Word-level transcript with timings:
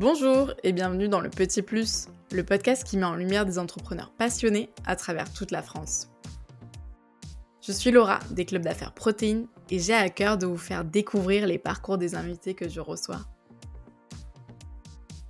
Bonjour 0.00 0.54
et 0.64 0.72
bienvenue 0.72 1.10
dans 1.10 1.20
le 1.20 1.28
Petit 1.28 1.60
Plus, 1.60 2.08
le 2.32 2.42
podcast 2.42 2.84
qui 2.84 2.96
met 2.96 3.04
en 3.04 3.16
lumière 3.16 3.44
des 3.44 3.58
entrepreneurs 3.58 4.14
passionnés 4.16 4.70
à 4.86 4.96
travers 4.96 5.30
toute 5.30 5.50
la 5.50 5.62
France. 5.62 6.08
Je 7.60 7.70
suis 7.70 7.90
Laura 7.90 8.18
des 8.30 8.46
clubs 8.46 8.62
d'affaires 8.62 8.94
Protéines 8.94 9.46
et 9.68 9.78
j'ai 9.78 9.92
à 9.92 10.08
cœur 10.08 10.38
de 10.38 10.46
vous 10.46 10.56
faire 10.56 10.86
découvrir 10.86 11.46
les 11.46 11.58
parcours 11.58 11.98
des 11.98 12.14
invités 12.14 12.54
que 12.54 12.66
je 12.66 12.80
reçois. 12.80 13.26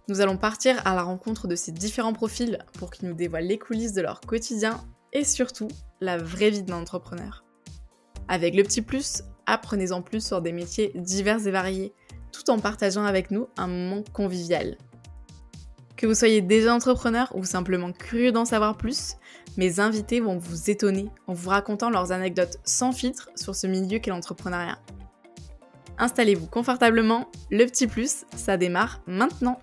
Nous 0.07 0.21
allons 0.21 0.37
partir 0.37 0.81
à 0.87 0.95
la 0.95 1.03
rencontre 1.03 1.49
de 1.49 1.57
ces 1.57 1.73
différents 1.73 2.13
profils 2.13 2.65
pour 2.79 2.93
qu'ils 2.93 3.09
nous 3.09 3.17
dévoilent 3.17 3.49
les 3.49 3.59
coulisses 3.59 3.95
de 3.95 4.03
leur 4.03 4.21
quotidien 4.21 4.85
et 5.13 5.25
surtout 5.25 5.67
la 6.01 6.17
vraie 6.17 6.51
vie 6.51 6.63
d'un 6.63 6.77
entrepreneur. 6.77 7.45
Avec 8.29 8.55
le 8.55 8.63
petit 8.63 8.83
plus, 8.83 9.25
apprenez-en 9.47 10.01
plus 10.01 10.25
sur 10.25 10.41
des 10.41 10.53
métiers 10.53 10.93
divers 10.95 11.45
et 11.45 11.51
variés 11.51 11.93
en 12.49 12.59
partageant 12.59 13.05
avec 13.05 13.31
nous 13.31 13.49
un 13.57 13.67
moment 13.67 14.03
convivial. 14.13 14.77
Que 15.97 16.07
vous 16.07 16.15
soyez 16.15 16.41
déjà 16.41 16.75
entrepreneur 16.75 17.31
ou 17.35 17.45
simplement 17.45 17.93
curieux 17.93 18.33
d'en 18.33 18.47
savoir 18.47 18.79
plus, 18.79 19.17
mes 19.59 19.81
invités 19.81 20.21
vont 20.21 20.39
vous 20.39 20.71
étonner 20.71 21.11
en 21.27 21.35
vous 21.35 21.51
racontant 21.51 21.91
leurs 21.91 22.13
anecdotes 22.13 22.57
sans 22.65 22.93
filtre 22.93 23.29
sur 23.37 23.55
ce 23.55 23.67
milieu 23.67 23.99
qu'est 23.99 24.11
l'entrepreneuriat. 24.11 24.79
Installez-vous 25.99 26.47
confortablement, 26.47 27.31
le 27.51 27.67
petit 27.67 27.87
plus, 27.87 28.25
ça 28.35 28.57
démarre 28.57 29.03
maintenant. 29.07 29.61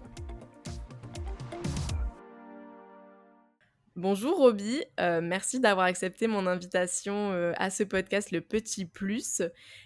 Bonjour 3.96 4.38
Roby, 4.38 4.84
euh, 5.00 5.22
merci 5.24 5.60
d'avoir 5.60 5.88
accepté 5.88 6.28
mon 6.28 6.46
invitation 6.46 7.32
euh, 7.32 7.54
à 7.58 7.72
ce 7.72 7.82
podcast 7.82 8.30
Le 8.30 8.42
Petit 8.42 8.86
Plus. 8.86 9.42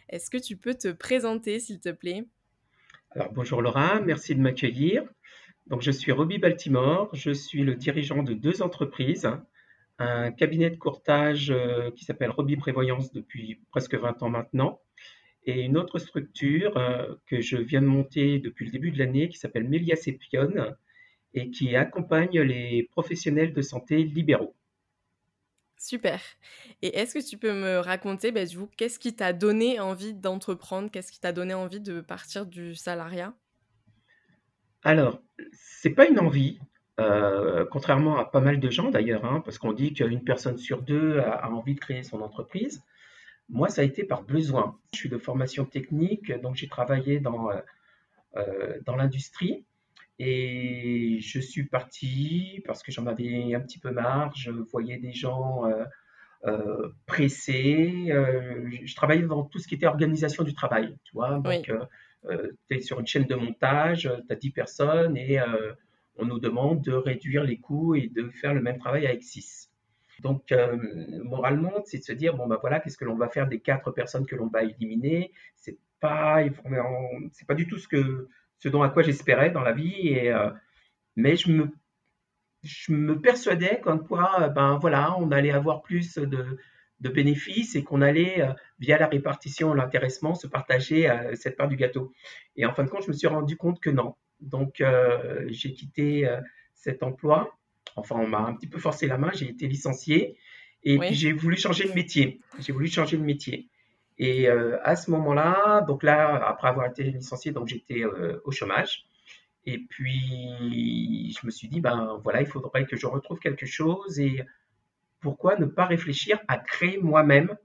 Est-ce 0.10 0.30
que 0.30 0.38
tu 0.38 0.58
peux 0.58 0.74
te 0.74 0.90
présenter 0.90 1.62
s'il 1.62 1.80
te 1.80 1.88
plaît? 1.88 2.26
Alors 3.14 3.34
bonjour 3.34 3.62
Laura, 3.62 4.00
merci 4.00 4.36
de 4.36 4.40
m'accueillir. 4.40 5.04
Donc 5.68 5.82
je 5.82 5.92
suis 5.92 6.14
Roby 6.14 6.38
Baltimore, 6.38 7.10
je 7.14 7.32
suis 7.32 7.62
le 7.64 7.76
dirigeant 7.76 8.24
de 8.24 8.34
deux 8.34 8.62
entreprises, 8.62 9.30
un 10.00 10.32
cabinet 10.32 10.70
de 10.70 10.78
courtage 10.78 11.52
euh, 11.52 11.92
qui 11.92 12.06
s'appelle 12.06 12.30
Roby 12.30 12.56
Prévoyance 12.56 13.12
depuis 13.12 13.60
presque 13.70 13.96
20 13.96 14.24
ans 14.24 14.30
maintenant, 14.30 14.80
et 15.44 15.64
une 15.64 15.78
autre 15.78 16.00
structure 16.00 16.78
euh, 16.78 17.14
que 17.28 17.42
je 17.42 17.58
viens 17.58 17.82
de 17.82 17.88
monter 17.88 18.40
depuis 18.40 18.66
le 18.66 18.72
début 18.72 18.92
de 18.92 19.00
l'année 19.00 19.28
qui 19.28 19.38
s'appelle 19.38 19.68
Mélias 19.68 20.08
et 21.34 21.52
qui 21.52 21.76
accompagne 21.76 22.40
les 22.40 22.88
professionnels 22.92 23.54
de 23.54 23.62
santé 23.62 24.04
libéraux. 24.04 24.56
Super. 25.82 26.22
Et 26.84 27.00
est-ce 27.00 27.16
que 27.16 27.28
tu 27.28 27.38
peux 27.38 27.54
me 27.54 27.80
raconter, 27.80 28.32
bah, 28.32 28.46
du 28.46 28.56
coup, 28.56 28.70
qu'est-ce 28.78 29.00
qui 29.00 29.16
t'a 29.16 29.34
donné 29.34 29.80
envie 29.80 30.14
d'entreprendre? 30.14 30.92
Qu'est-ce 30.92 31.12
qui 31.12 31.20
t'a 31.20 31.32
donné 31.32 31.56
envie 31.56 31.80
de 31.80 32.02
partir 32.02 32.46
du 32.46 32.76
salariat? 32.76 33.34
Alors, 34.84 35.24
c'est 35.54 35.90
pas 35.90 36.08
une 36.08 36.20
envie, 36.20 36.60
euh, 37.00 37.66
contrairement 37.66 38.20
à 38.20 38.26
pas 38.26 38.42
mal 38.42 38.60
de 38.60 38.70
gens 38.70 38.92
d'ailleurs, 38.92 39.26
hein, 39.26 39.42
parce 39.44 39.58
qu'on 39.58 39.74
dit 39.74 39.92
qu'une 39.92 40.24
personne 40.24 40.60
sur 40.60 40.84
deux 40.84 41.18
a, 41.18 41.50
envie 41.50 41.74
de 41.74 41.80
créer 41.80 42.04
son 42.04 42.22
entreprise. 42.22 42.84
Moi, 43.50 43.68
ça 43.68 43.82
a 43.82 43.84
été 43.84 44.04
par 44.04 44.22
besoin. 44.22 44.78
Je 44.94 45.00
suis 45.00 45.10
de 45.10 45.18
formation 45.18 45.66
technique, 45.66 46.32
donc 46.42 46.58
j'ai 46.58 46.68
travaillé 46.68 47.20
dans, 47.20 47.50
euh, 47.50 47.60
euh, 48.38 48.78
dans 48.86 48.96
l'industrie. 48.96 49.66
Et 50.24 51.18
je 51.20 51.40
suis 51.40 51.64
parti 51.64 52.62
parce 52.68 52.84
que 52.84 52.92
j'en 52.92 53.08
avais 53.08 53.56
un 53.56 53.60
petit 53.60 53.80
peu 53.80 53.90
marre. 53.90 54.32
Je 54.36 54.52
voyais 54.52 54.98
des 54.98 55.14
gens 55.14 55.66
euh, 55.66 55.84
euh, 56.46 56.90
pressés. 57.08 58.06
Euh, 58.12 58.70
je 58.84 58.96
travaillais 58.96 59.24
dans 59.24 59.46
tout 59.46 59.58
ce 59.58 59.68
qui 59.68 59.74
était 59.74 59.88
organisation 59.88 60.44
du 60.44 60.54
travail. 60.54 60.96
Tu 61.06 61.14
vois, 61.14 61.40
donc 61.40 61.72
tu 62.70 62.76
es 62.76 62.82
sur 62.82 63.00
une 63.00 63.08
chaîne 63.08 63.26
de 63.26 63.34
montage, 63.34 64.04
tu 64.28 64.32
as 64.32 64.36
10 64.36 64.52
personnes 64.52 65.18
et 65.18 65.40
on 66.18 66.26
nous 66.26 66.38
demande 66.38 66.84
de 66.84 66.92
réduire 66.92 67.44
les 67.44 67.58
coûts 67.58 67.96
et 67.96 68.08
de 68.08 68.30
faire 68.30 68.54
le 68.54 68.62
même 68.62 68.78
travail 68.78 69.08
avec 69.08 69.24
6. 69.24 69.72
Donc, 70.20 70.54
moralement, 71.24 71.82
c'est 71.86 71.98
de 71.98 72.04
se 72.04 72.14
dire 72.14 72.36
bon, 72.36 72.46
ben 72.46 72.60
voilà, 72.62 72.80
qu'est-ce 72.80 72.98
que 73.00 73.06
l'on 73.06 73.16
va 73.16 73.28
faire 73.28 73.48
des 73.48 73.60
quatre 73.60 73.90
personnes 73.90 74.28
que 74.28 74.36
l'on 74.36 74.50
va 74.50 74.62
éliminer? 74.62 75.32
C'est 75.56 75.80
pas, 76.00 76.44
c'est 77.32 77.48
pas 77.48 77.56
du 77.56 77.68
tout 77.68 77.80
ce 77.80 77.88
que 77.88 78.30
ce 78.62 78.70
dont 78.70 78.84
à 78.84 78.90
quoi 78.90 79.04
j'espérais 79.04 79.50
dans 79.50 79.62
la 79.62 79.74
vie. 79.74 80.08
Et, 80.08 80.32
euh, 80.32 80.50
mais 81.16 81.36
je 81.36 81.52
me, 81.52 81.70
je 82.64 82.94
me 82.94 83.20
persuadais 83.20 83.82
qu'en 83.82 83.98
quoi, 83.98 84.50
ben 84.50 84.78
voilà, 84.78 85.18
on 85.18 85.32
allait 85.32 85.52
avoir 85.52 85.82
plus 85.82 86.16
de, 86.16 86.58
de 87.00 87.10
bénéfices 87.10 87.76
et 87.76 87.84
qu'on 87.84 88.02
allait, 88.02 88.42
euh, 88.42 88.54
via 88.80 88.98
la 88.98 89.08
répartition, 89.08 89.74
l'intéressement, 89.74 90.36
se 90.36 90.48
partager 90.48 91.10
euh, 91.10 91.36
cette 91.36 91.58
part 91.58 91.68
du 91.68 91.76
gâteau. 91.76 92.14
Et 92.56 92.66
en 92.66 92.74
fin 92.74 92.84
de 92.84 92.90
compte, 92.90 93.04
je 93.04 93.10
me 93.10 93.14
suis 93.14 93.28
rendu 93.28 93.58
compte 93.58 93.80
que 93.80 93.90
non. 93.90 94.16
Donc, 94.40 94.84
j'ai 95.50 95.74
quitté 95.74 96.28
cet 96.74 97.04
emploi. 97.04 97.56
Enfin, 97.96 98.16
on 98.16 98.26
m'a 98.26 98.40
un 98.40 98.56
petit 98.56 98.66
peu 98.66 98.80
forcé 98.80 99.06
la 99.06 99.20
main. 99.20 99.30
J'ai 99.36 99.48
été 99.48 99.68
licencié 99.68 100.36
et 100.82 100.98
puis 100.98 101.14
j'ai 101.14 101.32
voulu 101.32 101.58
changer 101.58 101.88
de 101.88 101.94
métier. 101.94 102.42
J'ai 102.58 102.74
voulu 102.74 102.88
changer 102.88 103.18
de 103.18 103.24
métier. 103.24 103.70
Et 104.22 104.48
euh, 104.48 104.78
à 104.84 104.96
ce 104.96 105.10
moment-là, 105.10 105.82
donc 105.82 106.04
là, 106.04 106.46
après 106.48 106.68
avoir 106.68 106.86
été 106.86 107.04
licencié, 107.04 107.52
donc 107.52 107.68
j'étais 107.68 108.04
euh, 108.04 108.40
au 108.46 108.52
chômage. 108.52 109.08
Et 109.66 109.80
puis, 109.80 111.36
je 111.36 111.44
me 111.44 111.50
suis 111.50 111.68
dit, 111.68 111.82
ben 111.82 112.20
voilà, 112.24 112.42
il 112.42 112.46
faudrait 112.46 112.86
que 112.86 112.96
je 112.96 113.08
retrouve 113.08 113.40
quelque 113.40 113.66
chose 113.66 114.20
et 114.20 114.46
pourquoi 115.22 115.58
ne 115.58 115.66
pas 115.66 115.86
réfléchir 115.86 116.40
à 116.48 116.60
créer 116.60 117.00
moi-même 117.00 117.58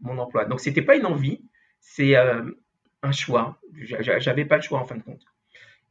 mon 0.00 0.16
emploi. 0.16 0.46
Donc, 0.46 0.60
ce 0.60 0.70
n'était 0.70 0.80
pas 0.80 0.96
une 0.96 1.04
envie, 1.04 1.42
c'est 1.78 2.16
euh, 2.16 2.42
un 3.02 3.12
choix. 3.12 3.60
J'avais 3.74 4.46
pas 4.46 4.56
le 4.56 4.62
choix 4.62 4.78
en 4.78 4.86
fin 4.86 4.96
de 4.96 5.02
compte. 5.02 5.26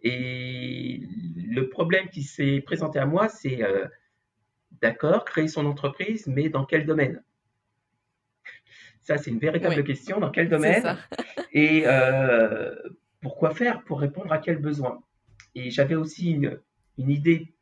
Et 0.01 1.07
le 1.35 1.69
problème 1.69 2.09
qui 2.09 2.23
s'est 2.23 2.59
présenté 2.66 2.97
à 2.97 3.06
moi, 3.06 3.29
c'est 3.29 3.62
d'accord, 4.81 5.25
créer 5.25 5.47
son 5.47 5.68
entreprise, 5.68 6.25
mais 6.25 6.50
dans 6.50 6.66
quel 6.66 6.88
domaine? 6.88 7.22
Ça, 9.01 9.17
c'est 9.17 9.31
une 9.31 9.39
véritable 9.39 9.84
question. 9.84 10.19
Dans 10.19 10.29
quel 10.29 10.50
domaine 10.50 10.97
Et 11.53 11.84
euh, 11.85 12.75
pourquoi 13.22 13.53
faire 13.53 13.84
Pour 13.84 14.00
répondre 14.00 14.31
à 14.31 14.38
quel 14.38 14.57
besoin 14.57 15.03
Et 15.56 15.72
j'avais 15.72 15.95
aussi 15.95 16.31
une, 16.31 16.59
idée 16.97 17.53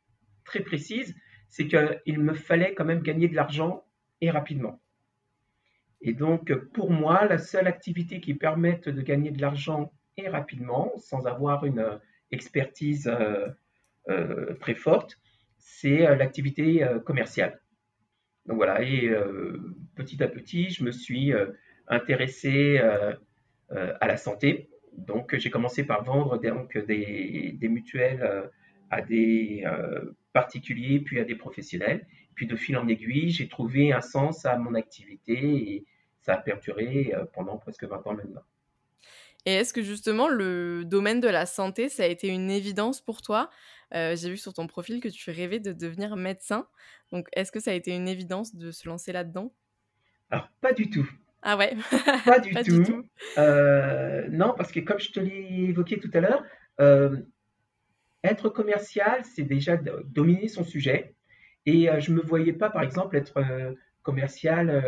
très 0.44 0.60
précise, 0.60 1.14
c'est 1.48 1.66
qu'il 1.66 2.20
me 2.20 2.34
fallait 2.34 2.74
quand 2.74 2.84
même 2.84 3.00
gagner 3.00 3.28
de 3.28 3.34
l'argent 3.34 3.84
et 4.20 4.30
rapidement. 4.30 4.80
Et 6.02 6.12
donc, 6.12 6.52
pour 6.72 6.90
moi, 6.90 7.24
la 7.24 7.38
seule 7.38 7.66
activité 7.66 8.20
qui 8.20 8.34
permette 8.34 8.88
de 8.88 9.00
gagner 9.00 9.30
de 9.30 9.40
l'argent 9.40 9.92
et 10.16 10.28
rapidement, 10.28 10.92
sans 10.98 11.26
avoir 11.26 11.64
une 11.64 11.98
expertise 12.30 13.08
euh, 13.08 13.48
euh, 14.08 14.54
très 14.60 14.74
forte, 14.74 15.18
c'est 15.58 16.16
l'activité 16.16 16.86
commerciale. 17.04 17.60
Voilà, 18.50 18.82
et 18.82 19.08
euh, 19.08 19.56
petit 19.94 20.22
à 20.22 20.28
petit, 20.28 20.70
je 20.70 20.82
me 20.82 20.90
suis 20.90 21.32
euh, 21.32 21.46
intéressé 21.86 22.78
euh, 22.80 23.14
à 23.68 24.08
la 24.08 24.16
santé. 24.16 24.68
Donc 24.96 25.36
j'ai 25.36 25.50
commencé 25.50 25.84
par 25.84 26.02
vendre 26.02 26.36
donc, 26.36 26.76
des, 26.76 27.56
mutuelles 27.62 28.50
à 28.90 29.00
des 29.02 29.64
particuliers, 30.32 30.98
puis 30.98 31.20
à 31.20 31.24
des 31.24 31.36
professionnels. 31.36 32.06
Puis 32.34 32.48
de 32.48 32.56
fil 32.56 32.76
en 32.76 32.88
aiguille, 32.88 33.30
j'ai 33.30 33.48
trouvé 33.48 33.92
un 33.92 34.00
sens 34.00 34.44
à 34.44 34.56
mon 34.56 34.74
activité 34.74 35.34
et 35.34 35.84
ça 36.20 36.34
a 36.34 36.38
perduré 36.38 37.14
pendant 37.32 37.56
presque 37.56 37.84
20 37.84 38.06
ans 38.08 38.14
maintenant. 38.14 38.42
Et 39.46 39.54
est-ce 39.54 39.72
que 39.72 39.82
justement 39.82 40.28
le 40.28 40.84
domaine 40.84 41.20
de 41.20 41.28
la 41.28 41.46
santé, 41.46 41.88
ça 41.88 42.02
a 42.02 42.06
été 42.06 42.28
une 42.28 42.50
évidence 42.50 43.00
pour 43.00 43.22
toi? 43.22 43.48
Euh, 43.94 44.16
j'ai 44.16 44.30
vu 44.30 44.36
sur 44.36 44.52
ton 44.52 44.66
profil 44.66 45.00
que 45.00 45.08
tu 45.08 45.30
rêvais 45.30 45.60
de 45.60 45.72
devenir 45.72 46.16
médecin. 46.16 46.66
Donc, 47.12 47.28
est-ce 47.32 47.50
que 47.50 47.60
ça 47.60 47.72
a 47.72 47.74
été 47.74 47.94
une 47.94 48.08
évidence 48.08 48.54
de 48.54 48.70
se 48.70 48.88
lancer 48.88 49.12
là-dedans? 49.12 49.52
Alors, 50.30 50.48
pas 50.60 50.72
du 50.72 50.90
tout. 50.90 51.08
Ah 51.42 51.56
ouais? 51.56 51.74
Pas 52.26 52.38
du 52.38 52.82
tout. 52.82 53.02
Euh, 53.38 54.28
non, 54.28 54.52
parce 54.54 54.70
que 54.70 54.80
comme 54.80 55.00
je 55.00 55.10
te 55.10 55.20
l'ai 55.20 55.70
évoqué 55.70 55.98
tout 55.98 56.10
à 56.12 56.20
l'heure, 56.20 56.44
euh, 56.80 57.16
être 58.22 58.50
commercial, 58.50 59.24
c'est 59.24 59.44
déjà 59.44 59.78
dominer 60.04 60.48
son 60.48 60.64
sujet. 60.64 61.14
Et 61.64 61.88
je 61.98 62.10
ne 62.10 62.16
me 62.16 62.22
voyais 62.22 62.52
pas, 62.52 62.68
par 62.68 62.82
exemple, 62.82 63.16
être 63.16 63.42
commercial 64.02 64.82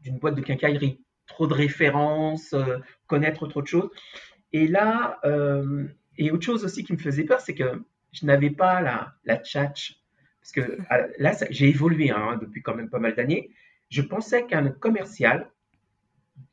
d'une 0.00 0.18
boîte 0.18 0.34
de 0.34 0.40
quincaillerie. 0.40 1.04
Trop 1.26 1.46
de 1.46 1.52
références, 1.52 2.54
connaître 3.06 3.46
trop 3.46 3.60
de 3.60 3.66
choses. 3.66 3.90
Et 4.54 4.66
là, 4.66 5.20
et 6.18 6.30
autre 6.30 6.44
chose 6.44 6.64
aussi 6.64 6.84
qui 6.84 6.92
me 6.92 6.98
faisait 6.98 7.24
peur, 7.24 7.40
c'est 7.40 7.54
que 7.54 7.82
je 8.12 8.26
n'avais 8.26 8.50
pas 8.50 8.80
la, 8.80 9.14
la 9.24 9.36
tchatch. 9.36 10.00
Parce 10.40 10.52
que 10.52 10.78
là, 11.18 11.32
j'ai 11.50 11.68
évolué 11.68 12.10
hein, 12.10 12.38
depuis 12.40 12.62
quand 12.62 12.74
même 12.74 12.90
pas 12.90 12.98
mal 12.98 13.14
d'années. 13.14 13.50
Je 13.90 14.02
pensais 14.02 14.46
qu'un 14.46 14.70
commercial 14.70 15.50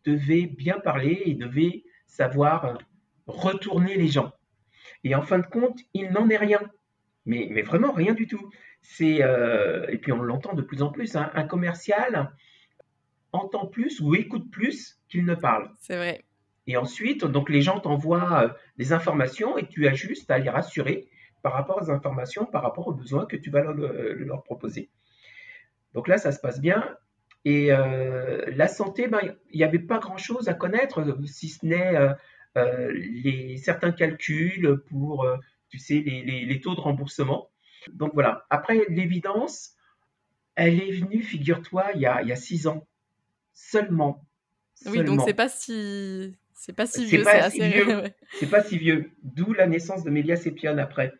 devait 0.05 0.45
bien 0.45 0.79
parler 0.79 1.23
et 1.25 1.33
devait 1.33 1.83
savoir 2.05 2.77
retourner 3.27 3.95
les 3.95 4.07
gens. 4.07 4.31
Et 5.03 5.15
en 5.15 5.21
fin 5.21 5.39
de 5.39 5.45
compte, 5.45 5.79
il 5.93 6.11
n'en 6.11 6.29
est 6.29 6.37
rien. 6.37 6.59
Mais, 7.25 7.47
mais, 7.51 7.61
vraiment 7.61 7.91
rien 7.91 8.13
du 8.13 8.27
tout. 8.27 8.49
C'est 8.81 9.23
euh, 9.23 9.85
et 9.89 9.97
puis 9.97 10.11
on 10.11 10.21
l'entend 10.21 10.53
de 10.53 10.61
plus 10.61 10.81
en 10.81 10.89
plus. 10.89 11.15
Hein, 11.15 11.31
un 11.33 11.43
commercial 11.43 12.31
entend 13.31 13.67
plus 13.67 13.99
ou 13.99 14.15
écoute 14.15 14.49
plus 14.51 14.99
qu'il 15.09 15.25
ne 15.25 15.35
parle. 15.35 15.71
C'est 15.79 15.95
vrai. 15.95 16.23
Et 16.69 16.77
ensuite, 16.77 17.25
donc 17.25 17.49
les 17.49 17.63
gens 17.63 17.79
t'envoient 17.79 18.55
des 18.77 18.93
informations 18.93 19.57
et 19.57 19.67
tu 19.67 19.87
as 19.87 19.93
juste 19.93 20.29
à 20.29 20.37
les 20.37 20.51
rassurer 20.51 21.09
par 21.41 21.53
rapport 21.53 21.81
aux 21.81 21.89
informations, 21.89 22.45
par 22.45 22.61
rapport 22.61 22.87
aux 22.87 22.93
besoins 22.93 23.25
que 23.25 23.35
tu 23.35 23.49
vas 23.49 23.63
leur, 23.63 24.43
proposer. 24.43 24.91
Donc 25.95 26.07
là, 26.07 26.19
ça 26.19 26.31
se 26.31 26.39
passe 26.39 26.61
bien. 26.61 26.95
Et 27.43 27.69
la 27.69 28.67
santé, 28.67 29.07
ben, 29.07 29.35
il 29.49 29.57
n'y 29.57 29.63
avait 29.63 29.79
pas 29.79 29.97
grand-chose 29.97 30.47
à 30.47 30.53
connaître, 30.53 31.03
si 31.25 31.49
ce 31.49 31.65
n'est 31.65 31.97
les, 32.55 33.57
certains 33.57 33.91
calculs 33.91 34.83
pour, 34.89 35.25
tu 35.69 35.79
sais, 35.79 35.95
les, 35.95 36.61
taux 36.61 36.75
de 36.75 36.81
remboursement. 36.81 37.49
Donc 37.91 38.11
voilà. 38.13 38.45
Après, 38.51 38.85
l'évidence, 38.89 39.73
elle 40.53 40.79
est 40.79 40.91
venue, 40.91 41.23
figure-toi, 41.23 41.93
il, 41.95 42.01
y 42.01 42.05
a 42.05 42.35
six 42.35 42.67
ans 42.67 42.85
seulement. 43.53 44.23
Oui, 44.85 45.03
donc 45.03 45.21
c'est 45.25 45.33
pas 45.33 45.49
si 45.49 46.37
c'est 46.59 46.73
pas 46.73 46.85
si 46.85 47.05
vieux, 47.05 47.23
c'est 47.23 47.39
assez 47.39 47.69
vieux. 47.69 48.03
C'est 48.33 48.49
pas 48.49 48.61
si 48.61 48.77
vieux. 48.77 49.11
D'où 49.23 49.53
la 49.53 49.65
naissance 49.65 50.03
de 50.03 50.09
Mélia 50.09 50.35
Sépion 50.35 50.77
après. 50.77 51.13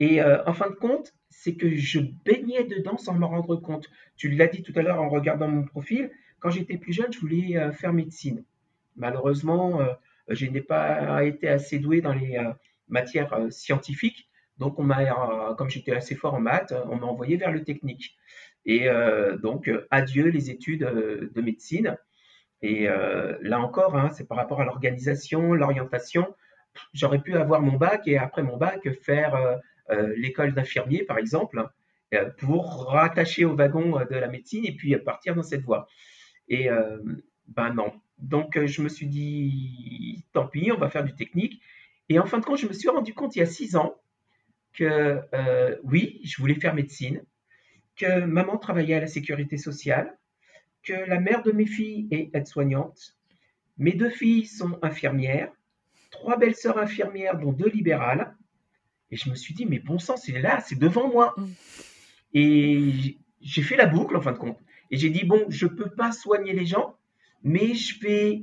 Et 0.00 0.22
euh, 0.22 0.42
en 0.46 0.54
fin 0.54 0.70
de 0.70 0.76
compte, 0.76 1.12
c'est 1.28 1.56
que 1.56 1.76
je 1.76 2.00
baignais 2.24 2.64
dedans 2.64 2.96
sans 2.96 3.12
me 3.12 3.26
rendre 3.26 3.56
compte. 3.56 3.90
Tu 4.16 4.30
l'as 4.30 4.46
dit 4.46 4.62
tout 4.62 4.72
à 4.76 4.80
l'heure 4.80 4.98
en 4.98 5.10
regardant 5.10 5.46
mon 5.46 5.62
profil. 5.62 6.10
Quand 6.40 6.48
j'étais 6.48 6.78
plus 6.78 6.94
jeune, 6.94 7.12
je 7.12 7.18
voulais 7.18 7.58
euh, 7.58 7.70
faire 7.70 7.92
médecine. 7.92 8.44
Malheureusement, 8.96 9.82
euh, 9.82 9.92
je 10.28 10.46
n'ai 10.46 10.62
pas 10.62 11.22
été 11.22 11.48
assez 11.48 11.78
doué 11.78 12.00
dans 12.00 12.14
les 12.14 12.38
matières 12.88 13.46
scientifiques. 13.50 14.30
Donc, 14.56 14.78
on 14.78 14.84
m'a, 14.84 15.54
comme 15.58 15.68
j'étais 15.68 15.92
assez 15.92 16.14
fort 16.14 16.32
en 16.32 16.40
maths, 16.40 16.72
on 16.90 16.96
m'a 16.96 17.06
envoyé 17.06 17.36
vers 17.36 17.52
le 17.52 17.62
technique. 17.62 18.16
Et 18.66 18.88
donc, 19.40 19.70
adieu 19.90 20.28
les 20.28 20.50
études 20.50 20.80
de 20.80 21.40
médecine. 21.40 21.96
Et 22.62 22.88
là 23.40 23.60
encore, 23.60 23.96
hein, 23.96 24.10
c'est 24.10 24.26
par 24.26 24.36
rapport 24.36 24.60
à 24.60 24.64
l'organisation, 24.64 25.54
l'orientation. 25.54 26.34
J'aurais 26.92 27.20
pu 27.20 27.36
avoir 27.36 27.60
mon 27.60 27.76
bac 27.76 28.06
et 28.06 28.18
après 28.18 28.42
mon 28.42 28.56
bac 28.56 28.88
faire 29.02 29.60
l'école 30.16 30.54
d'infirmier, 30.54 31.04
par 31.04 31.18
exemple, 31.18 31.66
pour 32.38 32.86
rattacher 32.86 33.44
au 33.44 33.54
wagon 33.54 34.00
de 34.10 34.16
la 34.16 34.28
médecine 34.28 34.64
et 34.64 34.72
puis 34.72 34.96
partir 34.98 35.34
dans 35.34 35.42
cette 35.42 35.62
voie. 35.62 35.86
Et 36.48 36.68
ben 37.48 37.72
non. 37.74 37.92
Donc 38.18 38.58
je 38.64 38.82
me 38.82 38.88
suis 38.88 39.06
dit, 39.06 40.24
tant 40.32 40.46
pis, 40.46 40.72
on 40.72 40.78
va 40.78 40.90
faire 40.90 41.04
du 41.04 41.14
technique. 41.14 41.62
Et 42.08 42.18
en 42.18 42.26
fin 42.26 42.38
de 42.38 42.44
compte, 42.44 42.58
je 42.58 42.66
me 42.66 42.72
suis 42.72 42.88
rendu 42.88 43.14
compte 43.14 43.36
il 43.36 43.40
y 43.40 43.42
a 43.42 43.46
six 43.46 43.76
ans 43.76 43.94
que 44.72 45.20
oui, 45.84 46.20
je 46.24 46.40
voulais 46.40 46.54
faire 46.54 46.74
médecine, 46.74 47.22
que 47.96 48.24
maman 48.24 48.56
travaillait 48.56 48.96
à 48.96 49.00
la 49.00 49.06
sécurité 49.06 49.56
sociale, 49.56 50.16
que 50.82 50.92
la 50.92 51.20
mère 51.20 51.42
de 51.42 51.52
mes 51.52 51.66
filles 51.66 52.08
est 52.10 52.34
aide-soignante, 52.34 53.16
mes 53.78 53.92
deux 53.92 54.10
filles 54.10 54.46
sont 54.46 54.78
infirmières, 54.82 55.52
trois 56.10 56.36
belles 56.36 56.56
sœurs 56.56 56.78
infirmières, 56.78 57.38
dont 57.38 57.52
deux 57.52 57.68
libérales. 57.68 58.36
Et 59.10 59.16
je 59.16 59.30
me 59.30 59.34
suis 59.34 59.54
dit, 59.54 59.66
mais 59.66 59.78
bon 59.78 59.98
sang, 59.98 60.16
c'est 60.16 60.38
là, 60.38 60.60
c'est 60.60 60.78
devant 60.78 61.08
moi. 61.08 61.34
Mm. 61.36 61.46
Et 62.34 63.18
j'ai 63.40 63.62
fait 63.62 63.76
la 63.76 63.86
boucle 63.86 64.16
en 64.16 64.20
fin 64.20 64.32
de 64.32 64.38
compte. 64.38 64.58
Et 64.90 64.96
j'ai 64.96 65.10
dit, 65.10 65.24
bon, 65.24 65.46
je 65.48 65.66
ne 65.66 65.70
peux 65.70 65.90
pas 65.90 66.12
soigner 66.12 66.52
les 66.52 66.66
gens, 66.66 66.96
mais 67.42 67.74
je 67.74 68.00
vais 68.00 68.42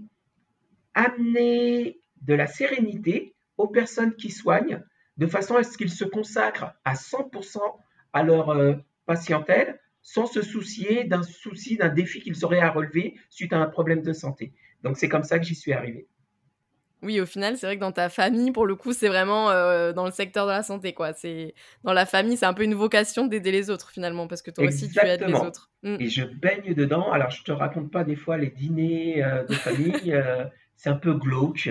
amener 0.94 2.00
de 2.22 2.34
la 2.34 2.48
sérénité 2.48 3.36
aux 3.58 3.68
personnes 3.68 4.16
qui 4.16 4.32
soignent, 4.32 4.82
de 5.18 5.28
façon 5.28 5.56
à 5.56 5.64
ce 5.64 5.78
qu'ils 5.78 5.92
se 5.92 6.06
consacrent 6.06 6.74
à 6.84 6.94
100% 6.94 7.60
à 8.14 8.24
leur 8.24 8.50
euh, 8.50 8.76
patientèle, 9.06 9.80
sans 10.06 10.28
se 10.28 10.44
soucier 10.44 11.04
d'un 11.04 11.24
souci, 11.24 11.78
d'un 11.78 11.90
défi 11.90 12.22
qu'ils 12.22 12.46
auraient 12.46 12.62
à 12.62 12.70
relever 12.70 13.16
suite 13.32 13.52
à 13.54 13.58
un 13.58 13.66
problème 13.66 14.04
de 14.04 14.14
santé. 14.14 14.54
Donc 14.84 14.98
c'est 14.98 15.10
comme 15.10 15.24
ça 15.24 15.40
que 15.40 15.46
j'y 15.46 15.56
suis 15.56 15.74
arrivé. 15.74 16.08
Oui, 17.02 17.20
au 17.20 17.26
final, 17.26 17.58
c'est 17.58 17.66
vrai 17.66 17.76
que 17.76 17.82
dans 17.82 17.92
ta 17.92 18.08
famille, 18.10 18.52
pour 18.52 18.68
le 18.68 18.76
coup, 18.76 18.94
c'est 18.94 19.08
vraiment 19.08 19.50
euh, 19.50 19.94
dans 19.94 20.06
le 20.06 20.12
secteur 20.12 20.46
de 20.46 20.52
la 20.52 20.64
santé, 20.64 20.94
quoi. 20.94 21.14
C'est 21.14 21.56
dans 21.84 21.92
la 21.92 22.06
famille, 22.06 22.38
c'est 22.38 22.46
un 22.46 22.54
peu 22.54 22.64
une 22.64 22.76
vocation 22.76 23.26
d'aider 23.26 23.52
les 23.52 23.70
autres 23.70 23.90
finalement, 23.90 24.28
parce 24.28 24.42
que 24.42 24.52
toi 24.52 24.64
aussi, 24.64 24.90
tu 24.90 25.00
aides 25.00 25.26
les 25.28 25.34
autres. 25.34 25.72
Mm. 25.84 25.98
Et 26.00 26.08
je 26.08 26.24
baigne 26.24 26.74
dedans. 26.76 27.12
Alors, 27.12 27.32
je 27.32 27.44
te 27.44 27.52
raconte 27.52 27.92
pas 27.92 28.04
des 28.04 28.16
fois 28.16 28.38
les 28.38 28.50
dîners 28.50 29.24
euh, 29.24 29.44
de 29.44 29.54
famille. 29.54 30.14
Euh, 30.14 30.46
c'est 30.76 30.90
un 30.90 30.96
peu 30.96 31.14
glauque 31.14 31.70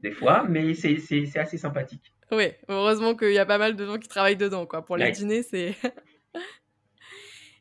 des 0.00 0.12
fois, 0.12 0.44
mais 0.48 0.74
c'est 0.74 0.98
assez 1.36 1.58
sympathique. 1.58 2.12
Oui, 2.30 2.52
heureusement 2.68 3.14
qu'il 3.16 3.32
y 3.32 3.38
a 3.38 3.46
pas 3.46 3.58
mal 3.58 3.74
de 3.74 3.84
gens 3.84 3.98
qui 3.98 4.08
travaillent 4.08 4.36
dedans, 4.36 4.66
quoi. 4.66 4.84
Pour 4.84 4.96
les 4.96 5.10
dîners, 5.10 5.42
c'est 5.42 5.74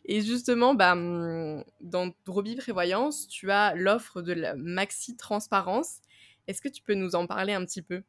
Et 0.06 0.22
justement, 0.22 0.74
bah, 0.74 0.96
mmh, 0.96 1.64
dans 1.82 2.12
Roby 2.28 2.56
Prévoyance, 2.56 3.28
tu 3.28 3.52
as 3.52 3.74
l'offre 3.76 4.22
de 4.22 4.34
la 4.34 4.56
Maxi 4.56 5.16
Transparence. 5.16 6.00
Est-ce 6.48 6.62
que 6.62 6.70
tu 6.70 6.82
peux 6.82 6.94
nous 6.94 7.16
en 7.16 7.26
parler 7.26 7.54
un 7.54 7.64
petit 7.66 7.82
peu? 7.82 8.04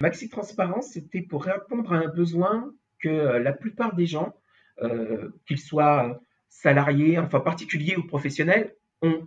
Maxi 0.00 0.28
Transparence, 0.28 0.92
c'était 0.92 1.22
pour 1.22 1.44
répondre 1.44 1.92
à 1.92 1.96
un 1.96 2.08
besoin 2.08 2.72
que 3.00 3.08
euh, 3.08 3.38
la 3.40 3.52
plupart 3.52 3.94
des 3.94 4.06
gens, 4.06 4.34
euh, 4.82 5.30
qu'ils 5.46 5.58
soient 5.58 6.20
salariés, 6.48 7.18
enfin 7.18 7.40
particuliers 7.40 7.96
ou 7.96 8.06
professionnels, 8.06 8.74
ont. 9.02 9.26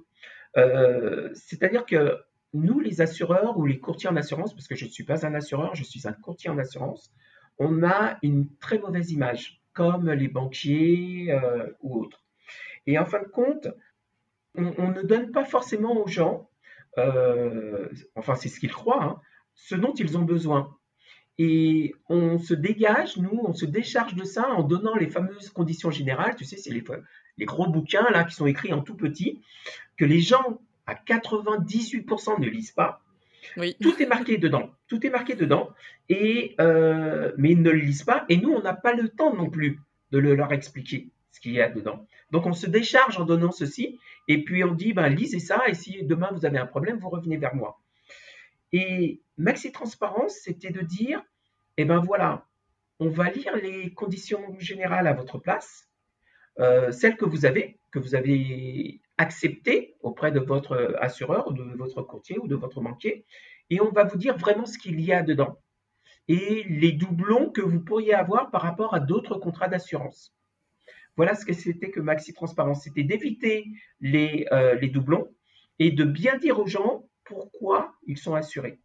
Euh, 0.57 1.29
c'est-à-dire 1.33 1.85
que 1.85 2.17
nous, 2.53 2.79
les 2.79 3.01
assureurs 3.01 3.57
ou 3.57 3.65
les 3.65 3.79
courtiers 3.79 4.09
en 4.09 4.15
assurance, 4.15 4.53
parce 4.53 4.67
que 4.67 4.75
je 4.75 4.85
ne 4.85 4.89
suis 4.89 5.03
pas 5.03 5.25
un 5.25 5.33
assureur, 5.33 5.75
je 5.75 5.83
suis 5.83 6.07
un 6.07 6.13
courtier 6.13 6.49
en 6.49 6.57
assurance, 6.57 7.13
on 7.59 7.83
a 7.83 8.17
une 8.23 8.47
très 8.57 8.79
mauvaise 8.79 9.11
image 9.11 9.60
comme 9.73 10.09
les 10.11 10.27
banquiers 10.27 11.31
euh, 11.31 11.67
ou 11.81 12.01
autres. 12.01 12.23
Et 12.87 12.97
en 12.97 13.05
fin 13.05 13.21
de 13.21 13.27
compte, 13.27 13.67
on, 14.55 14.89
ne 14.89 15.01
donne 15.01 15.31
pas 15.31 15.45
forcément 15.45 16.01
aux 16.01 16.07
gens, 16.07 16.49
euh, 16.97 17.87
enfin 18.15 18.35
c'est 18.35 18.49
ce 18.49 18.59
qu'ils 18.59 18.71
croient, 18.71 19.03
hein, 19.03 19.21
ce 19.53 19.75
dont 19.75 19.93
ils 19.93 20.17
ont 20.17 20.23
besoin. 20.23 20.75
Et 21.37 21.95
on 22.09 22.37
se 22.37 22.53
dégage, 22.53 23.17
nous, 23.17 23.41
on 23.43 23.53
se 23.53 23.65
décharge 23.65 24.15
de 24.15 24.23
ça 24.23 24.49
en 24.49 24.63
donnant 24.63 24.95
les 24.95 25.09
fameuses 25.09 25.49
conditions 25.49 25.89
générales. 25.89 26.35
Tu 26.35 26.45
sais, 26.45 26.57
c'est 26.57 26.71
les, 26.71 26.83
les, 27.37 27.45
gros 27.45 27.67
bouquins 27.67 28.07
là 28.11 28.25
qui 28.25 28.35
sont 28.35 28.45
écrits 28.45 28.73
en 28.73 28.81
tout 28.81 28.95
petit, 28.95 29.41
que 29.97 30.05
les 30.05 30.19
gens 30.19 30.59
à 30.85 30.93
98% 30.95 32.39
ne 32.39 32.47
lisent 32.47 32.73
pas. 32.73 33.00
Tout 33.81 34.01
est 34.01 34.05
marqué 34.05 34.37
dedans. 34.37 34.69
Tout 34.87 35.05
est 35.05 35.09
marqué 35.09 35.35
dedans. 35.35 35.69
Et, 36.09 36.55
euh, 36.59 37.31
mais 37.37 37.51
ils 37.51 37.61
ne 37.61 37.69
le 37.69 37.79
lisent 37.79 38.03
pas. 38.03 38.25
Et 38.29 38.37
nous, 38.37 38.51
on 38.51 38.61
n'a 38.61 38.73
pas 38.73 38.93
le 38.93 39.09
temps 39.09 39.33
non 39.35 39.49
plus 39.49 39.79
de 40.11 40.19
leur 40.19 40.51
expliquer 40.53 41.09
ce 41.31 41.39
qu'il 41.39 41.53
y 41.53 41.61
a 41.61 41.69
dedans. 41.69 42.05
Donc, 42.31 42.45
on 42.45 42.53
se 42.53 42.67
décharge 42.67 43.17
en 43.17 43.25
donnant 43.25 43.51
ceci. 43.51 43.99
Et 44.27 44.43
puis, 44.43 44.63
on 44.63 44.73
dit, 44.73 44.93
ben, 44.93 45.09
lisez 45.09 45.39
ça. 45.39 45.63
Et 45.67 45.73
si 45.73 46.03
demain, 46.03 46.29
vous 46.33 46.45
avez 46.45 46.57
un 46.57 46.65
problème, 46.65 46.97
vous 46.97 47.09
revenez 47.09 47.37
vers 47.37 47.55
moi. 47.55 47.79
Et 48.73 49.21
Maxi 49.37 49.71
Transparence, 49.71 50.33
c'était 50.41 50.71
de 50.71 50.81
dire, 50.81 51.21
eh 51.77 51.85
ben 51.85 51.99
voilà, 51.99 52.45
on 52.99 53.09
va 53.09 53.29
lire 53.29 53.55
les 53.57 53.93
conditions 53.93 54.55
générales 54.59 55.07
à 55.07 55.13
votre 55.13 55.39
place, 55.39 55.89
euh, 56.59 56.91
celles 56.91 57.17
que 57.17 57.25
vous 57.25 57.45
avez, 57.45 57.79
que 57.91 57.99
vous 57.99 58.15
avez 58.15 59.01
accepter 59.21 59.95
auprès 60.01 60.31
de 60.31 60.39
votre 60.39 60.95
assureur, 60.99 61.53
de 61.53 61.63
votre 61.77 62.01
courtier 62.01 62.37
ou 62.39 62.47
de 62.47 62.55
votre 62.55 62.81
banquier, 62.81 63.25
et 63.69 63.79
on 63.79 63.91
va 63.91 64.03
vous 64.03 64.17
dire 64.17 64.37
vraiment 64.37 64.65
ce 64.65 64.77
qu'il 64.77 64.99
y 64.99 65.13
a 65.13 65.21
dedans 65.21 65.57
et 66.27 66.63
les 66.69 66.91
doublons 66.91 67.49
que 67.49 67.61
vous 67.61 67.81
pourriez 67.81 68.13
avoir 68.13 68.51
par 68.51 68.61
rapport 68.61 68.93
à 68.93 68.99
d'autres 68.99 69.35
contrats 69.35 69.67
d'assurance. 69.67 70.33
Voilà 71.17 71.35
ce 71.35 71.45
que 71.45 71.53
c'était 71.53 71.91
que 71.91 71.99
Maxi 71.99 72.33
Transparence, 72.33 72.83
c'était 72.83 73.03
d'éviter 73.03 73.67
les, 73.99 74.47
euh, 74.51 74.79
doublons 74.87 75.29
et 75.77 75.91
de 75.91 76.03
bien 76.03 76.37
dire 76.37 76.59
aux 76.59 76.67
gens 76.67 77.09
pourquoi 77.25 77.93
ils 78.07 78.17
sont 78.17 78.33
assurés. 78.33 78.79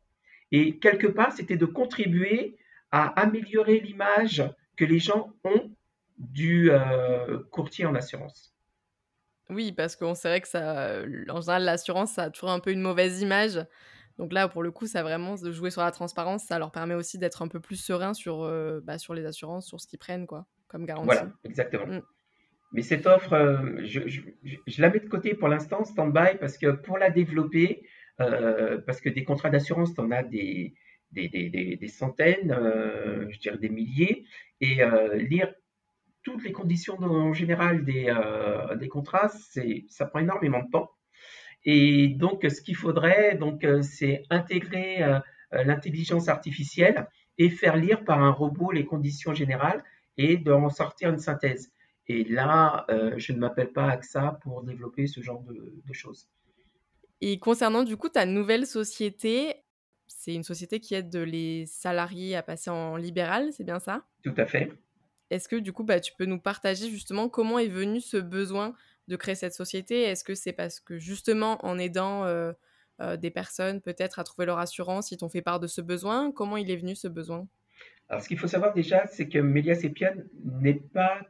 Et 0.50 0.78
quelque 0.78 1.06
part, 1.06 1.32
c'était 1.32 1.56
de 1.56 1.66
contribuer 1.66 2.56
à 2.90 3.08
améliorer 3.20 3.80
l'image 3.80 4.42
que 4.76 4.84
les 4.84 4.98
gens 4.98 5.32
ont 5.44 5.70
du 6.18 6.70
euh, 6.70 7.38
courtier 7.50 7.86
en 7.86 7.94
assurance. 7.94 8.55
Oui, 9.50 9.72
parce 9.72 9.96
qu'on 9.96 10.14
sait 10.14 10.40
que 10.40 10.48
ça, 10.48 11.02
en 11.28 11.40
général, 11.40 11.64
l'assurance, 11.64 12.12
ça 12.12 12.24
a 12.24 12.30
toujours 12.30 12.50
un 12.50 12.60
peu 12.60 12.72
une 12.72 12.80
mauvaise 12.80 13.20
image. 13.20 13.60
Donc 14.18 14.32
là, 14.32 14.48
pour 14.48 14.62
le 14.62 14.70
coup, 14.70 14.86
ça 14.86 15.02
vraiment 15.02 15.34
de 15.34 15.52
jouer 15.52 15.70
sur 15.70 15.82
la 15.82 15.90
transparence, 15.90 16.44
ça 16.44 16.58
leur 16.58 16.72
permet 16.72 16.94
aussi 16.94 17.18
d'être 17.18 17.42
un 17.42 17.48
peu 17.48 17.60
plus 17.60 17.76
serein 17.76 18.14
sur, 18.14 18.42
euh, 18.42 18.80
bah, 18.82 18.98
sur 18.98 19.14
les 19.14 19.26
assurances, 19.26 19.66
sur 19.66 19.80
ce 19.80 19.86
qu'ils 19.86 19.98
prennent, 19.98 20.26
quoi, 20.26 20.46
comme 20.68 20.86
garantie. 20.86 21.06
Voilà, 21.06 21.28
exactement. 21.44 21.86
Mmh. 21.86 22.02
Mais 22.72 22.82
cette 22.82 23.06
offre, 23.06 23.34
euh, 23.34 23.56
je, 23.84 24.08
je, 24.08 24.20
je, 24.66 24.82
la 24.82 24.90
mets 24.90 25.00
de 25.00 25.08
côté 25.08 25.34
pour 25.34 25.48
l'instant, 25.48 25.84
stand-by, 25.84 26.38
parce 26.40 26.58
que 26.58 26.72
pour 26.72 26.98
la 26.98 27.10
développer, 27.10 27.86
euh, 28.20 28.80
parce 28.86 29.00
que 29.00 29.08
des 29.08 29.24
contrats 29.24 29.50
d'assurance, 29.50 29.94
tu 29.94 30.00
en 30.00 30.10
as 30.10 30.22
des, 30.22 30.74
des, 31.12 31.28
des, 31.28 31.76
des 31.76 31.88
centaines, 31.88 32.56
je 33.30 33.38
dirais 33.38 33.58
des 33.58 33.68
milliers, 33.68 34.24
et 34.60 34.80
lire 35.14 35.52
toutes 36.26 36.42
les 36.42 36.50
conditions 36.50 36.96
en 36.98 37.32
général 37.32 37.84
des, 37.84 38.06
euh, 38.08 38.74
des 38.74 38.88
contrats, 38.88 39.28
ça 39.28 40.06
prend 40.06 40.18
énormément 40.18 40.60
de 40.60 40.70
temps. 40.72 40.90
Et 41.64 42.08
donc, 42.08 42.44
ce 42.50 42.60
qu'il 42.60 42.74
faudrait, 42.74 43.36
donc, 43.36 43.62
euh, 43.62 43.80
c'est 43.82 44.24
intégrer 44.28 45.04
euh, 45.04 45.20
l'intelligence 45.52 46.26
artificielle 46.28 47.06
et 47.38 47.48
faire 47.48 47.76
lire 47.76 48.04
par 48.04 48.20
un 48.20 48.32
robot 48.32 48.72
les 48.72 48.84
conditions 48.84 49.34
générales 49.34 49.84
et 50.18 50.36
d'en 50.36 50.68
sortir 50.68 51.10
une 51.10 51.20
synthèse. 51.20 51.70
Et 52.08 52.24
là, 52.24 52.86
je 53.16 53.32
ne 53.32 53.38
m'appelle 53.38 53.72
pas 53.72 53.88
AXA 53.90 54.38
pour 54.42 54.62
développer 54.62 55.06
ce 55.06 55.20
genre 55.20 55.42
de, 55.42 55.74
de, 55.84 55.92
choses. 55.92 56.28
Et 57.20 57.38
concernant 57.38 57.82
du 57.82 57.96
coup 57.96 58.08
ta 58.08 58.26
nouvelle 58.26 58.64
société, 58.64 59.54
c'est 60.06 60.34
une 60.34 60.44
société 60.44 60.78
qui 60.78 60.94
aide 60.94 61.14
les 61.16 61.66
salariés 61.66 62.36
à 62.36 62.42
passer 62.42 62.70
en 62.70 62.96
libéral, 62.96 63.52
c'est 63.52 63.64
bien 63.64 63.80
ça? 63.80 64.04
Tout 64.22 64.34
à 64.36 64.46
fait. 64.46 64.72
Est-ce 65.30 65.48
que 65.48 65.56
du 65.56 65.72
coup, 65.72 65.84
bah, 65.84 66.00
tu 66.00 66.12
peux 66.16 66.24
nous 66.24 66.40
partager 66.40 66.88
justement 66.88 67.28
comment 67.28 67.58
est 67.58 67.68
venu 67.68 68.00
ce 68.00 68.16
besoin 68.16 68.74
de 69.08 69.16
créer 69.16 69.34
cette 69.34 69.54
société? 69.54 70.02
Est-ce 70.02 70.24
que 70.24 70.34
c'est 70.34 70.52
parce 70.52 70.80
que 70.80 70.98
justement 70.98 71.64
en 71.64 71.78
aidant 71.78 72.24
euh, 72.24 72.52
euh, 73.00 73.16
des 73.16 73.30
personnes 73.30 73.80
peut-être 73.80 74.18
à 74.18 74.24
trouver 74.24 74.46
leur 74.46 74.58
assurance, 74.58 75.10
ils 75.10 75.18
t'ont 75.18 75.28
fait 75.28 75.42
part 75.42 75.60
de 75.60 75.66
ce 75.66 75.80
besoin? 75.80 76.32
Comment 76.32 76.56
il 76.56 76.70
est 76.70 76.76
venu 76.76 76.94
ce 76.94 77.08
besoin? 77.08 77.46
Alors 78.08 78.22
ce 78.22 78.28
qu'il 78.28 78.38
faut 78.38 78.46
savoir 78.46 78.72
déjà, 78.72 79.06
c'est 79.06 79.28
que 79.28 79.38
Mélias 79.38 79.80
Epian 79.82 80.14
n'est 80.44 80.74
pas, 80.74 81.20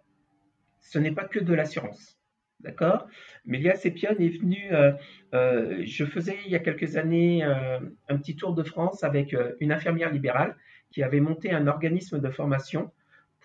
ce 0.81 0.99
n'est 0.99 1.13
pas 1.13 1.25
que 1.25 1.39
de 1.39 1.55
l'assurance. 1.55 2.19
D'accord? 2.61 3.07
Epian 3.47 4.15
est 4.19 4.39
venu, 4.41 4.69
euh, 4.73 5.83
je 5.85 6.05
faisais 6.05 6.39
il 6.45 6.51
y 6.51 6.55
a 6.57 6.59
quelques 6.59 6.97
années 6.97 7.43
un 7.43 8.17
petit 8.19 8.37
tour 8.37 8.55
de 8.55 8.63
France 8.63 9.05
avec 9.05 9.37
une 9.61 9.73
infirmière 9.73 10.11
libérale 10.11 10.57
qui 10.91 11.03
avait 11.03 11.21
monté 11.21 11.53
un 11.53 11.67
organisme 11.67 12.21
de 12.21 12.31
formation 12.31 12.91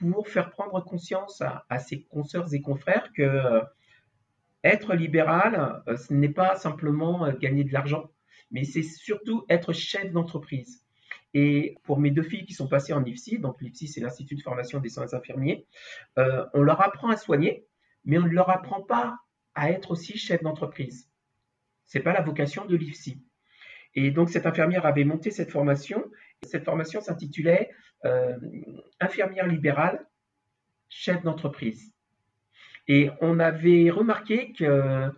pour 0.01 0.27
faire 0.27 0.49
prendre 0.49 0.83
conscience 0.83 1.43
à, 1.69 1.79
ses 1.79 2.03
consoeurs 2.05 2.53
et 2.53 2.61
confrères 2.61 3.13
que 3.13 3.21
euh, 3.21 3.61
être 4.63 4.95
libéral, 4.95 5.83
euh, 5.87 5.95
ce 5.95 6.11
n'est 6.13 6.29
pas 6.29 6.55
simplement 6.55 7.25
euh, 7.25 7.33
gagner 7.33 7.63
de 7.63 7.71
l'argent, 7.71 8.09
mais 8.49 8.63
c'est 8.63 8.81
surtout 8.81 9.45
être 9.47 9.73
chef 9.73 10.11
d'entreprise. 10.11 10.83
Et 11.35 11.77
pour 11.83 11.99
mes 11.99 12.09
deux 12.09 12.23
filles 12.23 12.45
qui 12.45 12.53
sont 12.53 12.67
passées 12.67 12.93
en 12.93 13.05
IFSI, 13.05 13.37
donc 13.37 13.61
l'IFSI 13.61 13.87
c'est 13.87 14.01
l'Institut 14.01 14.35
de 14.35 14.41
formation 14.41 14.79
des 14.79 14.89
soins 14.89 15.13
infirmiers, 15.13 15.65
on 16.17 16.61
leur 16.61 16.81
apprend 16.81 17.07
à 17.07 17.15
soigner, 17.15 17.65
mais 18.03 18.17
on 18.17 18.23
ne 18.23 18.33
leur 18.33 18.49
apprend 18.49 18.81
pas 18.81 19.17
à 19.55 19.71
être 19.71 19.91
aussi 19.91 20.17
chef 20.17 20.43
d'entreprise. 20.43 21.09
C'est 21.85 22.01
pas 22.01 22.11
la 22.11 22.21
vocation 22.21 22.65
de 22.65 22.75
l'IFSI. 22.75 23.23
Et 23.95 24.11
donc 24.11 24.29
cette 24.29 24.45
infirmière 24.45 24.85
avait 24.85 25.05
monté 25.05 25.31
cette 25.31 25.51
formation. 25.51 26.03
Cette 26.43 26.65
formation 26.65 27.01
s'intitulait 27.01 27.69
euh, 28.03 28.35
infirmière 28.99 29.47
libérale, 29.47 30.07
chef 30.89 31.21
d'entreprise. 31.21 31.93
Et 32.87 33.11
on 33.21 33.39
avait 33.39 33.91
remarqué 33.91 34.51
qu'elle 34.53 35.11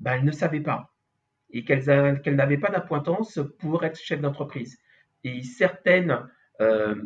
ben, 0.00 0.24
ne 0.24 0.32
savait 0.32 0.60
pas 0.60 0.92
et 1.52 1.64
qu'elle 1.64 2.36
n'avait 2.36 2.58
pas 2.58 2.70
d'appointance 2.70 3.40
pour 3.58 3.84
être 3.84 3.98
chef 3.98 4.20
d'entreprise. 4.20 4.78
Et 5.24 5.42
certaines 5.42 6.28
euh, 6.60 6.96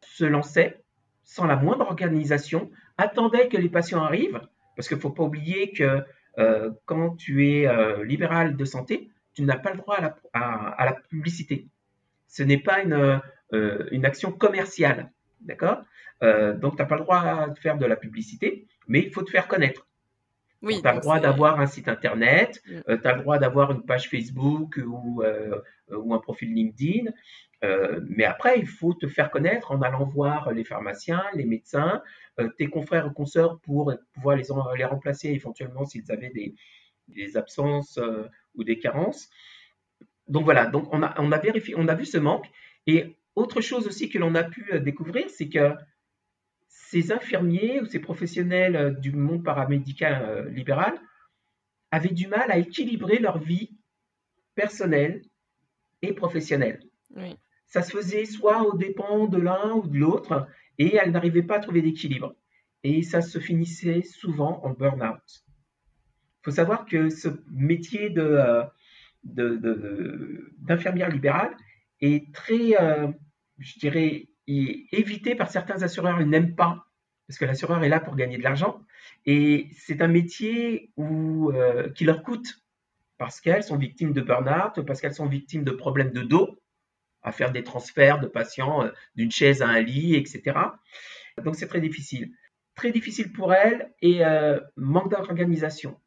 se 0.00 0.24
lançaient 0.24 0.82
sans 1.22 1.46
la 1.46 1.56
moindre 1.56 1.86
organisation, 1.86 2.70
attendaient 2.98 3.48
que 3.48 3.56
les 3.56 3.70
patients 3.70 4.02
arrivent, 4.02 4.40
parce 4.76 4.88
qu'il 4.88 4.98
ne 4.98 5.02
faut 5.02 5.10
pas 5.10 5.22
oublier 5.22 5.72
que 5.72 6.04
euh, 6.38 6.70
quand 6.84 7.16
tu 7.16 7.48
es 7.48 8.04
libéral 8.04 8.56
de 8.56 8.64
santé, 8.64 9.10
tu 9.34 9.42
n'as 9.42 9.56
pas 9.56 9.72
le 9.72 9.78
droit 9.78 9.96
à 10.32 10.84
la 10.84 10.92
publicité. 10.92 11.68
Ce 12.34 12.42
n'est 12.42 12.58
pas 12.58 12.82
une, 12.82 13.20
euh, 13.52 13.88
une 13.92 14.04
action 14.04 14.32
commerciale. 14.32 15.12
D'accord? 15.40 15.82
Euh, 16.24 16.52
Donc, 16.54 16.74
tu 16.74 16.82
n'as 16.82 16.88
pas 16.88 16.96
le 16.96 17.02
droit 17.02 17.48
de 17.48 17.58
faire 17.60 17.78
de 17.78 17.86
la 17.86 17.94
publicité, 17.94 18.66
mais 18.88 19.00
il 19.02 19.10
faut 19.12 19.22
te 19.22 19.30
faire 19.30 19.46
connaître. 19.46 19.86
Oui, 20.60 20.80
tu 20.82 20.88
as 20.88 20.94
le 20.94 21.00
droit 21.00 21.20
d'avoir 21.20 21.60
un 21.60 21.66
site 21.66 21.86
internet, 21.86 22.60
mm. 22.66 22.80
euh, 22.88 22.98
tu 22.98 23.06
as 23.06 23.14
le 23.14 23.20
droit 23.20 23.38
d'avoir 23.38 23.70
une 23.70 23.84
page 23.84 24.08
Facebook 24.08 24.80
ou, 24.84 25.22
ou 25.92 26.14
un 26.14 26.18
profil 26.18 26.52
LinkedIn, 26.52 27.12
mais 28.16 28.24
après, 28.24 28.58
il 28.58 28.66
faut 28.66 28.94
te 28.94 29.06
faire 29.06 29.30
connaître 29.30 29.70
en 29.70 29.80
allant 29.80 30.04
voir 30.04 30.52
les 30.52 30.64
pharmaciens, 30.64 31.24
les 31.34 31.46
médecins, 31.46 32.02
tes 32.58 32.66
confrères 32.66 33.06
ou 33.06 33.10
consoeurs 33.10 33.58
pour 33.60 33.94
pouvoir 34.12 34.36
les, 34.36 34.48
les 34.76 34.84
remplacer 34.84 35.28
éventuellement 35.28 35.86
s'ils 35.86 36.10
avaient 36.12 36.34
des, 36.40 36.54
des 37.08 37.36
absences 37.36 37.98
ou 38.54 38.64
des 38.64 38.78
carences. 38.78 39.30
Donc 40.28 40.44
voilà, 40.44 40.66
donc 40.66 40.88
on 40.92 41.02
a, 41.02 41.14
on 41.20 41.32
a 41.32 41.38
vérifié, 41.38 41.74
on 41.76 41.88
a 41.88 41.94
vu 41.94 42.04
ce 42.06 42.18
manque 42.18 42.50
et 42.86 43.16
autre 43.36 43.60
chose 43.60 43.86
aussi 43.86 44.08
que 44.08 44.18
l'on 44.18 44.34
a 44.34 44.44
pu 44.44 44.72
euh, 44.72 44.78
découvrir, 44.80 45.28
c'est 45.28 45.48
que 45.48 45.74
ces 46.68 47.12
infirmiers 47.12 47.80
ou 47.80 47.86
ces 47.86 47.98
professionnels 47.98 48.76
euh, 48.76 48.90
du 48.90 49.12
monde 49.12 49.44
paramédical 49.44 50.22
euh, 50.22 50.48
libéral 50.50 50.94
avaient 51.90 52.12
du 52.12 52.26
mal 52.28 52.50
à 52.50 52.58
équilibrer 52.58 53.18
leur 53.18 53.38
vie 53.38 53.76
personnelle 54.54 55.22
et 56.02 56.12
professionnelle. 56.12 56.80
Ça 57.66 57.82
se 57.82 57.90
faisait 57.90 58.24
soit 58.24 58.62
aux 58.62 58.76
dépens 58.76 59.26
de 59.26 59.38
l'un 59.38 59.72
ou 59.72 59.86
de 59.86 59.98
l'autre, 59.98 60.46
et 60.78 60.96
elles 60.96 61.12
n'arrivaient 61.12 61.42
pas 61.42 61.56
à 61.56 61.60
trouver 61.60 61.82
d'équilibre. 61.82 62.34
Et 62.82 63.02
ça 63.02 63.20
se 63.22 63.38
finissait 63.38 64.02
souvent 64.02 64.60
en 64.64 64.70
burn-out. 64.70 65.44
Il 66.40 66.44
faut 66.44 66.50
savoir 66.50 66.84
que 66.84 67.08
ce 67.10 67.28
métier 67.50 68.10
de, 68.10 68.64
d'infirmière 69.24 71.10
libérale 71.10 71.56
est 72.00 72.32
très, 72.34 72.76
je 73.58 73.78
dirais, 73.78 74.28
évité 74.46 75.34
par 75.34 75.50
certains 75.50 75.82
assureurs. 75.82 76.20
Ils 76.20 76.28
n'aiment 76.28 76.54
pas, 76.54 76.86
parce 77.26 77.38
que 77.38 77.44
l'assureur 77.44 77.82
est 77.82 77.88
là 77.88 78.00
pour 78.00 78.16
gagner 78.16 78.38
de 78.38 78.42
l'argent. 78.42 78.80
Et 79.26 79.68
c'est 79.76 80.02
un 80.02 80.08
métier 80.08 80.90
où, 80.96 81.50
euh, 81.52 81.88
qui 81.90 82.04
leur 82.04 82.22
coûte, 82.22 82.62
parce 83.18 83.40
qu'elles 83.40 83.62
sont 83.62 83.76
victimes 83.76 84.12
de 84.12 84.20
burn-out, 84.20 84.84
parce 84.86 85.00
qu'elles 85.00 85.14
sont 85.14 85.26
victimes 85.26 85.64
de 85.64 85.70
problèmes 85.70 86.10
de 86.10 86.22
dos, 86.22 86.58
à 87.22 87.32
faire 87.32 87.52
des 87.52 87.62
transferts 87.62 88.20
de 88.20 88.26
patients 88.26 88.84
euh, 88.84 88.90
d'une 89.14 89.30
chaise 89.30 89.62
à 89.62 89.68
un 89.68 89.80
lit, 89.80 90.14
etc. 90.14 90.58
Donc 91.42 91.56
c'est 91.56 91.68
très 91.68 91.80
difficile. 91.80 92.32
Très 92.74 92.90
difficile 92.90 93.32
pour 93.32 93.54
elles 93.54 93.92
et 94.02 94.24
euh, 94.26 94.60
manque 94.76 95.10
d'organisation. 95.10 95.98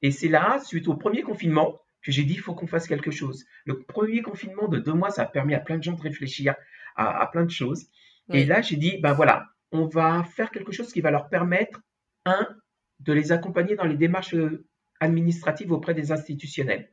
Et 0.00 0.10
c'est 0.10 0.28
là, 0.28 0.60
suite 0.64 0.88
au 0.88 0.96
premier 0.96 1.22
confinement, 1.22 1.80
que 2.02 2.12
j'ai 2.12 2.24
dit 2.24 2.34
il 2.34 2.40
faut 2.40 2.54
qu'on 2.54 2.66
fasse 2.66 2.86
quelque 2.86 3.10
chose. 3.10 3.44
Le 3.64 3.80
premier 3.80 4.22
confinement 4.22 4.68
de 4.68 4.78
deux 4.78 4.92
mois, 4.92 5.10
ça 5.10 5.22
a 5.22 5.26
permis 5.26 5.54
à 5.54 5.60
plein 5.60 5.78
de 5.78 5.82
gens 5.82 5.92
de 5.92 6.00
réfléchir 6.00 6.54
à, 6.96 7.26
plein 7.32 7.44
de 7.44 7.50
choses. 7.50 7.86
Et 8.32 8.44
là, 8.44 8.60
j'ai 8.62 8.76
dit, 8.76 8.98
ben 8.98 9.12
voilà, 9.12 9.48
on 9.72 9.86
va 9.86 10.24
faire 10.24 10.50
quelque 10.50 10.72
chose 10.72 10.92
qui 10.92 11.00
va 11.00 11.10
leur 11.10 11.28
permettre, 11.28 11.80
un, 12.24 12.46
de 13.00 13.12
les 13.12 13.32
accompagner 13.32 13.74
dans 13.74 13.84
les 13.84 13.96
démarches 13.96 14.34
euh, 14.34 14.64
administratives 15.00 15.72
auprès 15.72 15.94
des 15.94 16.12
institutionnels. 16.12 16.92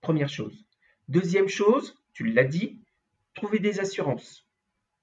Première 0.00 0.30
chose. 0.30 0.64
Deuxième 1.08 1.48
chose, 1.48 1.94
tu 2.14 2.24
l'as 2.24 2.44
dit, 2.44 2.80
trouver 3.34 3.58
des 3.58 3.80
assurances. 3.80 4.48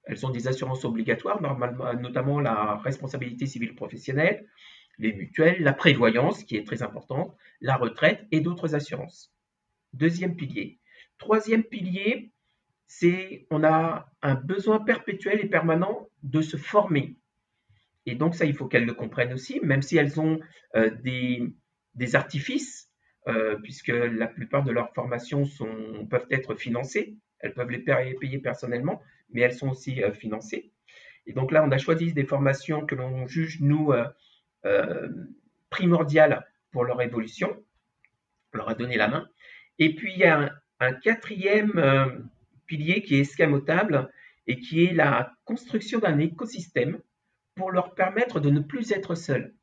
Elles 0.04 0.26
ont 0.26 0.30
des 0.30 0.48
assurances 0.48 0.84
obligatoires, 0.84 1.40
normalement, 1.40 1.94
notamment 1.94 2.40
la 2.40 2.76
responsabilité 2.76 3.46
civile 3.46 3.74
professionnelle, 3.74 4.46
les 4.98 5.12
mutuelles, 5.12 5.62
la 5.62 5.72
prévoyance, 5.72 6.44
qui 6.44 6.56
est 6.56 6.66
très 6.66 6.82
importante, 6.82 7.34
la 7.60 7.76
retraite 7.76 8.26
et 8.30 8.40
d'autres 8.40 8.74
assurances. 8.74 9.32
Deuxième 9.92 10.36
pilier. 10.36 10.78
Troisième 11.18 11.62
pilier, 11.62 12.32
c'est 12.86 13.46
on 13.50 13.64
a 13.64 14.06
un 14.22 14.34
besoin 14.34 14.80
perpétuel 14.80 15.40
et 15.40 15.48
permanent 15.48 16.08
de 16.22 16.40
se 16.40 16.56
former. 16.56 17.16
Et 18.06 18.14
donc 18.14 18.34
ça, 18.34 18.44
il 18.44 18.54
faut 18.54 18.66
qu'elles 18.66 18.84
le 18.84 18.94
comprennent 18.94 19.32
aussi, 19.32 19.60
même 19.62 19.82
si 19.82 19.96
elles 19.96 20.20
ont 20.20 20.40
euh, 20.76 20.90
des, 21.02 22.14
artifices, 22.14 22.90
euh, 23.28 23.56
puisque 23.62 23.88
la 23.88 24.26
plupart 24.26 24.62
de 24.64 24.72
leurs 24.72 24.92
formations 24.92 25.44
sont, 25.44 26.06
peuvent 26.10 26.26
être 26.30 26.54
financées. 26.54 27.16
Elles 27.40 27.54
peuvent 27.54 27.70
les 27.70 27.78
payer 27.78 28.38
personnellement, 28.38 29.02
mais 29.30 29.40
elles 29.42 29.54
sont 29.54 29.70
aussi 29.70 30.02
euh, 30.02 30.12
financées. 30.12 30.72
Et 31.26 31.32
donc 31.32 31.52
là, 31.52 31.64
on 31.64 31.70
a 31.70 31.78
choisi 31.78 32.12
des 32.12 32.24
formations 32.24 32.84
que 32.84 32.94
l'on 32.94 33.26
juge, 33.26 33.60
nous, 33.60 33.92
primordiales 35.70 36.46
pour 36.72 36.84
leur 36.84 37.00
évolution. 37.02 37.56
On 38.52 38.58
leur 38.58 38.68
a 38.68 38.74
donné 38.74 38.96
la 38.96 39.08
main. 39.08 39.28
Et 39.78 39.94
puis, 39.94 40.12
il 40.12 40.18
y 40.18 40.24
a 40.24 40.54
un 40.80 40.92
quatrième 40.92 42.28
pilier 42.66 43.02
qui 43.02 43.16
est 43.16 43.20
escamotable 43.20 44.10
et 44.46 44.60
qui 44.60 44.84
est 44.84 44.92
la 44.92 45.32
construction 45.44 45.98
d'un 45.98 46.18
écosystème 46.18 47.00
pour 47.54 47.70
leur 47.70 47.94
permettre 47.94 48.40
de 48.40 48.50
ne 48.50 48.60
plus 48.60 48.92
être 48.92 49.14
seuls. 49.14 49.54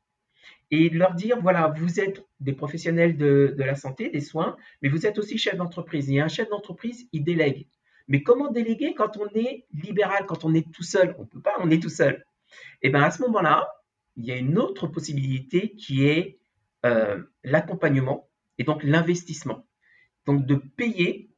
Et 0.70 0.88
leur 0.88 1.14
dire, 1.14 1.40
voilà, 1.40 1.68
vous 1.68 2.00
êtes 2.00 2.24
des 2.40 2.54
professionnels 2.54 3.16
de, 3.16 3.54
la 3.58 3.74
santé, 3.74 4.08
des 4.08 4.20
soins, 4.20 4.56
mais 4.80 4.88
vous 4.88 5.06
êtes 5.06 5.18
aussi 5.18 5.36
chef 5.36 5.56
d'entreprise. 5.56 6.10
Et 6.10 6.20
un 6.20 6.28
chef 6.28 6.48
d'entreprise, 6.48 7.08
il 7.12 7.24
délègue. 7.24 7.66
Mais 8.08 8.22
comment 8.22 8.50
déléguer 8.50 8.94
quand 8.94 9.18
on 9.18 9.28
est 9.34 9.66
libéral, 9.72 10.24
quand 10.26 10.44
on 10.44 10.54
est 10.54 10.72
tout 10.72 10.82
seul? 10.82 11.14
On 11.18 11.22
ne 11.22 11.26
peut 11.26 11.40
pas, 11.40 11.54
on 11.60 11.70
est 11.70 11.80
tout 11.80 11.90
seul. 11.90 12.24
Et 12.80 12.88
bien 12.88 13.02
à 13.02 13.10
ce 13.10 13.22
moment-là, 13.22 13.68
il 14.16 14.24
y 14.24 14.32
a 14.32 14.36
une 14.36 14.58
autre 14.58 14.86
possibilité 14.86 15.74
qui 15.76 16.06
est 16.06 16.38
euh, 16.84 17.22
l'accompagnement 17.44 18.28
et 18.58 18.64
donc 18.64 18.82
l'investissement. 18.82 19.66
Donc 20.26 20.46
de 20.46 20.54
payer 20.54 21.30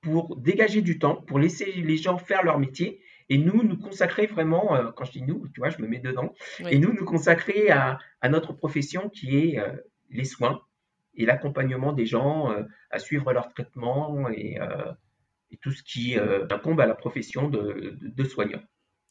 pour 0.00 0.36
dégager 0.36 0.82
du 0.82 0.98
temps, 0.98 1.16
pour 1.16 1.38
laisser 1.38 1.72
les 1.72 1.96
gens 1.96 2.18
faire 2.18 2.44
leur 2.44 2.58
métier 2.58 3.00
et 3.28 3.38
nous 3.38 3.62
nous 3.62 3.76
consacrer 3.76 4.26
vraiment, 4.26 4.76
euh, 4.76 4.90
quand 4.92 5.04
je 5.04 5.12
dis 5.12 5.22
nous, 5.22 5.48
tu 5.48 5.60
vois, 5.60 5.70
je 5.70 5.82
me 5.82 5.88
mets 5.88 5.98
dedans, 5.98 6.32
et 6.70 6.78
nous 6.78 6.92
nous 6.92 7.04
consacrer 7.04 7.70
à, 7.70 7.98
notre 8.28 8.52
profession 8.52 9.08
qui 9.08 9.36
est 9.36 9.58
euh, 9.58 9.72
les 10.10 10.24
soins 10.24 10.62
et 11.14 11.26
l'accompagnement 11.26 11.92
des 11.92 12.06
gens 12.06 12.54
à 12.90 12.98
suivre 12.98 13.32
leur 13.32 13.48
traitement 13.48 14.28
et, 14.28 14.58
tout 15.62 15.72
ce 15.72 15.82
qui 15.82 16.14
incombe 16.50 16.80
à 16.80 16.86
la 16.86 16.94
profession 16.94 17.48
de, 17.48 17.96
de 17.98 18.24
soignant. 18.24 18.60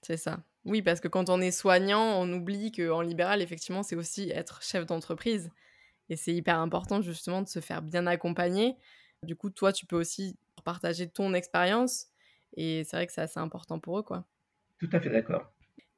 C'est 0.03 0.17
ça. 0.17 0.43
Oui, 0.65 0.81
parce 0.81 0.99
que 0.99 1.07
quand 1.07 1.29
on 1.29 1.41
est 1.41 1.51
soignant, 1.51 2.19
on 2.21 2.31
oublie 2.33 2.71
qu'en 2.71 3.01
libéral, 3.01 3.41
effectivement, 3.41 3.83
c'est 3.83 3.95
aussi 3.95 4.31
être 4.31 4.61
chef 4.63 4.85
d'entreprise. 4.85 5.51
Et 6.09 6.15
c'est 6.15 6.33
hyper 6.33 6.59
important 6.59 7.01
justement 7.01 7.41
de 7.41 7.47
se 7.47 7.61
faire 7.61 7.81
bien 7.81 8.07
accompagner. 8.07 8.77
Du 9.23 9.35
coup, 9.35 9.49
toi, 9.49 9.73
tu 9.73 9.85
peux 9.85 9.97
aussi 9.97 10.37
partager 10.63 11.09
ton 11.09 11.33
expérience. 11.33 12.07
Et 12.57 12.83
c'est 12.85 12.97
vrai 12.97 13.07
que 13.07 13.13
c'est 13.13 13.21
assez 13.21 13.39
important 13.39 13.79
pour 13.79 13.99
eux, 13.99 14.03
quoi. 14.03 14.25
Tout 14.79 14.89
à 14.93 15.01
fait 15.01 15.09
d'accord. 15.09 15.51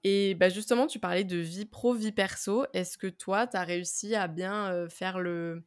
Et 0.04 0.36
bah, 0.36 0.50
justement, 0.50 0.88
tu 0.88 1.00
parlais 1.00 1.24
de 1.24 1.38
vie 1.38 1.66
pro, 1.66 1.94
vie 1.94 2.12
perso. 2.12 2.66
Est-ce 2.74 2.98
que 2.98 3.08
toi, 3.08 3.48
tu 3.48 3.58
as 3.58 3.64
réussi 3.64 4.16
à 4.16 4.28
bien 4.28 4.88
faire 4.90 5.20
le, 5.20 5.64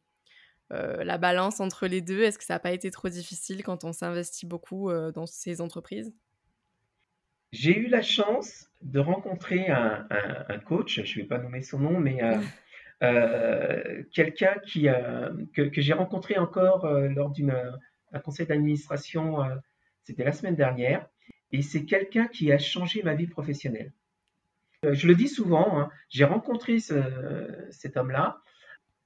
la 0.69 1.17
balance 1.17 1.59
entre 1.59 1.87
les 1.87 2.01
deux? 2.01 2.23
Est-ce 2.23 2.37
que 2.39 2.45
ça 2.45 2.55
n'a 2.55 2.59
pas 2.59 2.71
été 2.71 2.91
trop 2.91 3.09
difficile 3.09 3.63
quand 3.63 3.83
on 3.83 3.93
s'investit 3.93 4.45
beaucoup 4.45 4.91
dans 5.13 5.25
ces 5.25 5.61
entreprises? 5.61 6.13
J'ai 7.51 7.77
eu 7.77 7.87
la 7.87 8.01
chance 8.01 8.69
de 8.81 8.99
rencontrer 8.99 9.69
un, 9.69 10.07
coach, 10.65 11.01
je 11.03 11.17
ne 11.17 11.23
vais 11.23 11.27
pas 11.27 11.37
nommer 11.37 11.61
son 11.61 11.79
nom, 11.79 11.99
mais 11.99 12.19
euh, 13.03 14.03
quelqu'un 14.13 14.55
qui, 14.65 14.87
que, 15.53 15.61
que 15.63 15.81
j'ai 15.81 15.93
rencontré 15.93 16.37
encore 16.37 16.87
lors 16.87 17.31
d'un 17.31 18.19
conseil 18.23 18.47
d'administration, 18.47 19.37
c'était 20.03 20.23
la 20.23 20.31
semaine 20.31 20.55
dernière, 20.55 21.07
et 21.51 21.61
c'est 21.61 21.85
quelqu'un 21.85 22.27
qui 22.27 22.51
a 22.51 22.57
changé 22.57 23.03
ma 23.03 23.13
vie 23.13 23.27
professionnelle. 23.27 23.91
Euh, 24.85 24.93
je 24.93 25.07
le 25.07 25.15
dis 25.15 25.27
souvent, 25.27 25.79
hein, 25.79 25.89
j'ai 26.09 26.25
rencontré 26.25 26.79
cet 26.79 27.97
homme-là, 27.97 28.41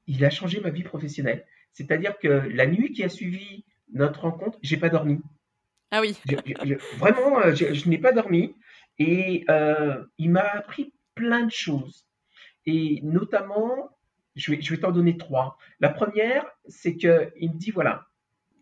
il 0.08 0.24
a 0.24 0.30
changé 0.30 0.62
ma 0.62 0.70
vie 0.70 0.84
professionnelle. 0.84 1.46
C'est-à-dire 1.74 2.18
que 2.20 2.28
la 2.28 2.66
nuit 2.66 2.94
qui 2.94 3.04
a 3.04 3.10
suivi 3.10 3.66
notre 3.92 4.22
rencontre, 4.22 4.58
j'ai 4.62 4.78
pas 4.78 4.90
dormi. 4.90 5.20
Ah 5.96 6.02
vraiment, 6.98 7.40
euh, 7.40 7.56
je, 7.56 7.88
n'ai 7.88 7.98
pas 7.98 8.12
dormi 8.12 8.54
et 9.00 9.46
euh, 9.50 10.04
il 10.18 10.30
m'a 10.30 10.42
appris 10.42 10.94
plein 11.16 11.46
de 11.46 11.52
choses. 11.52 12.06
Et 12.66 13.00
notamment, 13.04 13.98
je 14.36 14.52
vais, 14.52 14.78
t'en 14.78 14.92
donner 14.92 15.16
trois. 15.16 15.58
La 15.80 15.90
première, 15.90 16.46
c'est 16.68 16.98
qu'il 16.98 17.10
me 17.10 17.58
dit 17.58 17.72
voilà, 17.72 18.08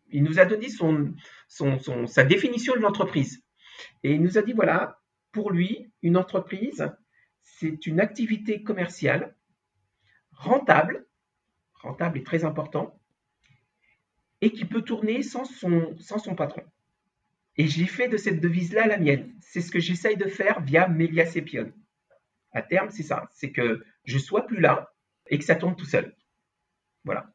il 0.10 0.24
nous 0.24 0.40
a 0.40 0.46
donné 0.46 0.68
sa 0.68 2.24
définition 2.24 2.75
de 2.75 2.80
l'entreprise. 2.80 3.44
Et 4.04 4.13
il 4.13 4.22
nous 4.22 4.38
a 4.38 4.44
dit 4.44 4.54
voilà, 4.54 5.00
pour 5.32 5.50
lui, 5.50 5.92
une 6.04 6.18
entreprise, 6.18 6.88
c'est 7.42 7.88
une 7.88 8.00
activité 8.00 8.62
commerciale 8.62 9.36
rentable, 10.34 11.08
rentable 11.74 12.20
et 12.20 12.24
très 12.24 12.46
important, 12.46 13.00
et 14.42 14.52
qui 14.52 14.66
peut 14.66 14.84
tourner 14.84 15.24
sans 15.24 15.46
son 15.46 16.36
patron. 16.36 16.63
Et 17.57 17.67
j'ai 17.67 17.86
fait 17.86 18.07
de 18.07 18.17
cette 18.17 18.39
devise-là 18.39 18.88
la 18.88 18.98
mienne. 18.98 19.33
C'est 19.39 19.62
ce 19.62 19.72
que 19.72 19.79
j'essaye 19.79 20.17
de 20.17 20.27
faire 20.27 20.62
via 20.62 20.88
Melia 20.88 21.25
Sepion. 21.25 21.72
À 22.51 22.62
terme, 22.62 22.89
c'est 22.89 23.03
ça. 23.03 23.29
C'est 23.31 23.51
que 23.51 23.86
je 24.05 24.17
sois 24.17 24.45
plus 24.45 24.60
là 24.60 24.93
et 25.27 25.38
que 25.38 25.45
ça 25.45 25.55
tourne 25.55 25.75
tout 25.75 25.86
seul. 25.86 26.15
Voilà. 27.03 27.31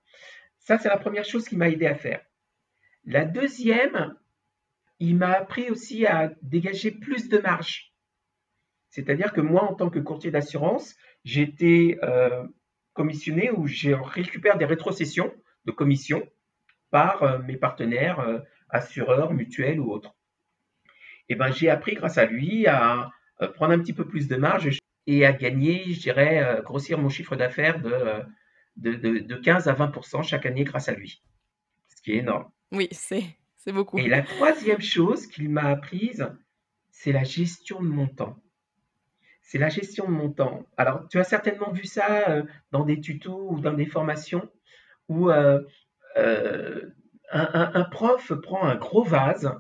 Ça, 0.59 0.79
c'est 0.79 0.89
la 0.89 0.99
première 0.99 1.25
chose 1.25 1.49
qui 1.49 1.57
m'a 1.57 1.69
aidé 1.69 1.87
à 1.87 1.95
faire. 1.95 2.25
La 3.05 3.25
deuxième, 3.25 4.17
il 4.99 5.17
m'a 5.17 5.33
appris 5.33 5.71
aussi 5.71 6.07
à 6.07 6.33
dégager 6.43 6.91
plus 6.91 7.29
de 7.29 7.39
marge. 7.39 7.95
C'est-à-dire 8.91 9.33
que 9.33 9.41
moi, 9.41 9.65
en 9.65 9.75
tant 9.75 9.91
que 9.91 9.99
courtier 9.99 10.31
d'assurance, 10.31 10.97
j'étais 11.25 11.99
euh, 12.03 12.47
commissionné 12.95 13.51
ou 13.51 13.67
je 13.67 13.93
récupère 13.93 14.59
des 14.59 14.65
rétrocessions 14.65 15.33
de 15.67 15.73
commissions 15.73 16.27
par 16.91 17.23
euh, 17.23 17.39
mes 17.39 17.57
partenaires 17.57 18.21
euh, 18.21 18.39
assureurs, 18.71 19.33
mutuels 19.33 19.81
ou 19.81 19.91
autres. 19.91 20.15
Et 21.31 21.35
eh 21.35 21.37
ben, 21.37 21.51
j'ai 21.51 21.69
appris 21.69 21.95
grâce 21.95 22.17
à 22.17 22.25
lui 22.25 22.67
à 22.67 23.11
prendre 23.55 23.73
un 23.73 23.79
petit 23.79 23.93
peu 23.93 24.07
plus 24.07 24.29
de 24.29 24.37
marge 24.37 24.79
et 25.07 25.27
à 25.27 25.33
gagner, 25.33 25.93
je 25.93 26.01
dirais, 26.01 26.61
grossir 26.65 26.99
mon 26.99 27.11
chiffre 27.11 27.37
d'affaires 27.37 27.81
de, 27.81 28.23
de, 28.77 29.19
de 29.19 29.37
15 29.37 29.69
à 29.69 29.75
20% 29.75 30.23
chaque 30.23 30.47
année 30.47 30.65
grâce 30.65 30.89
à 30.89 30.95
lui. 30.95 31.23
Ce 31.95 32.01
qui 32.01 32.13
est 32.13 32.19
énorme. 32.19 32.51
Oui, 32.73 32.89
c'est 32.93 33.37
beaucoup. 33.73 33.99
Et 33.99 34.09
la 34.09 34.23
troisième 34.23 34.81
chose 34.81 35.27
qu'il 35.27 35.51
m'a 35.51 35.65
apprise, 35.65 36.27
c'est 36.91 37.13
la 37.13 37.25
gestion 37.25 37.83
de 37.83 37.89
mon 37.89 38.07
temps 38.07 38.41
c'est 39.49 39.59
la 39.59 39.71
gestion 39.71 40.05
de 40.05 40.11
mon 40.11 40.31
temps. 40.31 40.67
Alors, 40.77 41.09
tu 41.09 41.19
as 41.19 41.25
certainement 41.25 41.73
vu 41.73 41.85
ça 41.85 42.29
euh, 42.29 42.43
dans 42.71 42.85
des 42.85 43.01
tutos 43.01 43.49
ou 43.51 43.61
dans 43.61 43.73
des 43.73 43.87
formations 43.87 44.47
où 45.09 45.31
euh, 45.31 45.63
euh, 46.19 46.83
un, 47.31 47.85
prof 47.85 48.33
prend 48.43 48.65
un 48.65 48.77
gros 48.77 49.03
vase 49.03 49.53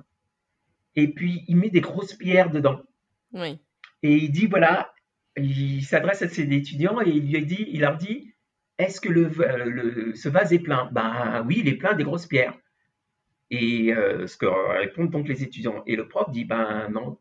et 0.96 1.08
puis 1.08 1.44
il 1.48 1.56
met 1.56 1.70
des 1.70 1.80
grosses 1.80 2.14
pierres 2.14 2.50
dedans. 2.50 2.80
Oui. 3.32 3.58
Et 4.02 4.14
il 4.14 4.30
dit 4.30 4.46
voilà, 4.46 4.92
il 5.36 5.84
s'adresse 5.84 6.22
à 6.22 6.28
ses 6.28 6.42
étudiants 6.52 7.00
et 7.00 7.10
il, 7.10 7.32
lui 7.32 7.46
dit, 7.46 7.66
il 7.68 7.80
leur 7.80 7.96
dit 7.96 8.34
est-ce 8.78 9.00
que 9.00 9.08
le, 9.08 10.14
ce 10.14 10.28
vase 10.28 10.52
est 10.52 10.60
plein? 10.60 10.88
Ben 10.92 11.44
oui, 11.46 11.58
il 11.60 11.68
est 11.68 11.76
plein 11.76 11.94
des 11.94 12.04
grosses 12.04 12.26
pierres. 12.26 12.54
Et 13.50 13.92
ce 13.94 14.36
que 14.36 14.46
répondent 14.78 15.10
donc 15.10 15.28
les 15.28 15.42
étudiants. 15.42 15.82
Et 15.86 15.96
le 15.96 16.06
prof 16.06 16.30
dit 16.30 16.44
ben 16.44 16.88
non, 16.90 17.18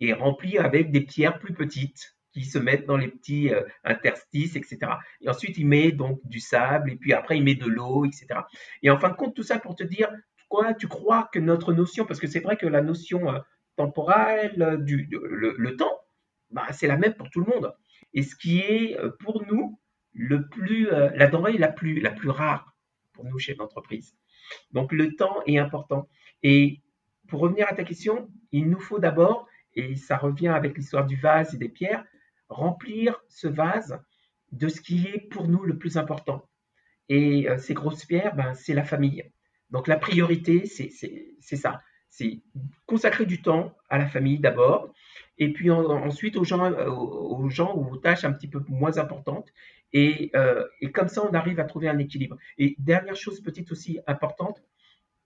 et 0.00 0.12
rempli 0.12 0.58
avec 0.58 0.90
des 0.90 1.02
pierres 1.02 1.38
plus 1.38 1.54
petites 1.54 2.16
qui 2.32 2.44
se 2.44 2.58
mettent 2.58 2.86
dans 2.86 2.96
les 2.96 3.08
petits 3.08 3.52
euh, 3.52 3.62
interstices, 3.84 4.56
etc. 4.56 4.78
Et 5.20 5.28
ensuite, 5.28 5.58
il 5.58 5.66
met 5.66 5.92
donc 5.92 6.20
du 6.24 6.40
sable, 6.40 6.92
et 6.92 6.96
puis 6.96 7.12
après, 7.12 7.36
il 7.36 7.44
met 7.44 7.54
de 7.54 7.66
l'eau, 7.66 8.04
etc. 8.04 8.40
Et 8.82 8.90
en 8.90 8.98
fin 8.98 9.10
de 9.10 9.14
compte, 9.14 9.34
tout 9.34 9.42
ça 9.42 9.58
pour 9.58 9.74
te 9.74 9.82
dire, 9.82 10.10
quoi, 10.48 10.74
tu 10.74 10.88
crois 10.88 11.28
que 11.32 11.38
notre 11.38 11.72
notion, 11.72 12.04
parce 12.04 12.20
que 12.20 12.26
c'est 12.26 12.40
vrai 12.40 12.56
que 12.56 12.66
la 12.66 12.82
notion 12.82 13.32
euh, 13.32 13.38
temporelle, 13.76 14.78
du, 14.80 15.08
le, 15.10 15.76
temps, 15.76 16.00
bah, 16.50 16.66
c'est 16.72 16.86
la 16.86 16.96
même 16.96 17.14
pour 17.14 17.30
tout 17.30 17.40
le 17.40 17.46
monde. 17.46 17.74
Et 18.14 18.22
ce 18.22 18.36
qui 18.36 18.60
est 18.60 18.98
euh, 18.98 19.10
pour 19.20 19.44
nous 19.46 19.78
le 20.12 20.48
plus, 20.48 20.88
la 20.90 21.28
denrée 21.28 21.56
la 21.56 21.68
plus, 21.68 22.00
la 22.00 22.10
plus 22.10 22.30
rare 22.30 22.74
pour 23.12 23.24
nous, 23.24 23.38
chefs 23.38 23.56
d'entreprise. 23.56 24.16
Donc 24.72 24.92
le 24.92 25.14
temps 25.14 25.36
est 25.46 25.58
important. 25.58 26.08
Et 26.42 26.80
pour 27.28 27.40
revenir 27.40 27.66
à 27.68 27.74
ta 27.74 27.84
question, 27.84 28.28
il 28.50 28.68
nous 28.68 28.80
faut 28.80 28.98
d'abord 28.98 29.46
et 29.74 29.96
ça 29.96 30.16
revient 30.16 30.48
avec 30.48 30.76
l'histoire 30.76 31.06
du 31.06 31.16
vase 31.16 31.54
et 31.54 31.58
des 31.58 31.68
pierres, 31.68 32.04
remplir 32.50 33.22
ce 33.28 33.48
vase 33.48 33.98
de 34.52 34.68
ce 34.68 34.80
qui 34.80 35.06
est 35.06 35.20
pour 35.30 35.48
nous 35.48 35.64
le 35.64 35.78
plus 35.78 35.96
important. 35.96 36.44
Et 37.08 37.48
euh, 37.48 37.58
ces 37.58 37.74
grosses 37.74 38.04
pierres, 38.04 38.34
ben, 38.34 38.54
c'est 38.54 38.74
la 38.74 38.84
famille. 38.84 39.24
Donc 39.70 39.86
la 39.86 39.96
priorité, 39.96 40.66
c'est 40.66 40.90
ça. 41.56 41.80
C'est 42.08 42.40
consacrer 42.86 43.24
du 43.24 43.40
temps 43.40 43.76
à 43.88 43.96
la 43.96 44.06
famille 44.06 44.40
d'abord, 44.40 44.92
et 45.38 45.52
puis 45.52 45.70
ensuite 45.70 46.36
aux 46.36 46.44
gens, 46.44 46.64
euh, 46.72 46.90
aux 46.90 47.48
gens 47.48 47.74
ou 47.76 47.92
aux 47.92 47.96
tâches 47.96 48.24
un 48.24 48.32
petit 48.32 48.48
peu 48.48 48.62
moins 48.68 48.98
importantes. 48.98 49.48
Et, 49.92 50.30
euh, 50.34 50.66
et, 50.80 50.90
comme 50.92 51.08
ça, 51.08 51.24
on 51.24 51.32
arrive 51.34 51.58
à 51.58 51.64
trouver 51.64 51.88
un 51.88 51.98
équilibre. 51.98 52.36
Et 52.58 52.76
dernière 52.78 53.16
chose 53.16 53.40
petite 53.40 53.72
aussi 53.72 54.00
importante, 54.06 54.62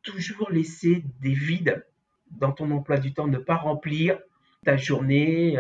toujours 0.02 0.50
laisser 0.50 1.04
des 1.20 1.34
vides 1.34 1.84
dans 2.30 2.52
ton 2.52 2.70
emploi 2.70 2.98
du 2.98 3.12
temps, 3.12 3.26
ne 3.26 3.38
pas 3.38 3.56
remplir 3.56 4.18
ta 4.64 4.76
journée, 4.76 5.58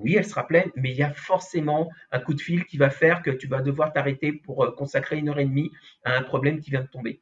oui, 0.00 0.14
elle 0.16 0.24
sera 0.24 0.46
pleine, 0.46 0.70
mais 0.74 0.90
il 0.90 0.96
y 0.96 1.02
a 1.02 1.12
forcément 1.12 1.90
un 2.10 2.20
coup 2.20 2.34
de 2.34 2.40
fil 2.40 2.64
qui 2.64 2.78
va 2.78 2.90
faire 2.90 3.22
que 3.22 3.30
tu 3.30 3.46
vas 3.46 3.60
devoir 3.60 3.92
t'arrêter 3.92 4.32
pour 4.32 4.64
euh, 4.64 4.70
consacrer 4.72 5.18
une 5.18 5.28
heure 5.28 5.38
et 5.38 5.44
demie 5.44 5.70
à 6.04 6.16
un 6.16 6.22
problème 6.22 6.60
qui 6.60 6.70
vient 6.70 6.82
de 6.82 6.88
tomber. 6.88 7.20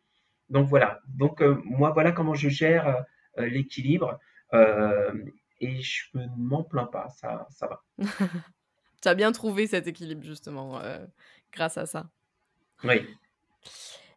Donc 0.48 0.68
voilà. 0.68 1.00
Donc 1.08 1.42
euh, 1.42 1.60
moi, 1.64 1.90
voilà 1.90 2.12
comment 2.12 2.34
je 2.34 2.48
gère 2.48 3.04
l'équilibre. 3.36 4.18
et 5.60 5.80
je 5.80 6.04
ne 6.14 6.26
m'en 6.36 6.64
plains 6.64 6.86
pas, 6.86 7.08
ça, 7.10 7.46
ça 7.50 7.68
va. 7.68 7.84
tu 9.02 9.08
as 9.08 9.14
bien 9.14 9.30
trouvé 9.30 9.66
cet 9.66 9.86
équilibre, 9.86 10.24
justement, 10.24 10.80
grâce 11.52 11.78
à 11.78 11.86
ça. 11.86 12.08
Oui. 12.82 13.06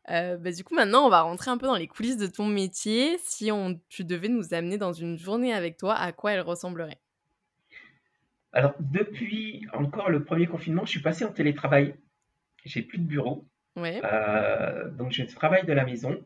bah, 0.08 0.52
du 0.52 0.64
coup, 0.64 0.74
maintenant, 0.74 1.06
on 1.06 1.10
va 1.10 1.22
rentrer 1.22 1.52
un 1.52 1.58
peu 1.58 1.68
dans 1.68 1.76
les 1.76 1.88
coulisses 1.88 2.18
de 2.18 2.28
ton 2.28 2.48
métier. 2.48 3.20
Si 3.24 3.52
on, 3.52 3.80
tu 3.90 4.04
devais 4.04 4.30
nous 4.30 4.56
amener 4.56 4.80
dans 4.80 4.94
une 4.94 5.18
journée 5.20 5.54
avec 5.54 5.78
toi, 5.78 5.94
à 5.94 6.12
quoi 6.14 6.32
elle 6.32 6.42
ressemblerait? 6.42 7.00
Alors, 8.54 8.74
depuis 8.80 9.66
encore 9.74 10.10
le 10.10 10.24
premier 10.24 10.48
confinement, 10.48 10.86
je 10.86 10.92
suis 10.92 11.02
passé 11.02 11.26
en 11.26 11.32
télétravail. 11.32 11.96
J'ai 12.66 12.82
plus 12.82 13.00
de 13.00 13.06
bureau. 13.06 13.48
Ouais. 13.76 14.02
Euh, 14.04 14.90
donc, 14.92 15.12
je 15.12 15.24
travaille 15.24 15.66
de 15.66 15.74
la 15.74 15.86
maison. 15.86 16.20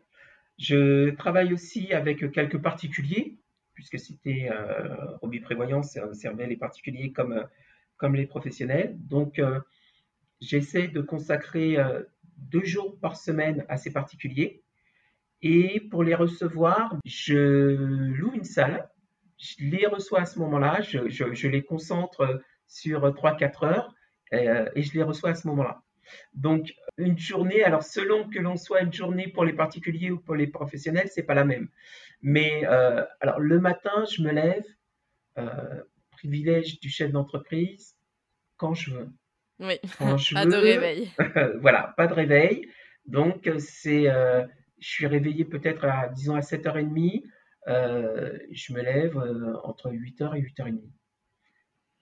Je 0.58 1.12
travaille 1.12 1.54
aussi 1.54 1.94
avec 1.94 2.32
quelques 2.32 2.62
particuliers, 2.62 3.38
puisque 3.74 4.00
c'était 4.00 4.50
euh, 4.52 5.18
Roby 5.22 5.40
Prévoyance 5.40 5.98
servait 6.14 6.48
les 6.48 6.58
particuliers 6.58 7.12
comme, 7.12 7.46
comme 7.98 8.16
les 8.16 8.26
professionnels. 8.26 8.96
Donc, 8.98 9.40
euh, 9.40 9.60
j'essaie 10.42 10.88
de 10.88 11.02
consacrer 11.02 11.78
euh, 11.78 12.04
deux 12.38 12.64
jours 12.64 12.98
par 13.00 13.18
semaine 13.18 13.66
à 13.70 13.78
ces 13.78 13.92
particuliers. 13.92 14.64
Et 15.42 15.80
pour 15.80 16.04
les 16.04 16.16
recevoir, 16.16 16.98
je 17.06 17.76
loue 17.76 18.34
une 18.34 18.44
salle, 18.44 18.90
je 19.38 19.66
les 19.66 19.86
reçois 19.86 20.22
à 20.22 20.26
ce 20.26 20.40
moment-là, 20.40 20.82
je, 20.82 21.48
les 21.48 21.64
concentre 21.64 22.42
sur 22.68 23.02
3-4 23.02 23.66
heures 23.66 23.96
euh, 24.34 24.70
et 24.76 24.84
je 24.84 24.94
les 24.94 25.04
reçois 25.04 25.32
à 25.32 25.36
ce 25.36 25.48
moment-là. 25.48 25.82
Donc, 26.34 26.74
une 26.98 27.18
journée, 27.18 27.64
alors 27.64 27.84
selon 27.84 28.30
que 28.30 28.40
l'on 28.40 28.58
soit 28.58 28.82
une 28.82 28.94
journée 28.94 29.28
pour 29.28 29.44
les 29.44 29.54
particuliers 29.54 30.12
ou 30.12 30.20
pour 30.20 30.36
les 30.36 30.48
professionnels, 30.48 31.10
c'est 31.12 31.24
pas 31.24 31.34
la 31.34 31.46
même. 31.46 31.70
Mais 32.22 32.66
euh, 32.66 33.04
alors 33.20 33.40
le 33.40 33.60
matin, 33.60 34.06
je 34.06 34.22
me 34.22 34.32
lève, 34.32 34.64
euh, 35.38 35.82
privilège 36.12 36.80
du 36.80 36.90
chef 36.90 37.12
d'entreprise, 37.12 37.96
quand 38.58 38.74
je 38.74 38.92
veux. 38.92 39.10
Oui, 39.60 39.80
pas 40.34 40.46
de 40.46 40.56
réveil. 40.56 41.12
voilà, 41.62 41.94
pas 41.98 42.08
de 42.08 42.14
réveil. 42.14 42.70
Donc, 43.06 43.50
c'est 43.60 44.10
euh, 44.10 44.46
je 44.80 44.90
suis 44.90 45.08
réveillé 45.08 45.46
peut-être 45.46 45.86
à, 45.86 46.08
disons, 46.10 46.36
à 46.36 46.40
7h30. 46.42 47.24
Euh, 47.68 48.38
je 48.52 48.74
me 48.74 48.82
lève 48.82 49.18
entre 49.64 49.92
8h 49.92 50.36
et 50.38 50.42
8h30. 50.42 50.82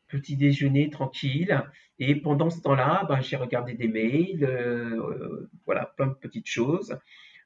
Petit 0.07 0.35
déjeuner 0.35 0.89
tranquille. 0.89 1.63
Et 1.99 2.15
pendant 2.15 2.49
ce 2.49 2.61
temps-là, 2.61 3.05
ben, 3.07 3.21
j'ai 3.21 3.35
regardé 3.35 3.73
des 3.73 3.87
mails, 3.87 4.47
voilà, 5.65 5.93
plein 5.97 6.07
de 6.07 6.13
petites 6.13 6.47
choses. 6.47 6.97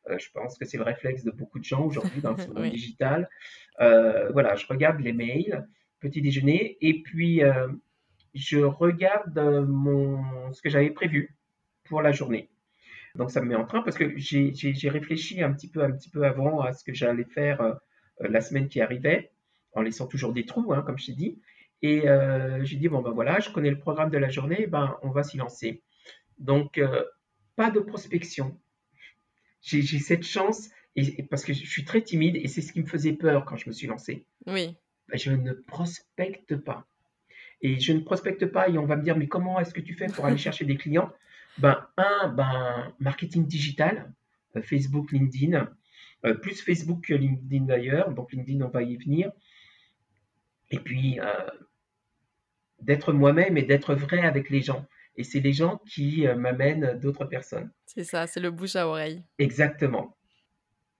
je 0.09 0.27
pense 0.33 0.57
que 0.57 0.65
c'est 0.65 0.77
le 0.77 0.83
réflexe 0.83 1.23
de 1.23 1.31
beaucoup 1.31 1.59
de 1.59 1.63
gens 1.63 1.85
aujourd'hui 1.85 2.21
dans 2.21 2.33
le 2.33 2.47
monde 2.53 2.71
digital. 2.71 3.29
voilà, 3.77 4.55
je 4.55 4.65
regarde 4.67 4.99
les 4.99 5.13
mails, 5.13 5.67
petit 5.99 6.21
déjeuner, 6.21 6.77
et 6.81 7.01
puis 7.03 7.41
je 8.33 8.59
regarde 8.59 9.37
mon, 9.67 10.51
ce 10.53 10.61
que 10.61 10.69
j'avais 10.69 10.91
prévu 10.91 11.35
pour 11.85 12.01
la 12.01 12.11
journée. 12.11 12.49
Donc 13.15 13.31
ça 13.31 13.41
me 13.41 13.47
met 13.47 13.55
en 13.55 13.65
train 13.65 13.81
parce 13.81 13.97
que 13.97 14.13
j'ai 14.17 14.89
réfléchi 14.89 15.41
un 15.41 15.51
petit 15.51 15.69
peu, 15.69 15.83
un 15.83 15.91
petit 15.91 16.09
peu 16.09 16.25
avant 16.25 16.61
à 16.61 16.73
ce 16.73 16.83
que 16.83 16.93
j'allais 16.93 17.25
faire 17.25 17.61
euh, 17.61 17.73
la 18.19 18.41
semaine 18.41 18.67
qui 18.67 18.81
arrivait, 18.81 19.31
en 19.73 19.81
laissant 19.81 20.07
toujours 20.07 20.33
des 20.33 20.45
trous, 20.45 20.73
hein, 20.73 20.81
comme 20.81 20.97
je 20.97 21.07
t'ai 21.07 21.13
dit. 21.13 21.39
Et 21.81 22.09
euh, 22.09 22.63
j'ai 22.63 22.77
dit 22.77 22.87
bon 22.87 23.01
ben 23.01 23.11
voilà, 23.11 23.39
je 23.39 23.49
connais 23.49 23.69
le 23.69 23.77
programme 23.77 24.09
de 24.09 24.17
la 24.17 24.29
journée, 24.29 24.67
ben 24.67 24.97
on 25.03 25.09
va 25.09 25.23
s'y 25.23 25.37
lancer. 25.37 25.83
Donc 26.39 26.77
euh, 26.77 27.03
pas 27.55 27.69
de 27.69 27.79
prospection. 27.79 28.57
J'ai 29.61 29.81
cette 29.83 30.23
chance 30.23 30.69
et, 30.95 31.23
parce 31.23 31.43
que 31.43 31.53
je 31.53 31.65
suis 31.65 31.83
très 31.83 32.01
timide 32.01 32.37
et 32.37 32.47
c'est 32.47 32.61
ce 32.61 32.71
qui 32.71 32.81
me 32.81 32.87
faisait 32.87 33.13
peur 33.13 33.45
quand 33.45 33.57
je 33.57 33.67
me 33.67 33.73
suis 33.73 33.85
lancé. 33.85 34.25
Oui. 34.47 34.75
Ben, 35.09 35.19
je 35.19 35.31
ne 35.31 35.53
prospecte 35.53 36.55
pas. 36.55 36.87
Et 37.61 37.79
je 37.79 37.93
ne 37.93 37.99
prospecte 37.99 38.45
pas 38.45 38.69
et 38.69 38.77
on 38.77 38.85
va 38.85 38.95
me 38.95 39.03
dire 39.03 39.17
mais 39.17 39.27
comment 39.27 39.59
est-ce 39.59 39.73
que 39.73 39.81
tu 39.81 39.93
fais 39.93 40.07
pour 40.07 40.25
aller 40.25 40.37
chercher 40.47 40.65
des 40.65 40.77
clients? 40.77 41.11
Ben, 41.59 41.85
un, 41.97 42.29
ben, 42.29 42.93
marketing 42.99 43.45
digital, 43.45 44.11
euh, 44.55 44.61
Facebook, 44.61 45.11
LinkedIn, 45.11 45.69
euh, 46.25 46.33
plus 46.33 46.61
Facebook 46.61 47.05
que 47.07 47.13
LinkedIn 47.13 47.65
d'ailleurs, 47.65 48.13
donc 48.13 48.31
LinkedIn, 48.31 48.65
on 48.65 48.69
va 48.69 48.83
y 48.83 48.95
venir. 48.97 49.31
Et 50.71 50.79
puis, 50.79 51.19
euh, 51.19 51.31
d'être 52.81 53.13
moi-même 53.13 53.57
et 53.57 53.63
d'être 53.63 53.95
vrai 53.95 54.21
avec 54.21 54.49
les 54.49 54.61
gens. 54.61 54.85
Et 55.15 55.23
c'est 55.23 55.39
les 55.39 55.53
gens 55.53 55.81
qui 55.87 56.27
m'amènent 56.27 56.99
d'autres 56.99 57.25
personnes. 57.25 57.71
C'est 57.85 58.03
ça, 58.03 58.27
c'est 58.27 58.39
le 58.39 58.51
bouche 58.51 58.75
à 58.75 58.87
oreille. 58.87 59.23
Exactement. 59.39 60.15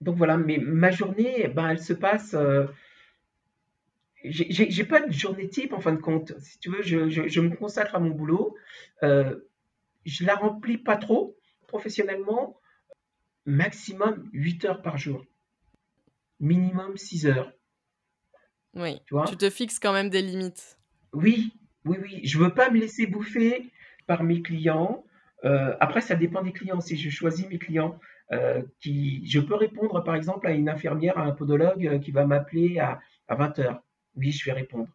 Donc 0.00 0.16
voilà, 0.16 0.36
mais 0.36 0.58
ma 0.58 0.90
journée, 0.90 1.46
ben, 1.46 1.68
elle 1.68 1.80
se 1.80 1.92
passe. 1.92 2.34
j'ai 4.24 4.84
pas 4.84 5.06
de 5.06 5.12
journée 5.12 5.48
type 5.48 5.72
en 5.72 5.80
fin 5.80 5.92
de 5.92 6.00
compte. 6.00 6.36
Si 6.40 6.58
tu 6.58 6.68
veux, 6.68 6.82
je, 6.82 7.08
je, 7.08 7.40
me 7.40 7.54
consacre 7.54 7.94
à 7.94 8.00
mon 8.00 8.10
boulot 8.10 8.56
je 10.08 10.24
la 10.24 10.34
remplis 10.34 10.78
pas 10.78 10.96
trop 10.96 11.36
professionnellement, 11.66 12.58
maximum 13.48 14.28
8 14.32 14.64
heures 14.66 14.82
par 14.82 14.98
jour, 14.98 15.24
minimum 16.38 16.96
6 16.96 17.26
heures. 17.26 17.52
Oui, 18.74 19.00
tu, 19.06 19.14
vois? 19.14 19.24
Tu 19.24 19.36
te 19.36 19.48
fixes 19.48 19.78
quand 19.78 19.92
même 19.92 20.10
des 20.10 20.22
limites. 20.22 20.78
Oui, 21.12 21.54
oui, 21.86 21.96
oui. 22.02 22.20
Je 22.24 22.38
veux 22.38 22.52
pas 22.52 22.70
me 22.70 22.78
laisser 22.78 23.06
bouffer 23.06 23.72
par 24.06 24.22
mes 24.22 24.42
clients. 24.42 25.04
Euh, 25.44 25.74
après, 25.80 26.02
ça 26.02 26.14
dépend 26.14 26.42
des 26.42 26.52
clients. 26.52 26.80
Si 26.80 26.96
je 26.96 27.08
choisis 27.08 27.48
mes 27.48 27.58
clients, 27.58 27.98
euh, 28.32 28.62
qui, 28.80 29.26
je 29.26 29.40
peux 29.40 29.54
répondre 29.54 30.04
par 30.04 30.14
exemple 30.14 30.46
à 30.46 30.50
une 30.50 30.68
infirmière, 30.68 31.16
à 31.16 31.22
un 31.22 31.32
podologue 31.32 31.86
euh, 31.86 31.98
qui 31.98 32.10
va 32.10 32.26
m'appeler 32.26 32.78
à, 32.78 33.00
à 33.28 33.34
20 33.34 33.58
heures. 33.60 33.82
Oui, 34.16 34.30
je 34.30 34.44
vais 34.44 34.52
répondre. 34.52 34.88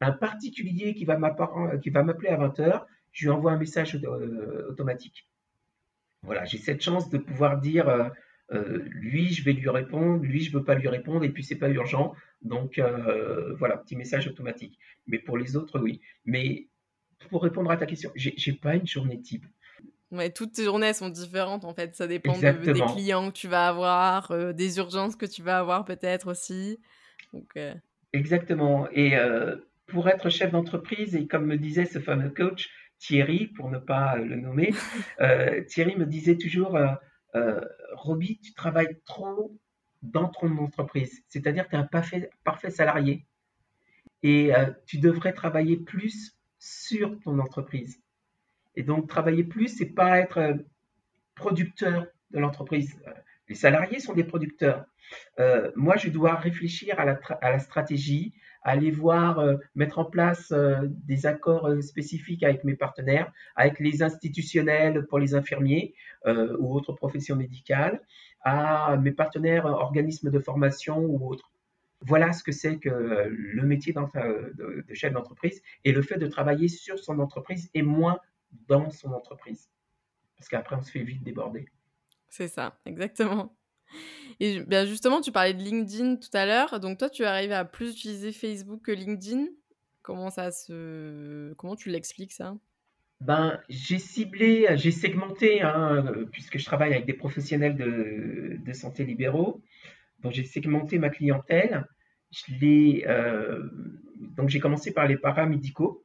Un 0.00 0.12
particulier 0.12 0.94
qui 0.94 1.04
va 1.04 1.16
m'appeler 1.16 2.28
à 2.30 2.36
20 2.36 2.60
heures, 2.60 2.86
je 3.12 3.26
lui 3.26 3.30
envoie 3.30 3.52
un 3.52 3.58
message 3.58 3.94
euh, 3.94 4.68
automatique. 4.68 5.28
Voilà, 6.22 6.44
j'ai 6.44 6.58
cette 6.58 6.82
chance 6.82 7.08
de 7.10 7.18
pouvoir 7.18 7.60
dire 7.60 7.88
euh, 7.88 8.08
euh, 8.52 8.82
lui, 8.86 9.32
je 9.32 9.44
vais 9.44 9.52
lui 9.52 9.68
répondre, 9.70 10.22
lui, 10.22 10.40
je 10.40 10.52
ne 10.52 10.58
veux 10.58 10.64
pas 10.64 10.74
lui 10.74 10.88
répondre, 10.88 11.24
et 11.24 11.30
puis 11.30 11.44
c'est 11.44 11.56
pas 11.56 11.70
urgent. 11.70 12.14
Donc 12.42 12.80
voilà, 13.58 13.76
petit 13.76 13.96
message 13.96 14.26
automatique. 14.26 14.78
Mais 15.06 15.18
pour 15.18 15.38
les 15.38 15.56
autres, 15.56 15.78
oui. 15.78 16.00
Mais 16.24 16.68
pour 17.28 17.42
répondre 17.42 17.70
à 17.70 17.76
ta 17.76 17.86
question, 17.86 18.10
j'ai 18.14 18.52
pas 18.52 18.76
une 18.76 18.86
journée 18.86 19.20
type. 19.20 19.44
Ouais, 20.10 20.30
toutes 20.30 20.52
tes 20.52 20.64
journées 20.64 20.92
sont 20.92 21.08
différentes 21.08 21.64
en 21.64 21.74
fait. 21.74 21.94
Ça 21.94 22.06
dépend 22.06 22.36
des 22.36 22.80
clients 22.94 23.30
que 23.30 23.36
tu 23.36 23.46
vas 23.46 23.68
avoir, 23.68 24.54
des 24.54 24.78
urgences 24.78 25.16
que 25.16 25.26
tu 25.26 25.42
vas 25.42 25.58
avoir 25.58 25.84
peut-être 25.84 26.30
aussi. 26.30 26.80
Donc, 27.32 27.56
Exactement. 28.12 28.88
Et 28.90 29.16
pour 29.86 30.08
être 30.08 30.30
chef 30.30 30.50
d'entreprise, 30.50 31.14
et 31.14 31.26
comme 31.26 31.46
me 31.46 31.56
disait 31.56 31.84
ce 31.84 31.98
fameux 31.98 32.30
coach, 32.30 32.70
Thierry, 33.00 33.46
pour 33.48 33.70
ne 33.70 33.78
pas 33.78 34.16
le 34.16 34.36
nommer, 34.36 34.72
euh, 35.20 35.64
Thierry 35.64 35.96
me 35.96 36.06
disait 36.06 36.36
toujours 36.36 36.76
euh, 36.76 36.92
euh, 37.34 37.60
Roby, 37.94 38.38
tu 38.40 38.52
travailles 38.52 39.00
trop 39.06 39.58
dans 40.02 40.28
ton 40.28 40.56
entreprise, 40.58 41.24
c'est-à-dire 41.28 41.64
que 41.64 41.70
tu 41.70 41.76
es 41.76 41.78
un 41.78 41.84
parfait, 41.84 42.30
parfait 42.44 42.70
salarié 42.70 43.26
et 44.22 44.52
tu 44.84 44.98
devrais 44.98 45.32
travailler 45.32 45.78
plus 45.78 46.36
sur 46.58 47.18
ton 47.20 47.38
entreprise. 47.38 48.02
Et 48.74 48.82
donc, 48.82 49.08
travailler 49.08 49.44
plus, 49.44 49.68
c'est 49.68 49.94
pas 49.94 50.18
être 50.18 50.58
producteur 51.34 52.06
de 52.30 52.38
l'entreprise. 52.38 53.00
Les 53.50 53.56
salariés 53.56 54.00
sont 54.00 54.14
des 54.14 54.24
producteurs. 54.24 54.86
moi, 55.76 55.96
je 55.96 56.08
dois 56.08 56.36
réfléchir 56.36 56.98
à 56.98 57.50
la 57.50 57.58
stratégie, 57.58 58.32
aller 58.62 58.90
voir, 58.90 59.38
euh, 59.38 59.56
mettre 59.74 59.98
en 59.98 60.04
place 60.04 60.52
euh, 60.52 60.86
des 60.86 61.26
accords 61.26 61.66
euh, 61.66 61.80
spécifiques 61.80 62.42
avec 62.42 62.64
mes 62.64 62.74
partenaires, 62.74 63.32
avec 63.56 63.80
les 63.80 64.02
institutionnels 64.02 65.06
pour 65.06 65.18
les 65.18 65.34
infirmiers 65.34 65.94
ou 66.58 66.74
autres 66.74 66.92
professions 66.92 67.36
médicales, 67.36 68.00
à 68.42 68.96
mes 68.96 69.12
partenaires 69.12 69.64
organismes 69.64 70.30
de 70.30 70.38
formation 70.38 70.98
ou 70.98 71.26
autres. 71.26 71.50
Voilà 72.02 72.32
ce 72.32 72.42
que 72.42 72.52
c'est 72.52 72.78
que 72.78 72.88
le 72.88 73.62
métier 73.62 73.92
de, 73.92 74.84
de 74.86 74.94
chef 74.94 75.12
d'entreprise 75.12 75.62
et 75.84 75.92
le 75.92 76.02
fait 76.02 76.18
de 76.18 76.26
travailler 76.26 76.68
sur 76.68 76.98
son 76.98 77.18
entreprise 77.20 77.70
et 77.74 77.82
moins 77.82 78.18
dans 78.68 78.90
son 78.90 79.12
entreprise. 79.12 79.70
Parce 80.36 80.48
qu'après, 80.48 80.76
on 80.76 80.82
se 80.82 80.90
fait 80.90 81.02
vite 81.02 81.22
déborder. 81.22 81.68
C'est 82.30 82.48
ça, 82.48 82.78
exactement. 82.86 83.56
Et 84.38 84.60
bien 84.60 84.86
justement, 84.86 85.20
tu 85.20 85.32
parlais 85.32 85.52
de 85.52 85.62
LinkedIn 85.62 86.16
tout 86.16 86.30
à 86.32 86.46
l'heure. 86.46 86.80
Donc 86.80 86.98
toi, 86.98 87.10
tu 87.10 87.24
arrives 87.24 87.52
à 87.52 87.64
plus 87.64 87.92
utiliser 87.92 88.32
Facebook 88.32 88.82
que 88.82 88.92
LinkedIn? 88.92 89.46
Comment 90.02 90.30
ça 90.30 90.50
se, 90.50 91.52
comment 91.54 91.76
tu 91.76 91.90
l'expliques 91.90 92.32
ça? 92.32 92.56
Ben, 93.20 93.60
j'ai 93.68 93.98
ciblé, 93.98 94.66
j'ai 94.76 94.92
segmenté, 94.92 95.60
hein, 95.60 96.02
puisque 96.32 96.56
je 96.56 96.64
travaille 96.64 96.92
avec 96.92 97.04
des 97.04 97.12
professionnels 97.12 97.76
de, 97.76 98.56
de 98.64 98.72
santé 98.72 99.04
libéraux. 99.04 99.60
Donc 100.20 100.32
j'ai 100.32 100.44
segmenté 100.44 100.98
ma 100.98 101.10
clientèle. 101.10 101.86
Euh, 102.62 103.68
donc 104.36 104.48
j'ai 104.48 104.60
commencé 104.60 104.92
par 104.92 105.06
les 105.06 105.16
paramédicaux. 105.16 106.04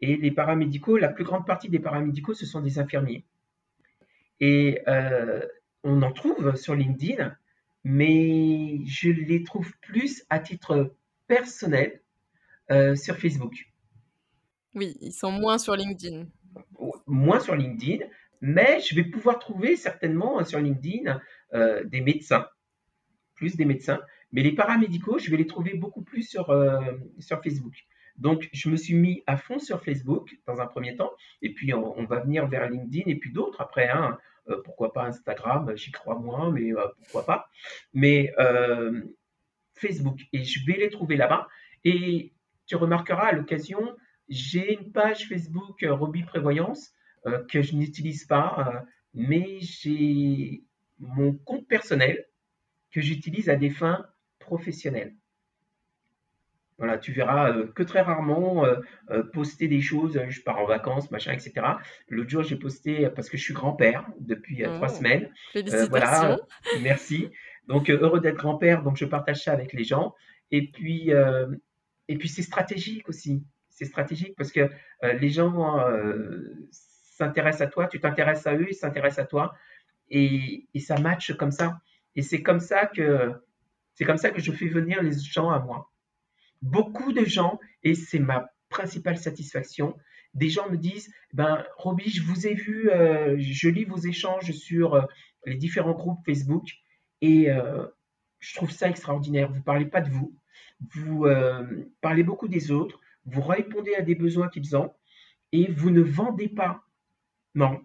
Et 0.00 0.16
les 0.16 0.32
paramédicaux, 0.32 0.96
la 0.98 1.08
plus 1.08 1.24
grande 1.24 1.46
partie 1.46 1.68
des 1.68 1.78
paramédicaux, 1.78 2.34
ce 2.34 2.44
sont 2.44 2.60
des 2.60 2.78
infirmiers. 2.78 3.24
Et 4.40 4.82
euh, 4.88 5.46
on 5.84 6.02
en 6.02 6.12
trouve 6.12 6.56
sur 6.56 6.74
LinkedIn, 6.74 7.34
mais 7.84 8.84
je 8.86 9.10
les 9.10 9.42
trouve 9.42 9.72
plus 9.80 10.24
à 10.30 10.38
titre 10.38 10.94
personnel 11.26 12.00
euh, 12.70 12.94
sur 12.94 13.16
Facebook. 13.16 13.72
Oui, 14.74 14.96
ils 15.00 15.12
sont 15.12 15.32
moins 15.32 15.58
sur 15.58 15.74
LinkedIn. 15.74 16.26
Moins 17.06 17.40
sur 17.40 17.54
LinkedIn, 17.54 18.04
mais 18.40 18.80
je 18.80 18.94
vais 18.94 19.04
pouvoir 19.04 19.38
trouver 19.38 19.76
certainement 19.76 20.42
sur 20.44 20.60
LinkedIn 20.60 21.20
euh, 21.54 21.84
des 21.84 22.00
médecins, 22.00 22.46
plus 23.34 23.56
des 23.56 23.64
médecins, 23.64 24.00
mais 24.32 24.42
les 24.42 24.52
paramédicaux, 24.52 25.18
je 25.18 25.30
vais 25.30 25.36
les 25.36 25.46
trouver 25.46 25.74
beaucoup 25.74 26.02
plus 26.02 26.22
sur, 26.22 26.50
euh, 26.50 26.80
sur 27.18 27.42
Facebook. 27.42 27.74
Donc, 28.16 28.48
je 28.52 28.68
me 28.68 28.76
suis 28.76 28.94
mis 28.94 29.22
à 29.26 29.36
fond 29.36 29.58
sur 29.58 29.82
Facebook 29.82 30.38
dans 30.46 30.60
un 30.60 30.66
premier 30.66 30.96
temps, 30.96 31.12
et 31.40 31.52
puis 31.52 31.72
on, 31.74 32.04
va 32.04 32.20
venir 32.20 32.46
vers 32.46 32.68
LinkedIn 32.68 33.10
et 33.10 33.16
puis 33.16 33.32
d'autres 33.32 33.60
après. 33.60 33.88
Hein. 33.88 34.18
Euh, 34.48 34.60
pourquoi 34.64 34.92
pas 34.92 35.04
Instagram, 35.04 35.76
j'y 35.76 35.92
crois 35.92 36.18
moins, 36.18 36.50
mais 36.50 36.72
euh, 36.72 36.86
pourquoi 36.98 37.24
pas. 37.24 37.48
Mais 37.92 38.32
euh, 38.38 39.02
Facebook, 39.74 40.20
et 40.32 40.44
je 40.44 40.64
vais 40.66 40.78
les 40.78 40.90
trouver 40.90 41.16
là-bas. 41.16 41.48
Et 41.84 42.32
tu 42.66 42.76
remarqueras 42.76 43.28
à 43.28 43.32
l'occasion, 43.32 43.96
j'ai 44.28 44.74
une 44.74 44.92
page 44.92 45.28
Facebook 45.28 45.84
Roby 45.88 46.22
Prévoyance 46.22 46.92
que 47.48 47.62
je 47.62 47.76
n'utilise 47.76 48.24
pas, 48.24 48.84
mais 49.14 49.60
j'ai 49.60 50.64
mon 50.98 51.34
compte 51.34 51.68
personnel 51.68 52.26
que 52.90 53.00
j'utilise 53.00 53.48
à 53.48 53.56
des 53.56 53.70
fins 53.70 54.06
professionnelles. 54.38 55.14
Voilà, 56.82 56.98
tu 56.98 57.12
verras 57.12 57.52
euh, 57.52 57.68
que 57.68 57.84
très 57.84 58.00
rarement 58.00 58.64
euh, 58.64 58.74
euh, 59.12 59.22
poster 59.22 59.68
des 59.68 59.80
choses, 59.80 60.20
je 60.28 60.40
pars 60.40 60.58
en 60.58 60.66
vacances, 60.66 61.12
machin, 61.12 61.30
etc. 61.30 61.64
L'autre 62.08 62.28
jour, 62.28 62.42
j'ai 62.42 62.56
posté, 62.56 63.08
parce 63.10 63.30
que 63.30 63.36
je 63.36 63.42
suis 63.44 63.54
grand-père 63.54 64.04
depuis 64.18 64.64
trois 64.64 64.90
oh, 64.90 64.96
semaines. 64.96 65.30
Félicitations. 65.52 65.90
voilà, 65.90 66.38
merci. 66.82 67.30
Donc, 67.68 67.88
heureux 67.88 68.18
d'être 68.18 68.34
grand-père, 68.34 68.82
donc 68.82 68.96
je 68.96 69.04
partage 69.04 69.44
ça 69.44 69.52
avec 69.52 69.72
les 69.72 69.84
gens. 69.84 70.12
Et 70.50 70.72
puis, 70.72 71.12
et 72.08 72.16
puis 72.18 72.28
c'est 72.28 72.42
stratégique 72.42 73.08
aussi. 73.08 73.44
C'est 73.68 73.84
stratégique 73.84 74.34
parce 74.36 74.50
que 74.50 74.68
les 75.04 75.28
gens 75.28 75.78
s'intéressent 76.72 77.68
à 77.68 77.70
toi, 77.70 77.86
tu 77.86 78.00
t'intéresses 78.00 78.44
à 78.48 78.56
eux, 78.56 78.66
ils 78.68 78.74
s'intéressent 78.74 79.24
à 79.24 79.28
toi. 79.28 79.54
Et, 80.10 80.66
et, 80.74 80.80
ça 80.80 80.98
matche 80.98 81.32
comme 81.36 81.52
ça. 81.52 81.78
Et 82.16 82.22
c'est 82.22 82.42
comme 82.42 82.58
ça 82.58 82.86
que 82.86 83.32
c'est 83.94 84.04
comme 84.04 84.18
ça 84.18 84.30
que 84.30 84.40
je 84.40 84.50
fais 84.50 84.66
venir 84.66 85.00
les 85.00 85.12
gens 85.12 85.48
à 85.50 85.60
moi. 85.60 85.91
Beaucoup 86.62 87.12
de 87.12 87.24
gens, 87.24 87.58
et 87.82 87.94
c'est 87.94 88.18
ma 88.18 88.50
principale 88.68 89.18
satisfaction, 89.18 89.96
des 90.34 90.48
gens 90.48 90.68
me 90.70 90.76
disent, 90.76 91.12
ben 91.32 91.64
Roby, 91.76 92.08
je 92.08 92.22
vous 92.22 92.46
ai 92.46 92.54
vu, 92.54 92.90
euh, 92.90 93.36
je 93.38 93.68
lis 93.68 93.84
vos 93.84 93.98
échanges 93.98 94.52
sur 94.52 94.94
euh, 94.94 95.02
les 95.44 95.56
différents 95.56 95.92
groupes 95.92 96.24
Facebook 96.24 96.68
et 97.20 97.50
euh, 97.50 97.86
je 98.38 98.54
trouve 98.54 98.70
ça 98.70 98.88
extraordinaire. 98.88 99.50
Vous 99.52 99.62
parlez 99.62 99.86
pas 99.86 100.00
de 100.00 100.08
vous, 100.08 100.34
vous 100.94 101.26
parlez 102.00 102.22
beaucoup 102.22 102.48
des 102.48 102.70
autres, 102.70 103.00
vous 103.26 103.42
répondez 103.42 103.94
à 103.94 104.02
des 104.02 104.14
besoins 104.14 104.48
qu'ils 104.48 104.76
ont 104.76 104.92
et 105.52 105.70
vous 105.70 105.90
ne 105.90 106.00
vendez 106.00 106.48
pas. 106.48 106.82
Non, 107.54 107.80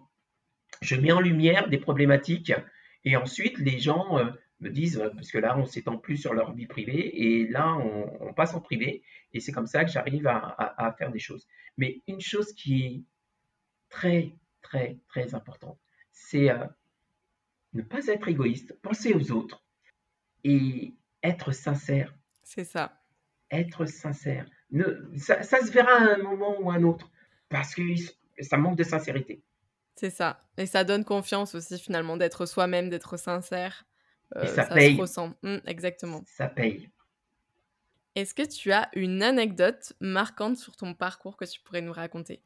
je 0.80 0.96
mets 0.96 1.12
en 1.12 1.20
lumière 1.20 1.68
des 1.68 1.78
problématiques 1.78 2.52
et 3.04 3.16
ensuite 3.16 3.58
les 3.58 3.78
gens 3.78 4.18
me 4.60 4.70
disent, 4.70 5.02
parce 5.14 5.30
que 5.30 5.38
là 5.38 5.56
on 5.56 5.66
s'étend 5.66 5.98
plus 5.98 6.16
sur 6.16 6.34
leur 6.34 6.52
vie 6.52 6.66
privée 6.66 7.10
et 7.22 7.48
là 7.48 7.76
on, 7.76 8.32
passe 8.32 8.54
en 8.54 8.60
privé 8.60 9.02
et 9.32 9.40
c'est 9.40 9.52
comme 9.52 9.66
ça 9.66 9.84
que 9.84 9.90
j'arrive 9.90 10.26
à, 10.26 10.94
faire 10.98 11.10
des 11.10 11.18
choses. 11.18 11.46
Mais 11.76 12.02
une 12.06 12.20
chose 12.20 12.52
qui 12.52 12.84
est 12.84 13.02
très 13.88 14.32
très 14.62 14.98
très 15.08 15.34
importante, 15.34 15.78
c'est 16.12 16.50
euh, 16.50 16.64
ne 17.72 17.82
pas 17.82 18.06
être 18.06 18.28
égoïste, 18.28 18.74
penser 18.80 19.14
aux 19.14 19.32
autres 19.32 19.62
et 20.44 20.94
être 21.22 21.52
sincère. 21.52 22.14
C'est 22.42 22.64
ça. 22.64 23.00
Être 23.50 23.86
sincère. 23.86 24.46
Ne, 24.70 25.10
ça, 25.16 25.42
ça, 25.42 25.60
se 25.64 25.72
verra 25.72 25.92
à 25.92 26.14
un 26.14 26.22
moment 26.22 26.60
ou 26.60 26.70
à 26.70 26.74
un 26.74 26.84
autre 26.84 27.10
parce 27.48 27.74
que 27.74 27.82
ça 28.40 28.56
manque 28.56 28.76
de 28.76 28.84
sincérité. 28.84 29.42
C'est 29.96 30.10
ça. 30.10 30.40
Et 30.56 30.66
ça 30.66 30.84
donne 30.84 31.04
confiance 31.04 31.54
aussi 31.54 31.78
finalement 31.78 32.16
d'être 32.16 32.46
soi-même, 32.46 32.88
d'être 32.88 33.16
sincère. 33.16 33.84
Euh, 34.36 34.46
ça, 34.46 34.64
paye. 34.66 34.96
Se 34.96 35.00
ressent. 35.00 35.34
Mmh, 35.42 35.56
exactement. 35.66 36.22
Ça 36.26 36.48
paye. 36.48 36.90
Est-ce 38.14 38.34
que 38.34 38.42
tu 38.42 38.72
as 38.72 38.88
une 38.94 39.22
anecdote 39.22 39.92
marquante 40.00 40.56
sur 40.56 40.76
ton 40.76 40.94
parcours 40.94 41.36
que 41.36 41.44
tu 41.44 41.60
pourrais 41.60 41.82
nous 41.82 41.92
raconter? 41.92 42.42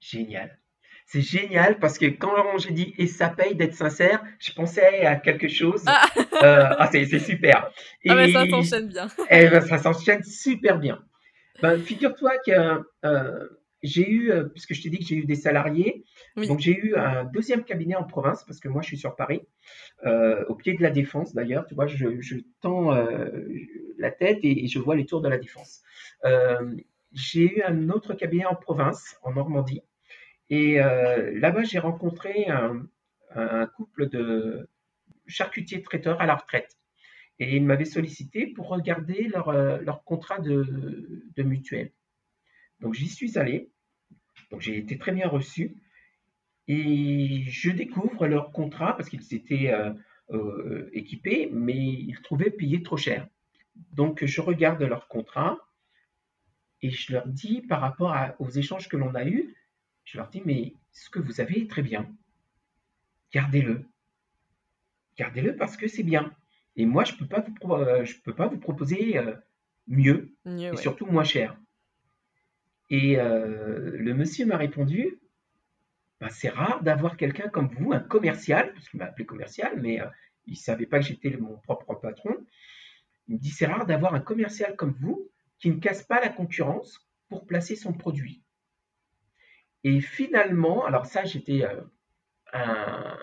Génial. 0.00 0.58
C'est 1.06 1.20
génial 1.20 1.78
parce 1.78 1.98
que 1.98 2.06
quand 2.06 2.58
j'ai 2.58 2.72
dit 2.72 2.94
et 2.98 3.06
ça 3.06 3.28
paye 3.28 3.54
d'être 3.54 3.74
sincère, 3.74 4.22
je 4.38 4.52
pensais 4.52 5.04
à 5.04 5.16
quelque 5.16 5.48
chose. 5.48 5.82
Ah, 5.86 6.06
euh, 6.42 6.74
ah 6.78 6.88
c'est 6.90 7.18
super. 7.18 7.70
Et, 8.04 8.10
ah 8.10 8.28
ça 8.28 8.46
s'enchaîne 8.48 8.88
bien. 8.88 9.06
et, 9.30 9.44
eh 9.44 9.48
ben, 9.48 9.60
ça 9.60 9.78
s'enchaîne 9.78 10.22
super 10.22 10.78
bien. 10.78 11.04
Ben, 11.60 11.80
Figure-toi 11.80 12.32
que 12.46 12.82
euh, 13.04 13.48
j'ai 13.82 14.08
eu, 14.08 14.30
euh, 14.30 14.44
puisque 14.44 14.74
je 14.74 14.82
t'ai 14.82 14.90
dit 14.90 14.98
que 14.98 15.04
j'ai 15.04 15.16
eu 15.16 15.24
des 15.24 15.34
salariés, 15.34 16.04
donc 16.36 16.60
j'ai 16.60 16.76
eu 16.76 16.94
un 16.94 17.24
deuxième 17.24 17.64
cabinet 17.64 17.96
en 17.96 18.04
province, 18.04 18.44
parce 18.44 18.60
que 18.60 18.68
moi 18.68 18.82
je 18.82 18.86
suis 18.88 18.98
sur 18.98 19.16
Paris, 19.16 19.42
euh, 20.04 20.44
au 20.48 20.54
pied 20.54 20.74
de 20.74 20.82
la 20.82 20.90
Défense 20.90 21.34
d'ailleurs, 21.34 21.66
tu 21.66 21.74
vois, 21.74 21.86
je, 21.86 22.20
je 22.20 22.36
tends 22.60 22.94
euh, 22.94 23.28
la 23.98 24.10
tête 24.10 24.38
et, 24.42 24.66
je 24.68 24.78
vois 24.78 24.94
les 24.96 25.04
tours 25.04 25.20
de 25.20 25.28
la 25.28 25.38
Défense. 25.38 25.82
j'ai 27.12 27.58
eu 27.58 27.62
un 27.62 27.90
autre 27.90 28.14
cabinet 28.14 28.46
en 28.46 28.54
province, 28.54 29.18
en 29.22 29.32
Normandie, 29.32 29.82
et 30.48 30.76
là-bas 30.76 31.64
j'ai 31.64 31.78
rencontré 31.78 32.48
un, 32.48 32.86
un, 33.34 33.66
couple 33.66 34.08
de 34.08 34.68
charcutiers 35.26 35.82
traiteurs 35.82 36.20
à 36.20 36.26
la 36.26 36.36
retraite. 36.36 36.76
Et 37.38 37.56
ils 37.56 37.64
m'avaient 37.64 37.86
sollicité 37.86 38.46
pour 38.46 38.68
regarder 38.68 39.24
leur, 39.24 39.52
leur 39.52 40.04
contrat 40.04 40.38
de, 40.38 41.24
de 41.34 41.42
mutuelle. 41.42 41.90
Donc 42.82 42.94
j'y 42.94 43.08
suis 43.08 43.38
allé. 43.38 43.70
Donc 44.50 44.60
j'ai 44.60 44.76
été 44.76 44.98
très 44.98 45.12
bien 45.12 45.28
reçu. 45.28 45.76
Et 46.68 47.44
je 47.46 47.70
découvre 47.70 48.26
leur 48.26 48.52
contrat 48.52 48.96
parce 48.96 49.08
qu'ils 49.08 49.34
étaient 49.34 49.72
euh, 49.72 49.92
euh, 50.30 50.90
équipés, 50.92 51.48
mais 51.52 51.76
ils 51.76 52.20
trouvaient 52.22 52.50
payé 52.50 52.82
trop 52.82 52.96
cher. 52.96 53.26
Donc 53.92 54.24
je 54.24 54.40
regarde 54.40 54.82
leur 54.82 55.08
contrat 55.08 55.58
et 56.82 56.90
je 56.90 57.12
leur 57.12 57.26
dis 57.26 57.62
par 57.62 57.80
rapport 57.80 58.14
aux 58.38 58.50
échanges 58.50 58.88
que 58.88 58.96
l'on 58.96 59.14
a 59.14 59.24
eus, 59.24 59.54
je 60.04 60.18
leur 60.18 60.28
dis 60.28 60.42
mais 60.44 60.74
ce 60.92 61.08
que 61.10 61.20
vous 61.20 61.40
avez 61.40 61.62
est 61.62 61.70
très 61.70 61.82
bien. 61.82 62.10
Gardez-le. 63.32 63.86
Gardez-le 65.16 65.56
parce 65.56 65.76
que 65.76 65.88
c'est 65.88 66.02
bien. 66.02 66.34
Et 66.76 66.86
moi, 66.86 67.04
je 67.04 67.12
ne 67.12 67.18
peux, 67.18 67.26
pas 67.26 67.40
vous, 67.40 67.72
euh, 67.74 68.04
peux 68.24 68.34
pas 68.34 68.48
vous 68.48 68.58
proposer 68.58 69.20
mieux, 69.86 70.34
et 70.46 70.76
surtout 70.76 71.06
moins 71.06 71.24
cher. 71.24 71.56
Et 72.90 73.18
euh, 73.18 73.96
le 73.96 74.14
monsieur 74.14 74.46
m'a 74.46 74.56
répondu, 74.56 75.18
bah, 76.20 76.28
c'est 76.30 76.50
rare 76.50 76.82
d'avoir 76.82 77.16
quelqu'un 77.16 77.48
comme 77.48 77.68
vous, 77.68 77.92
un 77.92 78.00
commercial, 78.00 78.72
parce 78.74 78.88
qu'il 78.88 78.98
m'a 78.98 79.06
appelé 79.06 79.24
commercial, 79.24 79.80
mais 79.80 80.00
euh, 80.00 80.06
il 80.46 80.52
ne 80.52 80.58
savait 80.58 80.86
pas 80.86 80.98
que 80.98 81.06
j'étais 81.06 81.36
mon 81.36 81.56
propre 81.58 81.94
patron. 81.94 82.36
Il 83.28 83.36
me 83.36 83.40
dit, 83.40 83.50
c'est 83.50 83.66
rare 83.66 83.86
d'avoir 83.86 84.14
un 84.14 84.20
commercial 84.20 84.76
comme 84.76 84.92
vous 85.00 85.30
qui 85.58 85.70
ne 85.70 85.80
casse 85.80 86.02
pas 86.02 86.20
la 86.20 86.28
concurrence 86.28 87.08
pour 87.28 87.46
placer 87.46 87.76
son 87.76 87.92
produit. 87.92 88.42
Et 89.84 90.00
finalement, 90.00 90.84
alors 90.84 91.06
ça, 91.06 91.24
j'étais 91.24 91.64
euh, 91.64 91.80
un 92.52 93.16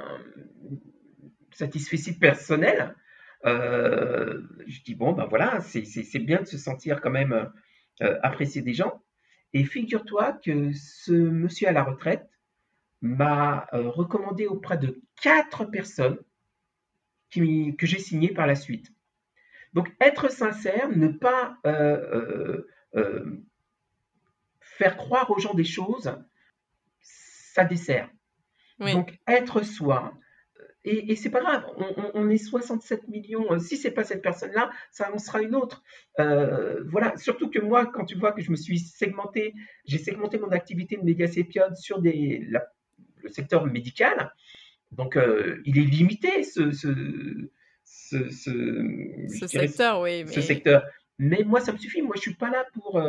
satisfait 1.52 2.13
personnel. 2.13 2.95
je 3.43 4.82
dis, 4.84 4.95
bon, 4.95 5.13
ben 5.13 5.26
voilà, 5.26 5.62
c'est 5.62 6.19
bien 6.19 6.41
de 6.41 6.48
se 6.48 6.58
sentir 6.58 7.02
quand 7.02 7.12
même 7.12 7.52
apprécié 8.00 8.62
des 8.62 8.74
gens. 8.74 9.02
Et 9.54 9.64
figure-toi 9.64 10.34
que 10.34 10.72
ce 10.74 11.12
monsieur 11.12 11.68
à 11.68 11.72
la 11.72 11.84
retraite 11.84 12.30
m'a 13.02 13.68
euh, 13.74 13.90
recommandé 13.90 14.46
auprès 14.46 14.78
de 14.78 15.02
quatre 15.22 15.66
personnes 15.66 16.20
que 17.32 17.86
j'ai 17.86 18.00
signées 18.00 18.34
par 18.34 18.48
la 18.48 18.56
suite. 18.56 18.92
Donc 19.74 19.94
être 20.02 20.32
sincère, 20.32 20.90
ne 20.90 21.08
pas 21.08 21.58
euh, 21.66 22.66
euh, 22.96 23.44
faire 24.62 24.98
croire 24.98 25.30
aux 25.30 25.40
gens 25.40 25.54
des 25.54 25.64
choses, 25.64 26.16
ça 27.02 27.64
dessert. 27.66 28.10
Donc 28.80 29.20
être 29.28 29.62
soi, 29.62 30.14
et, 30.86 31.15
c'est 31.18 31.30
pas 31.30 31.42
grave, 31.42 31.65
on, 32.13 32.30
est 32.30 32.38
67 32.38 33.10
millions. 33.10 33.52
Euh, 33.52 33.60
si 33.60 33.76
c'est 33.76 33.92
pas 33.92 34.06
cette 34.06 34.22
personne-là, 34.22 34.72
ça 34.92 35.13
en 35.13 35.18
sera 35.18 35.42
une 35.42 35.54
autre. 35.54 35.84
Euh, 36.20 36.84
voilà, 36.88 37.18
surtout 37.18 37.50
que 37.50 37.60
moi, 37.60 37.86
quand 37.86 38.06
tu 38.06 38.18
vois 38.18 38.32
que 38.32 38.42
je 38.42 38.50
me 38.50 38.56
suis 38.56 38.80
segmenté, 38.80 39.54
j'ai 39.86 39.98
segmenté 39.98 40.39
mon 40.39 40.50
activité 40.50 40.96
de 40.96 41.04
médiasépiode 41.04 41.76
sur 41.76 42.00
des, 42.00 42.48
le 43.22 43.30
secteur 43.30 43.65
médical. 43.65 44.34
Donc, 44.92 45.18
euh, 45.18 45.62
il 45.65 45.78
est 45.78 45.86
limité 45.86 46.44
ce, 46.44 46.72
ce, 46.72 46.88
ce, 47.84 48.30
ce, 48.30 49.48
secteur, 49.48 50.00
oui. 50.00 50.24
Mais... 50.24 50.32
Ce 50.32 50.42
secteur. 50.42 50.84
Mais 51.18 51.44
moi, 51.44 51.60
ça 51.60 51.74
me 51.74 51.78
suffit. 51.78 52.02
Moi, 52.02 52.15
je 52.15 52.22
suis 52.22 52.36
pas 52.36 52.50
là 52.50 52.65
pour 52.74 53.02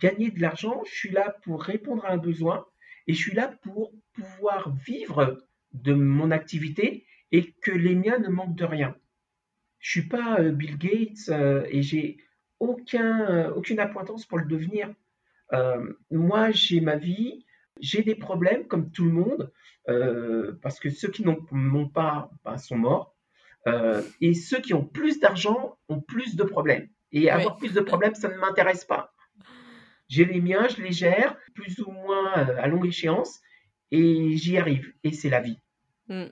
gagner 0.00 0.30
de 0.30 0.40
l'argent. 0.42 0.82
Je 0.84 0.94
suis 0.94 1.10
là 1.10 1.34
pour 1.44 1.62
répondre 1.62 2.04
à 2.04 2.12
un 2.12 2.18
besoin 2.18 2.66
et 3.06 3.14
je 3.14 3.18
suis 3.18 3.34
là 3.34 3.48
pour 3.62 3.92
pouvoir 4.12 4.74
vivre 4.86 5.38
de 5.82 5.94
mon 5.94 6.30
activité 6.30 7.06
et 7.32 7.52
que 7.62 7.72
les 7.72 7.94
miens 7.94 8.18
ne 8.18 8.28
manquent 8.28 8.56
de 8.56 8.64
rien. 8.64 8.94
Je 9.78 9.90
suis 9.90 10.08
pas 10.08 10.40
euh, 10.40 10.52
Bill 10.52 10.78
Gates 10.78 11.28
euh, 11.28 11.64
et 11.68 11.82
j'ai 11.82 12.18
aucun, 12.60 13.28
euh, 13.30 13.54
aucune 13.54 13.78
appointance 13.78 14.26
pour 14.26 14.38
le 14.38 14.46
devenir. 14.46 14.92
moi, 16.10 16.50
j'ai 16.50 16.80
ma 16.80 16.96
vie, 16.96 17.46
j'ai 17.80 18.02
des 18.02 18.16
problèmes 18.16 18.66
comme 18.66 18.90
tout 18.90 19.04
le 19.04 19.12
monde, 19.12 19.52
parce 20.60 20.80
que 20.80 20.90
ceux 20.90 21.08
qui 21.08 21.22
n'ont 21.24 21.88
pas 21.88 22.30
ben, 22.44 22.58
sont 22.58 22.76
morts, 22.76 23.14
et 24.20 24.34
ceux 24.34 24.60
qui 24.60 24.74
ont 24.74 24.84
plus 24.84 25.20
d'argent 25.20 25.78
ont 25.88 26.00
plus 26.00 26.34
de 26.34 26.42
problèmes. 26.42 26.88
Et 27.12 27.30
avoir 27.30 27.56
plus 27.56 27.72
de 27.72 27.80
problèmes, 27.80 28.16
ça 28.16 28.28
ne 28.28 28.36
m'intéresse 28.38 28.84
pas. 28.84 29.14
J'ai 30.08 30.24
les 30.24 30.40
miens, 30.40 30.66
je 30.66 30.82
les 30.82 30.92
gère, 30.92 31.36
plus 31.54 31.78
ou 31.78 31.92
moins 31.92 32.32
à 32.32 32.66
longue 32.66 32.86
échéance, 32.86 33.40
et 33.92 34.36
j'y 34.36 34.58
arrive. 34.58 34.92
Et 35.04 35.12
c'est 35.12 35.30
la 35.30 35.40
vie. 35.40 35.60
Mm. 36.08 36.26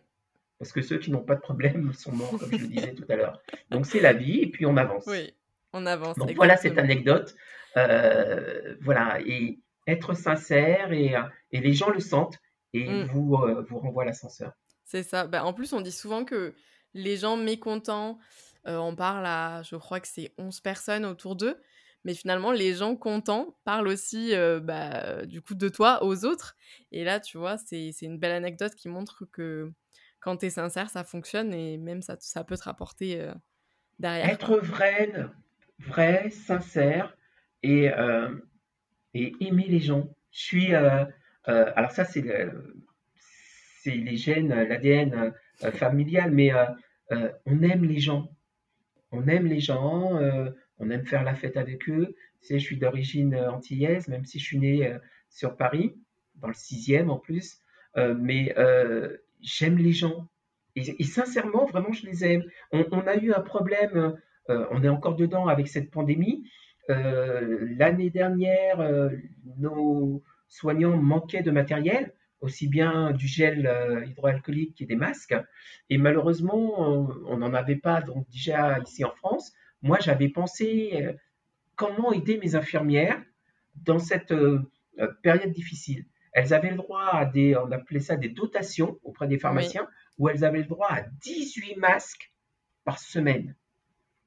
Parce 0.59 0.73
que 0.73 0.83
ceux 0.83 0.99
qui 0.99 1.11
n'ont 1.11 1.25
pas 1.25 1.35
de 1.35 1.41
problème 1.41 1.93
sont 1.93 2.13
morts, 2.13 2.39
comme 2.39 2.51
je 2.51 2.59
le 2.59 2.67
disais 2.69 2.95
tout 2.95 3.07
à 3.09 3.17
l'heure. 3.17 3.41
Donc 3.71 3.87
c'est 3.87 4.01
la 4.01 4.13
vie, 4.13 4.41
et 4.41 4.47
puis 4.47 4.67
on 4.67 4.77
avance. 4.77 5.05
Oui, 5.07 5.35
on 5.73 5.87
avance. 5.87 6.17
Donc 6.17 6.31
voilà 6.33 6.57
cette 6.57 6.79
anecdote. 6.79 7.35
Euh, 7.77 8.77
voilà, 8.81 9.19
et 9.27 9.59
être 9.87 10.15
sincère, 10.15 10.93
et, 10.93 11.15
et, 11.51 11.61
les 11.61 11.73
gens 11.73 11.91
le 11.91 12.01
sentent, 12.01 12.39
et 12.73 12.89
mm. 12.89 13.05
vous, 13.07 13.35
euh, 13.35 13.67
vous 13.69 13.79
renvoient 13.79 14.05
l'ascenseur. 14.05 14.53
C'est 14.85 15.03
ça. 15.03 15.27
Bah, 15.27 15.45
en 15.45 15.53
plus, 15.53 15.73
on 15.73 15.81
dit 15.81 15.93
souvent 15.93 16.25
que 16.25 16.55
les 16.95 17.17
gens 17.17 17.37
mécontents, 17.37 18.19
euh, 18.67 18.77
on 18.77 18.95
parle 18.95 19.27
à, 19.27 19.63
je 19.63 19.77
crois 19.77 20.01
que 20.01 20.09
c'est 20.09 20.33
11 20.39 20.61
personnes 20.61 21.05
autour 21.05 21.37
d'eux, 21.37 21.61
mais 22.05 22.14
finalement, 22.14 22.53
les 22.53 22.75
gens 22.75 22.97
contents 22.97 23.57
parlent 23.64 23.88
aussi 23.88 24.33
bah, 24.62 25.25
du 25.27 25.40
coup 25.40 25.55
de 25.55 25.69
toi 25.69 26.05
aux 26.05 26.25
autres. 26.25 26.57
Et 26.93 27.05
là, 27.05 27.21
tu 27.21 27.38
vois, 27.38 27.57
c'est 27.57 27.93
une 28.03 28.19
belle 28.19 28.33
anecdote 28.33 28.75
qui 28.75 28.88
montre 28.88 29.25
que 29.33 29.73
quand 30.21 30.38
tu 30.38 30.47
es 30.47 30.51
sincère, 30.51 30.90
ça 30.90 31.05
fonctionne 31.05 31.53
et 31.53 31.79
même 31.79 32.03
ça, 32.03 32.17
ça 32.21 32.45
peut 32.45 32.57
te 32.57 32.64
rapporter 32.64 33.27
derrière. 33.99 34.29
Être 34.29 34.59
vrai, 34.59 35.12
vrai, 35.79 36.31
sincère 36.31 37.17
et, 37.62 37.90
et 39.14 39.33
aimer 39.40 39.67
les 39.69 39.81
gens. 39.81 40.09
Je 40.31 40.40
suis. 40.40 40.75
alors, 40.75 41.90
ça, 41.90 42.05
c'est 42.05 42.23
les 43.87 44.17
gènes, 44.17 44.49
l'ADN 44.49 45.33
familial, 45.73 46.31
mais 46.31 46.53
on 47.11 47.62
aime 47.62 47.85
les 47.85 47.99
gens. 47.99 48.31
On 49.11 49.29
aime 49.29 49.47
les 49.47 49.61
gens, 49.61 50.19
on 50.79 50.91
aime 50.91 51.07
faire 51.07 51.25
la 51.25 51.35
fête 51.35 51.57
avec 51.57 51.89
eux. 51.89 52.15
Je 52.49 52.57
suis 52.57 52.77
d'origine 52.77 53.35
antillaise, 53.37 54.09
même 54.09 54.25
si 54.25 54.39
je 54.39 54.45
suis 54.45 54.59
né 54.59 54.93
sur 55.31 55.57
Paris, 55.57 55.97
dans 56.37 56.49
le 56.49 56.55
sixième 56.55 57.11
en 57.11 57.19
plus. 57.19 57.61
mais 57.97 58.55
j'aime 59.41 59.79
les 59.79 59.93
gens. 59.93 60.29
Et, 60.77 61.05
sincèrement, 61.05 61.67
vraiment, 61.67 61.93
je 61.93 62.07
les 62.07 62.25
aime. 62.25 62.45
On, 62.73 63.07
a 63.07 63.17
eu 63.17 63.33
un 63.33 63.41
problème, 63.41 64.17
euh, 64.51 64.67
on 64.73 64.83
est 64.83 64.89
encore 64.89 65.15
dedans 65.15 65.47
avec 65.47 65.69
cette 65.69 65.91
pandémie. 65.91 66.51
Euh, 66.91 67.69
l'année 67.79 68.11
dernière, 68.11 68.81
euh, 68.81 69.11
nos 69.59 70.25
soignants 70.49 70.97
manquaient 70.97 71.43
de 71.43 71.53
matériel, 71.53 72.13
aussi 72.41 72.67
bien 72.67 73.13
du 73.13 73.29
gel 73.29 73.71
hydroalcoolique 74.07 74.79
que 74.79 74.85
des 74.85 74.97
masques. 74.97 75.37
Et 75.91 75.99
malheureusement, 75.99 77.09
on 77.27 77.37
n'en 77.39 77.55
avait 77.55 77.77
pas 77.77 78.03
donc 78.03 78.29
déjà 78.31 78.79
ici 78.81 79.05
en 79.05 79.15
France. 79.15 79.53
Moi, 79.85 79.99
j'avais 80.01 80.31
pensé 80.31 81.14
comment 81.77 82.12
aider 82.12 82.38
mes 82.38 82.55
infirmières 82.57 83.23
dans 83.77 83.99
cette 83.99 84.35
période 85.23 85.53
difficile. 85.53 86.07
Elles 86.33 86.55
avaient 86.55 86.70
le 86.70 86.77
droit 86.77 87.11
à 87.12 87.27
des, 87.27 87.55
on 87.55 87.70
appelait 87.70 88.01
ça 88.01 88.16
des 88.16 88.31
dotations 88.31 88.99
auprès 89.05 89.29
des 89.29 89.38
pharmaciens 89.38 89.87
où 90.18 90.29
elles 90.29 90.44
avaient 90.44 90.59
le 90.59 90.64
droit 90.64 90.88
à 90.90 91.03
18 91.03 91.77
masques 91.77 92.33
par 92.85 92.99
semaine. 92.99 93.55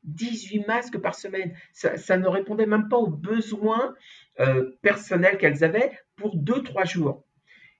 18 0.04 0.68
masques 0.68 1.00
par 1.00 1.16
semaine. 1.16 1.54
Ça, 1.74 2.18
ne 2.18 2.28
répondait 2.28 2.68
même 2.68 2.88
pas 2.88 2.98
aux 2.98 3.10
besoins 3.10 3.96
euh, 4.40 4.78
personnels 4.84 5.40
qu'elles 5.40 5.64
avaient 5.64 5.92
pour 6.16 6.38
2-3 6.38 6.88
jours. 6.88 7.26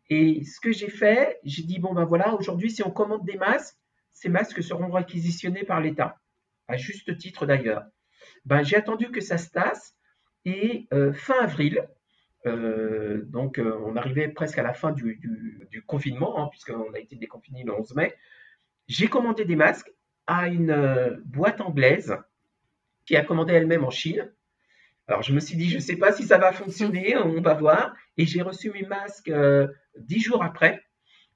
Et 0.10 0.44
ce 0.44 0.60
que 0.60 0.72
j'ai 0.72 0.90
fait, 0.90 1.40
j'ai 1.44 1.64
dit, 1.64 1.80
bon 1.80 1.94
ben 1.94 2.06
voilà, 2.06 2.34
aujourd'hui, 2.34 2.72
si 2.72 2.82
on 2.84 2.90
commande 2.90 3.26
des 3.26 3.38
masques, 3.38 3.78
ces 4.14 4.30
masques 4.30 4.64
seront 4.64 4.90
réquisitionnés 4.90 5.64
par 5.64 5.80
l'État, 5.80 6.20
à 6.68 6.78
juste 6.78 7.18
titre 7.18 7.46
d'ailleurs. 7.46 7.86
Ben, 8.46 8.64
j'ai 8.64 8.76
attendu 8.76 9.10
que 9.12 9.22
ça 9.22 9.38
se 9.38 9.50
tasse 9.50 9.96
et 10.46 10.88
euh, 10.94 11.14
fin 11.14 11.40
avril, 11.42 11.88
euh, 12.46 13.24
donc, 13.26 13.60
euh, 13.60 13.78
on 13.86 13.96
arrivait 13.96 14.30
presque 14.30 14.58
à 14.58 14.64
la 14.64 14.74
fin 14.74 14.92
du, 14.92 15.20
confinement, 15.86 16.42
hein, 16.42 16.48
puisqu'on 16.50 16.94
a 16.94 17.00
été 17.00 17.16
déconfiné 17.16 17.64
le 17.64 17.74
11 17.74 17.96
mai. 17.96 18.14
J'ai 18.88 19.08
commandé 19.08 19.44
des 19.44 19.56
masques 19.56 19.92
à 20.28 20.48
une 20.48 21.22
boîte 21.26 21.62
anglaise 21.62 22.16
qui 23.06 23.16
a 23.16 23.24
commandé 23.24 23.54
elle-même 23.54 23.84
en 23.84 23.90
Chine. 23.90 24.32
Alors, 25.08 25.24
je 25.24 25.34
me 25.34 25.40
suis 25.40 25.58
dit, 25.58 25.70
je 25.70 25.76
ne 25.76 25.82
sais 25.82 25.98
pas 25.98 26.12
si 26.12 26.24
ça 26.24 26.38
va 26.38 26.52
fonctionner, 26.52 27.18
on 27.24 27.42
va 27.42 27.54
voir. 27.54 27.94
Et 28.18 28.26
j'ai 28.26 28.42
reçu 28.42 28.72
mes 28.72 28.84
masques 28.84 29.32
dix 29.98 30.20
jours 30.22 30.44
après. 30.44 30.84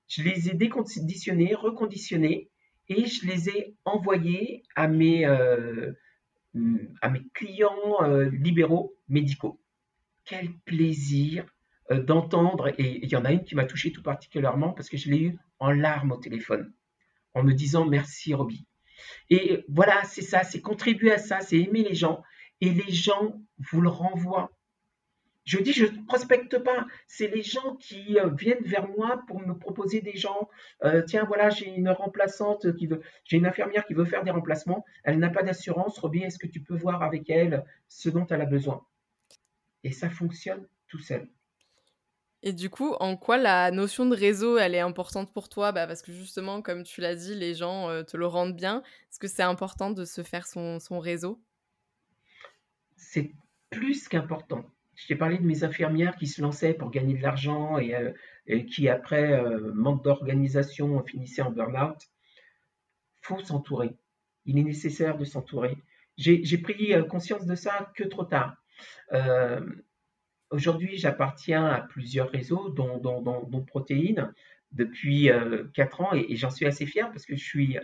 Je 0.08 0.24
les 0.24 0.50
ai 0.50 0.54
déconditionnés, 0.54 1.56
reconditionnés, 1.56 2.50
et 2.92 3.06
je 3.06 3.26
les 3.26 3.50
ai 3.50 3.76
envoyés 3.86 4.64
à 4.76 4.88
mes, 4.88 5.26
à 5.26 7.10
mes 7.10 7.24
clients 7.34 8.02
libéraux 8.32 8.96
médicaux 9.08 9.62
quel 10.26 10.54
plaisir 10.66 11.46
euh, 11.92 12.02
d'entendre, 12.02 12.70
et 12.78 13.04
il 13.04 13.10
y 13.10 13.16
en 13.16 13.26
a 13.26 13.32
une 13.32 13.44
qui 13.44 13.56
m'a 13.56 13.66
touché 13.66 13.92
tout 13.92 14.04
particulièrement 14.04 14.72
parce 14.72 14.90
que 14.90 14.98
je 14.98 15.10
l'ai 15.10 15.20
eu 15.20 15.38
en 15.60 15.72
larmes 15.72 16.12
au 16.12 16.18
téléphone, 16.18 16.72
en 17.34 17.44
me 17.44 17.54
disant 17.54 17.86
merci 17.86 18.34
Roby. 18.34 18.66
Et 19.30 19.66
voilà, 19.68 20.04
c'est 20.04 20.22
ça, 20.22 20.44
c'est 20.44 20.62
contribuer 20.62 21.12
à 21.12 21.18
ça, 21.18 21.42
c'est 21.42 21.60
aimer 21.60 21.84
les 21.84 21.96
gens, 21.96 22.24
et 22.62 22.70
les 22.70 22.92
gens 22.92 23.42
vous 23.58 23.82
le 23.82 23.90
renvoient. 23.90 24.52
Je 25.44 25.58
dis, 25.60 25.74
je 25.74 25.86
ne 25.86 26.06
prospecte 26.06 26.60
pas. 26.60 26.86
C'est 27.08 27.28
les 27.28 27.42
gens 27.42 27.76
qui 27.78 28.20
euh, 28.20 28.30
viennent 28.30 28.64
vers 28.64 28.88
moi 28.88 29.24
pour 29.28 29.40
me 29.40 29.54
proposer 29.58 30.02
des 30.02 30.16
gens. 30.16 30.50
Euh, 30.84 31.02
tiens, 31.02 31.26
voilà, 31.26 31.50
j'ai 31.50 31.68
une 31.68 31.90
remplaçante 31.90 32.76
qui 32.76 32.86
veut, 32.88 33.02
j'ai 33.24 33.38
une 33.38 33.48
infirmière 33.48 33.86
qui 33.86 33.94
veut 33.94 34.06
faire 34.06 34.24
des 34.24 34.32
remplacements. 34.32 34.86
Elle 35.04 35.20
n'a 35.20 35.30
pas 35.30 35.44
d'assurance. 35.44 35.98
Roby, 35.98 36.20
est-ce 36.24 36.38
que 36.38 36.48
tu 36.48 36.62
peux 36.62 36.76
voir 36.76 37.02
avec 37.02 37.30
elle 37.30 37.66
ce 37.88 38.10
dont 38.10 38.28
elle 38.28 38.42
a 38.42 38.46
besoin? 38.46 38.86
Et 39.84 39.92
ça 39.92 40.10
fonctionne 40.10 40.68
tout 40.88 41.00
seul. 41.00 41.28
Et 42.44 42.54
du 42.54 42.70
coup, 42.70 42.94
en 43.00 43.18
quoi 43.18 43.38
la 43.38 43.70
notion 43.72 44.06
de 44.06 44.16
réseau, 44.16 44.58
elle 44.58 44.74
est 44.74 44.80
importante 44.80 45.32
pour 45.32 45.48
toi? 45.48 45.72
Bah 45.72 45.86
Parce 45.86 46.02
que 46.02 46.12
justement, 46.12 46.62
comme 46.62 46.84
tu 46.84 47.02
l'as 47.02 47.16
dit, 47.16 47.36
les 47.36 47.54
gens 47.54 47.90
euh, 47.90 48.04
te 48.04 48.18
le 48.18 48.26
rendent 48.26 48.56
bien. 48.56 48.82
Est-ce 49.10 49.20
que 49.20 49.28
c'est 49.28 49.44
important 49.44 49.92
de 49.92 50.06
se 50.06 50.24
faire 50.24 50.48
son, 50.48 50.80
son 50.80 51.00
réseau? 51.00 51.40
C'est 52.96 53.32
plus 53.70 54.08
qu'important. 54.08 54.66
Je 55.02 55.08
t'ai 55.08 55.16
parlé 55.16 55.40
de 55.40 55.44
mes 55.44 55.64
infirmières 55.64 56.16
qui 56.16 56.28
se 56.28 56.44
lançaient 56.44 56.76
pour 56.76 56.92
gagner 56.92 57.16
de 57.16 57.24
l'argent 57.24 57.80
et, 57.80 57.96
euh, 57.96 58.12
qui, 58.64 58.88
après 58.88 59.34
euh, 59.34 59.72
manque 59.74 60.04
d'organisation, 60.04 61.04
finissaient 61.04 61.42
en 61.42 61.50
burn-out. 61.50 61.98
faut 63.22 63.40
s'entourer. 63.40 63.98
Il 64.46 64.60
est 64.60 64.64
nécessaire 64.64 65.18
de 65.18 65.26
s'entourer. 65.26 65.76
J'ai 66.18 66.58
pris 66.60 66.94
conscience 67.10 67.48
de 67.48 67.56
ça 67.56 67.92
que 67.96 68.04
trop 68.04 68.26
tard. 68.26 68.56
Euh, 69.12 69.62
aujourd'hui, 70.52 70.98
j'appartiens 70.98 71.66
à 71.66 71.82
plusieurs 71.82 72.30
réseaux, 72.30 72.70
dont, 72.70 73.00
dont, 73.00 73.66
Protéines, 73.66 74.32
depuis 74.72 75.32
4 75.74 76.02
euh, 76.02 76.04
ans, 76.04 76.14
et, 76.14 76.36
j'en 76.36 76.52
suis 76.52 76.68
assez 76.68 76.86
fier 76.86 77.10
parce 77.10 77.26
que 77.26 77.36
je 77.36 77.44
suis, 77.44 77.78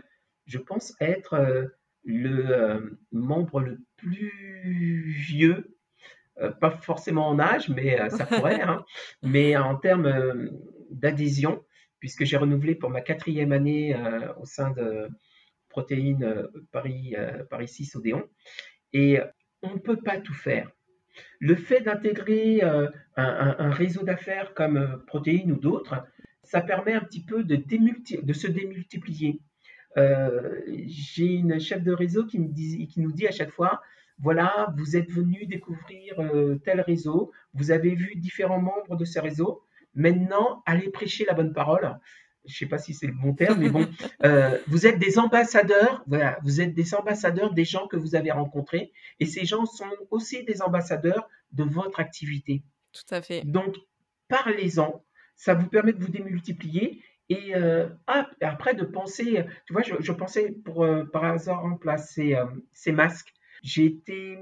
je 0.46 0.60
pense 0.60 0.94
être 1.00 1.34
euh, 1.34 1.66
le 2.04 3.00
membre 3.12 3.62
le 3.62 3.80
plus 3.96 5.02
vieux 5.18 5.77
pas 6.60 6.72
forcément 6.72 7.28
en 7.28 7.40
âge, 7.40 7.70
mais 7.70 7.98
ça 8.10 8.26
pourrait, 8.26 8.62
hein, 8.62 8.86
mais 9.24 9.58
en 9.58 9.76
termes 9.76 10.50
d'adhésion, 10.92 11.64
puisque 12.00 12.26
j'ai 12.26 12.38
renouvelé 12.38 12.76
pour 12.76 12.90
ma 12.90 13.02
quatrième 13.02 13.52
année 13.52 13.96
au 14.40 14.46
sein 14.46 14.72
de 14.72 15.10
Protéines 15.70 16.48
Paris, 16.72 17.16
Paris 17.50 17.68
6 17.68 17.96
Odéon. 17.96 18.24
Et 18.94 19.20
on 19.62 19.74
ne 19.74 19.80
peut 19.80 19.98
pas 19.98 20.20
tout 20.20 20.34
faire. 20.34 20.72
Le 21.40 21.56
fait 21.56 21.82
d'intégrer 21.82 22.64
euh, 22.64 22.88
un, 23.16 23.72
réseau 23.72 24.04
d'affaires 24.04 24.54
comme 24.54 24.78
euh, 24.78 24.98
Protéines 25.08 25.52
ou 25.52 25.60
d'autres, 25.60 25.96
ça 26.44 26.62
permet 26.62 26.94
un 26.94 27.02
petit 27.02 27.24
peu 27.24 27.44
de, 27.44 27.56
de 27.56 28.34
se 28.34 28.48
démultiplier. 28.48 29.40
Euh, 29.98 30.62
j'ai 30.86 31.34
une 31.34 31.60
chef 31.60 31.84
de 31.84 31.92
réseau 31.92 32.26
qui, 32.26 32.40
me 32.40 32.48
dit, 32.48 32.88
qui 32.88 33.02
nous 33.02 33.12
dit 33.12 33.28
à 33.28 33.32
chaque 33.32 33.52
fois, 33.52 33.82
voilà, 34.20 34.74
vous 34.78 34.98
êtes 34.98 35.12
venu 35.12 35.46
découvrir 35.46 36.16
tel 36.64 36.82
réseau, 36.82 37.32
vous 37.54 37.72
avez 37.72 37.94
vu 37.96 38.16
différents 38.16 38.62
membres 38.62 38.96
de 38.96 39.06
ce 39.06 39.20
réseau, 39.20 39.64
maintenant 39.94 40.64
allez 40.66 40.90
prêcher 40.90 41.26
la 41.26 41.34
bonne 41.34 41.54
parole. 41.54 42.00
Je 42.46 42.54
ne 42.54 42.58
sais 42.58 42.66
pas 42.66 42.78
si 42.78 42.94
c'est 42.94 43.08
le 43.08 43.14
bon 43.14 43.34
terme, 43.34 43.60
mais 43.60 43.70
bon, 43.70 43.86
euh, 44.24 44.58
vous 44.68 44.88
êtes 44.88 45.00
des 45.00 45.20
ambassadeurs, 45.20 46.04
voilà, 46.08 46.40
vous 46.44 46.62
êtes 46.62 46.74
des 46.74 46.96
ambassadeurs 46.96 47.54
des 47.54 47.66
gens 47.66 47.88
que 47.88 47.98
vous 47.98 48.16
avez 48.16 48.32
rencontrés, 48.32 48.94
et 49.20 49.26
ces 49.26 49.44
gens 49.44 49.66
sont 49.66 49.92
aussi 50.12 50.46
des 50.46 50.62
ambassadeurs 50.62 51.28
de 51.52 51.64
votre 51.64 52.00
activité. 52.00 52.64
Tout 52.94 53.14
à 53.14 53.22
fait. 53.22 53.44
Donc, 53.44 53.76
parlez-en, 54.30 55.04
ça 55.36 55.56
vous 55.56 55.68
permet 55.68 55.92
de 55.92 56.02
vous 56.02 56.12
démultiplier, 56.12 57.04
et 57.30 57.54
euh, 57.56 57.90
après 58.06 58.74
de 58.74 58.86
penser, 58.86 59.44
tu 59.66 59.74
vois, 59.74 59.82
je, 59.82 60.12
pensais 60.14 60.56
pour 60.64 60.86
euh, 60.86 61.04
par 61.04 61.26
hasard 61.26 61.64
remplacer 61.64 62.38
ces 62.72 62.94
masques. 62.94 63.34
J'ai 63.64 63.86
été 63.86 64.40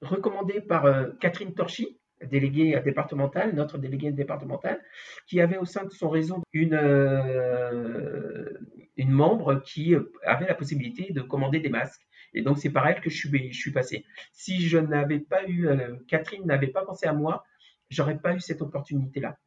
recommandé 0.00 0.60
par 0.60 0.84
Catherine 1.18 1.54
Torchy, 1.54 1.98
délégué 2.26 2.80
départemental, 2.84 3.54
notre 3.54 3.78
délégué 3.78 4.10
départemental, 4.12 4.80
qui 5.26 5.40
avait 5.40 5.58
au 5.58 5.64
sein 5.64 5.84
de 5.84 5.90
son 5.90 6.08
réseau 6.08 6.42
une, 6.52 6.74
euh, 6.74 8.50
une 8.96 9.10
membre 9.10 9.62
qui 9.62 9.94
avait 10.24 10.46
la 10.46 10.54
possibilité 10.54 11.12
de 11.12 11.20
commander 11.20 11.60
des 11.60 11.68
masques. 11.68 12.02
Et 12.34 12.42
donc, 12.42 12.58
c'est 12.58 12.70
par 12.70 12.86
elle 12.86 13.00
que 13.00 13.10
je 13.10 13.16
suis, 13.16 13.52
je 13.52 13.70
passé. 13.70 14.04
Si 14.32 14.60
je 14.66 14.78
n'avais 14.78 15.20
pas 15.20 15.46
eu, 15.46 15.66
euh, 15.68 15.96
Catherine 16.08 16.44
n'avait 16.44 16.68
pas 16.68 16.84
pensé 16.84 17.06
à 17.06 17.12
moi, 17.12 17.44
j'aurais 17.90 18.18
pas 18.18 18.34
eu 18.34 18.40
cette 18.40 18.62
opportunité-là. 18.62 19.38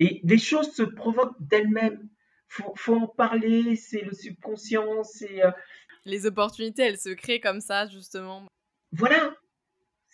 Et 0.00 0.20
les 0.24 0.38
choses 0.38 0.72
se 0.72 0.82
provoquent 0.82 1.36
d'elles-mêmes. 1.40 2.08
Faut, 2.48 2.72
faut 2.76 2.96
en 2.96 3.06
parler, 3.08 3.76
c'est 3.76 4.02
le 4.02 4.12
subconscient, 4.12 5.02
c'est... 5.02 5.44
Euh, 5.44 5.50
les 6.04 6.26
opportunités, 6.26 6.82
elles 6.82 6.98
se 6.98 7.10
créent 7.10 7.40
comme 7.40 7.60
ça, 7.60 7.86
justement. 7.86 8.46
Voilà, 8.92 9.34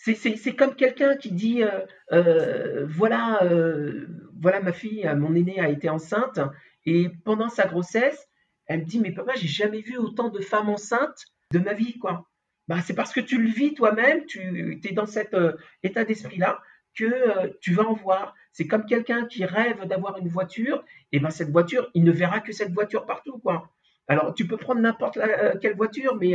c'est 0.03 0.57
comme 0.57 0.75
quelqu'un 0.75 1.17
qui 1.17 1.31
dit 1.31 1.63
euh, 1.63 1.81
euh, 2.13 2.87
voilà, 2.89 3.43
euh, 3.45 4.07
voilà 4.41 4.61
ma 4.61 4.73
fille, 4.73 5.09
mon 5.17 5.35
aînée 5.35 5.61
a 5.61 5.69
été 5.69 5.91
enceinte 5.91 6.41
et 6.87 7.11
pendant 7.25 7.51
sa 7.51 7.67
grossesse, 7.67 8.29
elle 8.67 8.81
me 8.81 8.85
dit 8.87 8.99
mais 8.99 9.13
papa 9.13 9.33
j'ai 9.37 9.49
jamais 9.49 9.83
vu 9.83 9.99
autant 9.99 10.31
de 10.31 10.41
femmes 10.41 10.71
enceintes 10.71 11.27
de 11.53 11.59
ma 11.59 11.75
vie 11.75 11.99
quoi. 11.99 12.27
Bah, 12.69 12.81
c'est 12.83 12.95
parce 12.95 13.13
que 13.13 13.21
tu 13.21 13.43
le 13.43 13.51
vis 13.51 13.75
toi-même, 13.75 14.25
tu 14.27 14.81
es 14.83 14.93
dans 14.93 15.07
cet 15.07 15.37
état 15.83 16.05
d'esprit 16.05 16.39
là 16.39 16.61
que 16.97 17.59
tu 17.61 17.75
vas 17.75 17.85
en 17.85 17.95
voir. 17.95 18.35
C'est 18.53 18.67
comme 18.67 18.87
quelqu'un 18.87 19.27
qui 19.27 19.45
rêve 19.45 19.85
d'avoir 19.87 20.19
une 20.19 20.29
voiture, 20.29 20.85
et 21.13 21.21
ben 21.21 21.31
cette 21.31 21.51
voiture, 21.51 21.91
il 21.95 22.05
ne 22.05 22.13
verra 22.13 22.41
que 22.41 22.53
cette 22.53 22.73
voiture 22.73 23.07
partout 23.07 23.39
quoi. 23.39 23.71
Alors, 24.11 24.35
tu 24.35 24.47
peux 24.47 24.57
prendre 24.57 24.81
n'importe 24.81 25.19
quelle 25.63 25.77
voiture, 25.77 26.17
mais 26.17 26.35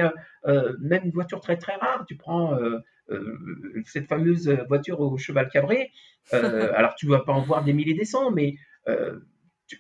même 0.80 1.04
une 1.04 1.12
voiture 1.12 1.42
très 1.42 1.58
très 1.58 1.76
rare, 1.76 2.06
tu 2.08 2.16
prends 2.16 2.58
euh, 3.12 3.84
cette 3.86 4.08
fameuse 4.08 4.50
voiture 4.68 5.00
au 5.00 5.18
cheval 5.18 5.50
cabré. 5.50 5.92
Euh, 6.34 6.72
alors, 6.76 6.96
tu 6.96 7.06
ne 7.06 7.12
vas 7.12 7.24
pas 7.24 7.34
en 7.34 7.42
voir 7.42 7.64
des 7.64 7.74
milliers 7.74 7.94
des 7.94 8.06
cents, 8.06 8.32
mais 8.32 8.56
euh, 8.88 9.20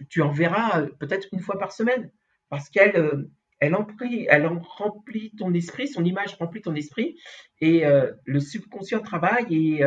tu, 0.09 0.21
en 0.21 0.31
verras 0.31 0.83
peut-être 0.99 1.27
une 1.31 1.39
fois 1.39 1.57
par 1.57 1.71
semaine 1.71 2.11
parce 2.49 2.69
qu'elle 2.69 3.27
elle, 3.59 3.75
en, 3.75 3.87
elle 4.29 4.45
en 4.45 4.59
remplit 4.59 5.31
ton 5.37 5.53
esprit, 5.53 5.87
son 5.87 6.03
image 6.03 6.35
remplit 6.35 6.61
ton 6.61 6.75
esprit, 6.75 7.17
et 7.61 7.85
euh, 7.85 8.11
le 8.25 8.39
subconscient 8.39 8.99
travaille 8.99 9.47
et, 9.49 9.83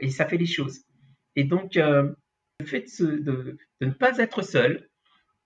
et, 0.00 0.10
ça 0.10 0.26
fait 0.26 0.36
les 0.36 0.46
choses. 0.46 0.84
Et 1.34 1.44
donc, 1.44 1.74
le 1.74 2.14
fait 2.64 2.84
de, 3.00 3.16
de, 3.16 3.58
de, 3.80 3.86
ne 3.86 3.92
pas 3.92 4.18
être 4.18 4.42
seul, 4.42 4.88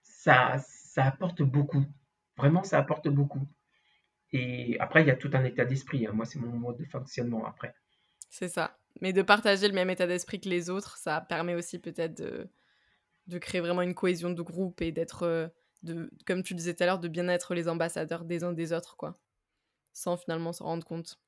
ça, 0.03 0.57
ça 0.97 1.05
apporte 1.05 1.43
beaucoup. 1.43 1.85
Vraiment, 2.39 2.65
ça 2.65 2.79
apporte 2.79 3.09
beaucoup. 3.09 3.47
Et 4.33 4.81
après, 4.81 5.03
il 5.03 5.09
y 5.09 5.11
a 5.11 5.17
tout 5.17 5.31
un 5.35 5.45
état 5.45 5.67
d'esprit. 5.67 6.07
Hein. 6.07 6.13
Moi, 6.15 6.25
c'est 6.25 6.39
mon 6.39 6.57
mode 6.57 6.79
de 6.79 6.87
fonctionnement 6.87 7.45
après. 7.45 7.75
C'est 8.31 8.49
ça. 8.49 8.79
Mais 9.03 9.13
de 9.13 9.21
partager 9.21 9.69
le 9.69 9.75
même 9.75 9.91
état 9.91 10.07
d'esprit 10.07 10.41
que 10.41 10.49
les 10.49 10.71
autres, 10.71 10.97
ça 10.97 11.21
permet 11.21 11.55
aussi 11.55 11.79
peut-être 11.79 12.17
de, 12.17 12.49
de 13.27 13.39
créer 13.39 13.61
vraiment 13.61 13.83
une 13.83 13.93
cohésion 13.93 14.31
de 14.31 14.41
groupe 14.41 14.81
et 14.81 14.91
d'être, 14.91 15.25
euh, 15.25 15.49
de, 15.83 16.11
comme 16.27 16.43
tu 16.43 16.55
disais 16.55 16.75
tout 16.75 16.83
à 16.83 16.87
l'heure, 16.87 16.99
de 16.99 17.09
bien 17.09 17.29
être 17.29 17.55
les 17.55 17.69
ambassadeurs 17.69 18.25
des 18.25 18.43
uns 18.43 18.55
des 18.55 18.73
autres, 18.73 18.97
quoi. 18.97 19.21
Sans 19.93 20.17
finalement 20.17 20.55
s'en 20.55 20.65
rendre 20.65 20.87
compte. 20.87 21.21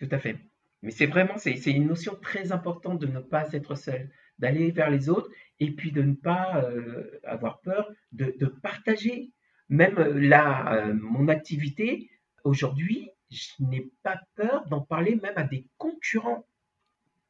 Tout 0.00 0.08
à 0.10 0.18
fait. 0.18 0.36
Mais 0.82 0.90
c'est 0.90 1.06
vraiment, 1.06 1.38
c'est 1.38 1.52
une 1.52 1.86
notion 1.86 2.16
très 2.16 2.50
importante 2.50 2.98
de 2.98 3.06
ne 3.06 3.20
pas 3.20 3.52
être 3.52 3.76
seul, 3.76 4.10
d'aller 4.38 4.70
vers 4.70 4.90
les 4.90 5.08
autres 5.08 5.30
et 5.60 5.70
puis 5.70 5.92
de 5.92 6.02
ne 6.02 6.14
pas 6.14 6.62
euh, 6.62 7.20
avoir 7.24 7.60
peur 7.60 7.90
de, 8.12 8.46
partager. 8.62 9.32
Même 9.68 9.98
euh, 9.98 10.12
là, 10.18 10.92
mon 10.94 11.28
activité, 11.28 12.10
aujourd'hui, 12.44 13.10
je 13.30 13.50
n'ai 13.60 13.90
pas 14.02 14.20
peur 14.34 14.66
d'en 14.66 14.80
parler 14.80 15.16
même 15.16 15.36
à 15.36 15.42
des 15.42 15.66
concurrents. 15.78 16.46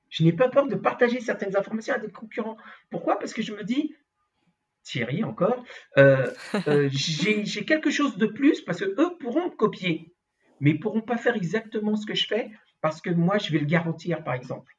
Je 0.09 0.25
n'ai 0.25 0.33
pas 0.33 0.49
peur 0.49 0.67
de 0.67 0.77
partager 0.77 1.21
certaines 1.21 1.57
informations 1.57 1.95
à 1.95 1.99
des 1.99 2.11
concurrents. 2.11 2.57
Pourquoi? 2.91 3.19
Parce 3.19 3.33
que 3.33 3.43
je 3.43 3.53
me 3.53 3.65
dis, 3.65 3.95
Thierry 4.87 5.25
encore, 5.25 5.65
euh, 5.99 6.31
euh, 6.69 6.89
j'ai 6.93 7.65
quelque 7.65 7.91
chose 7.91 8.17
de 8.17 8.27
plus 8.27 8.61
parce 8.61 8.79
que 8.79 8.85
eux 8.85 9.17
pourront 9.19 9.51
copier, 9.51 10.15
mais 10.61 10.71
ils 10.71 10.81
pourront 10.81 11.01
pas 11.01 11.17
faire 11.17 11.35
exactement 11.35 11.97
ce 11.97 12.07
que 12.07 12.15
je 12.15 12.27
fais 12.27 12.51
parce 12.81 13.01
que 13.01 13.11
moi, 13.11 13.39
je 13.39 13.51
vais 13.51 13.59
le 13.59 13.67
garantir, 13.67 14.23
par 14.23 14.35
exemple. 14.35 14.73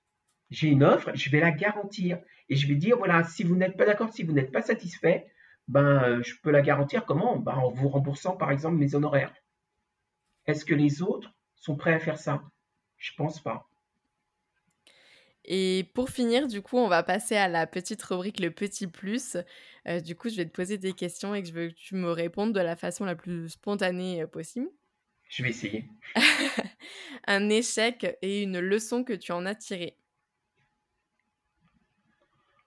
J'ai 0.49 0.67
une 0.67 0.83
offre, 0.83 1.11
je 1.13 1.29
vais 1.29 1.39
la 1.39 1.51
garantir 1.51 2.19
et 2.49 2.55
je 2.55 2.67
vais 2.67 2.75
dire, 2.75 2.97
voilà, 2.97 3.23
si 3.23 3.43
vous 3.43 3.55
n'êtes 3.55 3.77
pas 3.77 3.85
d'accord, 3.85 4.13
si 4.13 4.23
vous 4.23 4.31
n'êtes 4.31 4.51
pas 4.51 4.61
satisfait, 4.61 5.27
ben, 5.67 6.21
je 6.23 6.33
peux 6.41 6.51
la 6.51 6.61
garantir 6.61 7.05
comment? 7.05 7.37
Ben, 7.37 7.53
En 7.53 7.69
vous 7.69 7.89
remboursant, 7.89 8.37
par 8.37 8.51
exemple, 8.51 8.77
mes 8.77 8.95
honoraires. 8.95 9.33
Est-ce 10.45 10.63
que 10.63 10.73
les 10.73 11.01
autres 11.01 11.33
sont 11.55 11.75
prêts 11.75 11.93
à 11.93 11.99
faire 11.99 12.17
ça? 12.17 12.41
Je 12.97 13.11
pense 13.17 13.41
pas. 13.41 13.67
Et 15.49 15.89
pour 15.93 16.09
finir, 16.09 16.47
du 16.47 16.61
coup, 16.61 16.77
on 16.77 16.89
va 16.89 17.03
passer 17.03 17.35
à 17.35 17.47
la 17.47 17.67
petite 17.67 18.03
rubrique 18.03 18.39
le 18.41 18.51
petit 18.51 18.87
plus. 18.87 19.37
Euh, 19.87 20.01
du 20.01 20.15
coup, 20.15 20.29
je 20.29 20.35
vais 20.35 20.45
te 20.45 20.51
poser 20.51 20.77
des 20.77 20.93
questions 20.93 21.33
et 21.33 21.41
que 21.41 21.47
je 21.47 21.53
veux 21.53 21.69
que 21.69 21.73
tu 21.73 21.95
me 21.95 22.11
répondes 22.11 22.53
de 22.53 22.59
la 22.59 22.75
façon 22.75 23.05
la 23.05 23.15
plus 23.15 23.49
spontanée 23.49 24.21
euh, 24.21 24.27
possible. 24.27 24.67
Je 25.29 25.43
vais 25.43 25.49
essayer. 25.49 25.85
un 27.27 27.49
échec 27.49 28.17
et 28.21 28.43
une 28.43 28.59
leçon 28.59 29.03
que 29.03 29.13
tu 29.13 29.31
en 29.31 29.45
as 29.45 29.55
tiré. 29.55 29.97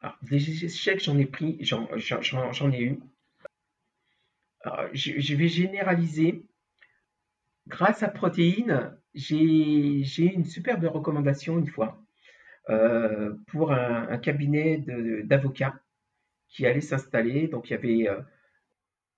Alors, 0.00 0.16
des 0.22 0.64
échecs, 0.64 1.02
j'en 1.02 1.18
ai 1.18 1.26
pris, 1.26 1.58
j'en 1.60 1.86
ai 2.72 2.82
eu. 2.82 3.00
je, 4.92 5.34
vais 5.34 5.48
généraliser 5.48 6.42
grâce 7.68 8.02
à 8.02 8.08
Protéines, 8.08 8.96
j'ai 9.14 10.34
une 10.34 10.44
superbe 10.44 10.84
recommandation 10.84 11.58
une 11.58 11.66
fois 11.66 12.02
euh, 12.70 13.34
pour 13.48 13.72
un, 13.72 14.18
cabinet 14.18 14.78
d'avocats 15.24 15.80
qui 16.48 16.66
allait 16.66 16.80
s'installer. 16.80 17.48
Donc 17.48 17.68
il 17.68 17.72
y 17.72 17.76
avait 17.76 18.08
euh, 18.08 18.20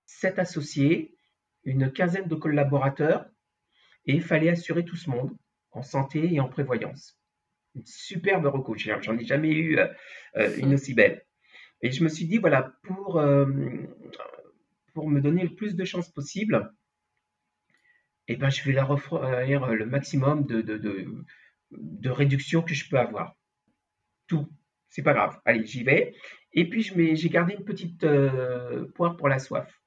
sept 0.05 0.39
associés, 0.39 1.15
une 1.63 1.91
quinzaine 1.91 2.27
de 2.27 2.35
collaborateurs, 2.35 3.25
et 4.05 4.13
il 4.13 4.23
fallait 4.23 4.49
assurer 4.49 4.83
tout 4.83 4.97
ce 4.97 5.09
monde 5.09 5.31
en 5.71 5.81
santé 5.81 6.33
et 6.33 6.39
en 6.39 6.49
prévoyance. 6.49 7.17
Superbe 7.85 8.45
recours, 8.45 8.77
j'en 8.77 9.17
ai 9.17 9.25
jamais 9.25 9.51
eu 9.51 9.79
euh, 9.79 10.57
une 10.57 10.75
aussi 10.75 10.93
belle. 10.93 11.25
Et 11.81 11.91
je 11.91 12.03
me 12.03 12.09
suis 12.09 12.25
dit, 12.25 12.37
voilà, 12.37 12.73
pour, 12.83 13.21
pour 14.93 15.09
me 15.09 15.19
donner 15.19 15.43
le 15.43 15.55
plus 15.55 15.75
de 15.75 15.83
chances 15.83 16.09
possible, 16.09 16.71
eh 18.27 18.37
ben, 18.37 18.49
je 18.49 18.63
vais 18.63 18.71
leur 18.71 18.89
offrir 18.89 19.67
le 19.67 19.85
maximum 19.85 20.45
de, 20.45 20.61
de, 20.61 20.77
de, 21.71 22.09
réduction 22.09 22.61
que 22.61 22.73
je 22.73 22.89
peux 22.89 22.97
avoir. 22.97 23.35
Tout. 24.27 24.47
C'est 24.89 25.03
pas 25.03 25.13
grave. 25.13 25.39
Allez, 25.43 25.65
j'y 25.65 25.83
vais. 25.83 26.15
Et 26.53 26.69
puis, 26.69 26.83
j'ai 26.83 27.29
gardé 27.29 27.55
une 27.55 27.65
petite 27.65 28.03
euh, 28.03 28.85
poire 28.93 29.17
pour 29.17 29.27
la 29.27 29.39
soif. 29.39 29.81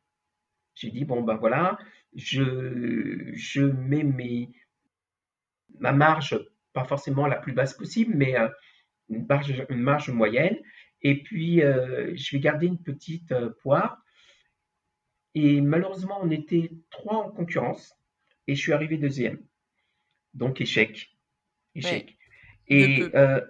J'ai 0.74 0.90
dit, 0.90 1.04
bon, 1.04 1.22
ben 1.22 1.36
voilà, 1.36 1.78
je, 2.14 3.30
je 3.32 3.62
mets 3.62 4.02
mes, 4.02 4.50
ma 5.78 5.92
marge, 5.92 6.38
pas 6.76 6.84
forcément 6.84 7.26
la 7.26 7.36
plus 7.36 7.54
basse 7.54 7.74
possible, 7.74 8.14
mais 8.14 8.38
euh, 8.38 8.48
une, 9.08 9.26
marge, 9.26 9.66
une 9.70 9.80
marge 9.80 10.10
moyenne. 10.10 10.56
Et 11.00 11.22
puis, 11.22 11.62
euh, 11.62 12.14
je 12.14 12.36
vais 12.36 12.40
garder 12.40 12.66
une 12.66 12.82
petite 12.82 13.34
poire. 13.62 14.02
Et 15.34 15.60
malheureusement, 15.60 16.18
on 16.22 16.30
était 16.30 16.70
trois 16.90 17.16
en 17.16 17.30
concurrence 17.30 17.94
et 18.46 18.54
je 18.54 18.60
suis 18.60 18.72
arrivé 18.72 18.98
deuxième. 18.98 19.38
Donc 20.34 20.60
échec. 20.60 21.10
Échec. 21.74 22.16
Et 22.68 22.98
de 22.98 23.06
peu. 23.06 23.18
Euh, 23.18 23.40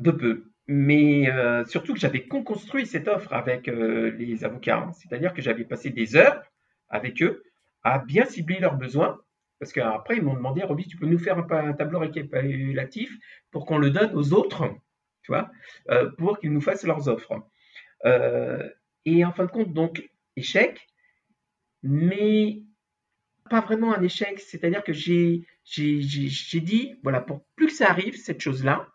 de 0.00 0.10
peu. 0.10 0.52
Mais 0.66 1.30
euh, 1.30 1.64
surtout 1.64 1.94
que 1.94 2.00
j'avais 2.00 2.26
construit 2.26 2.86
cette 2.86 3.08
offre 3.08 3.32
avec 3.32 3.68
euh, 3.68 4.10
les 4.18 4.44
avocats. 4.44 4.78
Hein. 4.78 4.92
C'est-à-dire 4.92 5.34
que 5.34 5.42
j'avais 5.42 5.64
passé 5.64 5.90
des 5.90 6.16
heures 6.16 6.42
avec 6.88 7.22
eux 7.22 7.42
à 7.82 7.98
bien 7.98 8.24
cibler 8.24 8.58
leurs 8.58 8.76
besoins. 8.76 9.20
Parce 9.64 9.72
qu'après, 9.72 10.18
ils 10.18 10.22
m'ont 10.22 10.34
demandé, 10.34 10.62
Roby, 10.62 10.86
tu 10.86 10.98
peux 10.98 11.06
nous 11.06 11.18
faire 11.18 11.38
un, 11.38 11.72
tableau 11.72 12.00
récapitulatif 12.00 13.10
pour 13.50 13.64
qu'on 13.64 13.78
le 13.78 13.88
donne 13.88 14.14
aux 14.14 14.34
autres, 14.34 14.68
tu 15.22 15.32
vois, 15.32 15.50
pour 16.18 16.38
qu'ils 16.38 16.52
nous 16.52 16.60
fassent 16.60 16.84
leurs 16.84 17.08
offres. 17.08 17.32
et 19.06 19.24
en 19.24 19.32
fin 19.32 19.46
de 19.46 19.50
compte, 19.50 19.72
donc, 19.72 20.06
échec. 20.36 20.86
Mais 21.82 22.60
pas 23.48 23.62
vraiment 23.62 23.94
un 23.94 24.02
échec, 24.02 24.38
c'est-à-dire 24.38 24.84
que 24.84 24.92
j'ai 24.92 25.46
dit, 25.64 26.96
voilà, 27.02 27.22
pour 27.22 27.46
plus 27.56 27.68
que 27.68 27.72
ça 27.72 27.88
arrive, 27.88 28.16
cette 28.18 28.42
chose-là, 28.42 28.86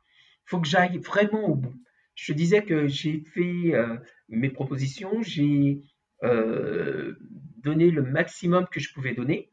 il 0.45 0.49
faut 0.51 0.59
que 0.59 0.67
j'aille 0.67 0.99
vraiment 0.99 1.49
au 1.49 1.55
bout. 1.55 1.81
Je 2.13 2.31
disais 2.31 2.63
que 2.63 2.85
j'ai 2.85 3.21
fait 3.21 3.73
euh, 3.73 3.97
mes 4.27 4.51
propositions, 4.51 5.23
j'ai 5.23 5.81
euh, 6.23 7.15
donné 7.57 7.89
le 7.89 8.03
maximum 8.03 8.67
que 8.67 8.79
je 8.79 8.93
pouvais 8.93 9.15
donner 9.15 9.51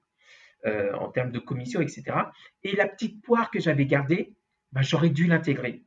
euh, 0.66 0.92
en 0.94 1.10
termes 1.10 1.32
de 1.32 1.38
commission, 1.38 1.80
etc. 1.80 2.04
Et 2.62 2.74
la 2.74 2.88
petite 2.88 3.22
poire 3.22 3.50
que 3.50 3.60
j'avais 3.60 3.86
gardée, 3.86 4.34
ben, 4.72 4.82
j'aurais 4.82 5.10
dû 5.10 5.26
l'intégrer. 5.26 5.84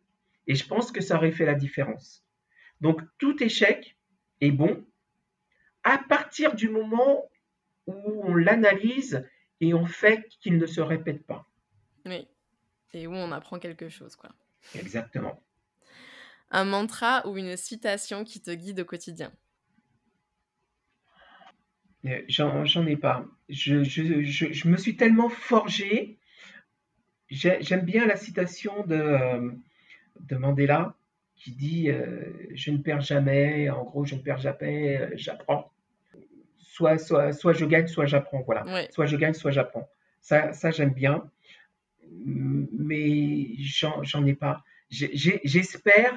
Et 0.47 0.55
je 0.55 0.65
pense 0.65 0.91
que 0.91 1.01
ça 1.01 1.15
aurait 1.15 1.31
fait 1.31 1.45
la 1.45 1.55
différence. 1.55 2.25
Donc 2.81 3.01
tout 3.17 3.41
échec 3.43 3.97
est 4.41 4.51
bon 4.51 4.85
à 5.83 5.97
partir 5.97 6.55
du 6.55 6.69
moment 6.69 7.29
où 7.87 8.21
on 8.23 8.35
l'analyse 8.35 9.27
et 9.61 9.73
on 9.73 9.85
fait 9.85 10.27
qu'il 10.41 10.57
ne 10.57 10.65
se 10.65 10.81
répète 10.81 11.25
pas. 11.25 11.45
Oui, 12.05 12.27
et 12.93 13.07
où 13.07 13.13
on 13.13 13.31
apprend 13.31 13.59
quelque 13.59 13.89
chose, 13.89 14.15
quoi. 14.15 14.29
Exactement. 14.75 15.41
Un 16.51 16.65
mantra 16.65 17.27
ou 17.27 17.37
une 17.37 17.57
citation 17.57 18.23
qui 18.23 18.41
te 18.41 18.51
guide 18.51 18.79
au 18.79 18.85
quotidien? 18.85 19.31
Euh, 22.05 22.21
J'en 22.27 22.85
ai 22.85 22.95
pas. 22.95 23.25
Je, 23.49 23.83
je, 23.83 24.23
je, 24.23 24.67
me 24.67 24.77
suis 24.77 24.95
tellement 24.95 25.29
forgé. 25.29 26.17
J'aime 27.29 27.85
bien 27.85 28.05
la 28.05 28.15
citation 28.15 28.85
de, 28.85 28.95
euh, 28.95 29.51
de 30.21 30.35
Mandela 30.35 30.95
qui 31.35 31.51
dit 31.51 31.89
euh, 31.89 32.23
Je 32.53 32.71
ne 32.71 32.77
perds 32.77 33.01
jamais, 33.01 33.69
en 33.69 33.83
gros, 33.83 34.05
je 34.05 34.15
ne 34.15 34.21
perds 34.21 34.39
jamais, 34.39 35.09
j'apprends 35.15 35.71
soit, 36.79 36.97
soit, 36.97 37.33
soit 37.33 37.53
je 37.53 37.65
gagne, 37.65 37.87
soit 37.87 38.05
j'apprends. 38.05 38.41
Voilà. 38.45 38.87
Soit 38.91 39.05
je 39.05 39.17
gagne, 39.17 39.33
soit 39.33 39.51
j'apprends. 39.51 39.89
Ça, 40.21 40.53
ça 40.53 40.71
j'aime 40.71 40.93
bien. 40.93 41.29
Mais 42.11 43.47
j'en 43.59 44.25
ai 44.25 44.33
pas. 44.33 44.63
J'espère. 44.89 46.13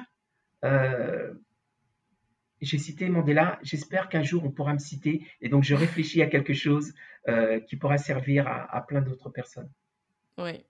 Euh, 0.63 1.33
j'ai 2.63 2.77
cité 2.77 3.09
Mandela. 3.09 3.59
J'espère 3.61 4.09
qu'un 4.09 4.23
jour 4.23 4.43
on 4.45 4.51
pourra 4.51 4.73
me 4.73 4.79
citer. 4.79 5.25
Et 5.41 5.49
donc 5.49 5.63
je 5.63 5.75
réfléchis 5.75 6.21
à 6.21 6.27
quelque 6.27 6.53
chose 6.53 6.93
euh, 7.27 7.59
qui 7.59 7.75
pourra 7.75 7.97
servir 7.97 8.47
à, 8.47 8.85
plein 8.87 9.01
d'autres 9.01 9.29
personnes. 9.29 9.69
Oui. 10.37 10.63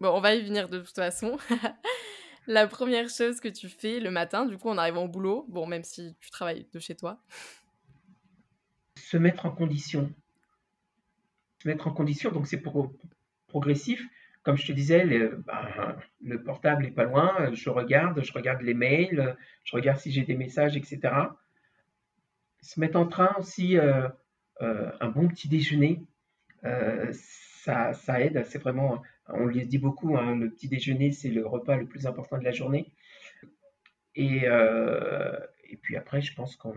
Bon, 0.00 0.10
on 0.10 0.20
va 0.20 0.34
y 0.34 0.42
venir 0.42 0.68
de 0.68 0.80
toute 0.80 0.94
façon. 0.94 1.38
La 2.46 2.66
première 2.66 3.08
chose 3.08 3.40
que 3.40 3.48
tu 3.48 3.68
fais 3.68 4.00
le 4.00 4.10
matin, 4.10 4.44
du 4.44 4.58
coup, 4.58 4.68
en 4.68 4.76
arrivant 4.76 5.04
au 5.04 5.08
boulot, 5.08 5.46
bon, 5.48 5.66
même 5.66 5.82
si 5.82 6.14
tu 6.20 6.30
travailles 6.30 6.66
de 6.72 6.78
chez 6.78 6.94
toi, 6.94 7.18
se 8.96 9.16
mettre 9.16 9.46
en 9.46 9.50
condition. 9.50 10.12
Se 11.62 11.68
mettre 11.68 11.86
en 11.86 11.92
condition, 11.92 12.30
donc 12.32 12.46
c'est 12.46 12.62
progressif. 13.48 14.04
Comme 14.44 14.56
je 14.56 14.66
te 14.66 14.72
disais, 14.72 15.04
ben, 15.06 15.96
le, 16.22 16.42
portable 16.42 16.84
n'est 16.84 16.90
pas 16.90 17.04
loin, 17.04 17.50
je 17.52 17.70
regarde, 17.70 18.22
je 18.22 18.32
regarde 18.32 18.60
les 18.60 18.74
mails, 18.74 19.36
je 19.64 19.74
regarde 19.74 19.98
si 19.98 20.12
j'ai 20.12 20.22
des 20.22 20.36
messages, 20.36 20.76
etc. 20.76 21.00
Se 22.60 22.78
mettre 22.78 22.96
en 22.96 23.06
train 23.06 23.34
aussi 23.38 23.78
euh, 23.78 24.08
un 24.60 25.08
bon 25.08 25.28
petit 25.28 25.48
déjeuner, 25.48 26.02
ça, 26.62 27.94
ça, 27.94 28.20
aide. 28.20 28.44
C'est 28.44 28.58
vraiment, 28.58 29.02
on 29.28 29.46
le 29.46 29.64
dit 29.64 29.78
beaucoup, 29.78 30.16
hein, 30.16 30.36
le 30.36 30.50
petit 30.50 30.68
déjeuner, 30.68 31.10
c'est 31.10 31.30
le 31.30 31.46
repas 31.46 31.76
le 31.76 31.86
plus 31.86 32.06
important 32.06 32.38
de 32.38 32.44
la 32.44 32.52
journée. 32.52 32.92
Et, 34.14 34.46
puis 35.82 35.96
après, 35.96 36.20
je 36.20 36.34
pense 36.34 36.56
qu'on 36.56 36.74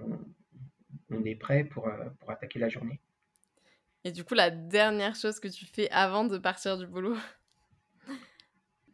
on 1.09 1.23
est 1.25 1.35
prêt 1.35 1.65
pour 1.65 1.89
attaquer 2.29 2.59
la 2.59 2.69
journée. 2.69 3.01
Et 4.07 4.11
du 4.13 4.23
coup, 4.23 4.35
la 4.35 4.49
dernière 4.49 5.15
chose 5.15 5.37
que 5.41 5.49
tu 5.49 5.65
fais 5.65 5.89
avant 5.89 6.23
de 6.23 6.37
partir 6.37 6.77
du 6.77 6.87
boulot? 6.87 7.17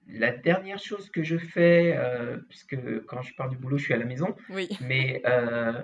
La 0.08 0.32
dernière 0.32 0.80
chose 0.80 1.10
que 1.10 1.24
je 1.24 1.38
fais, 1.38 1.96
euh, 1.96 2.38
puisque 2.50 2.78
quand 3.06 3.22
je 3.22 3.34
pars 3.36 3.50
du 3.50 3.58
boulot, 3.58 3.78
je 3.78 3.86
suis 3.86 3.94
à 3.94 3.98
la 3.98 4.06
maison, 4.06 4.36
oui. 4.50 4.68
mais 4.82 5.22
euh, 5.26 5.82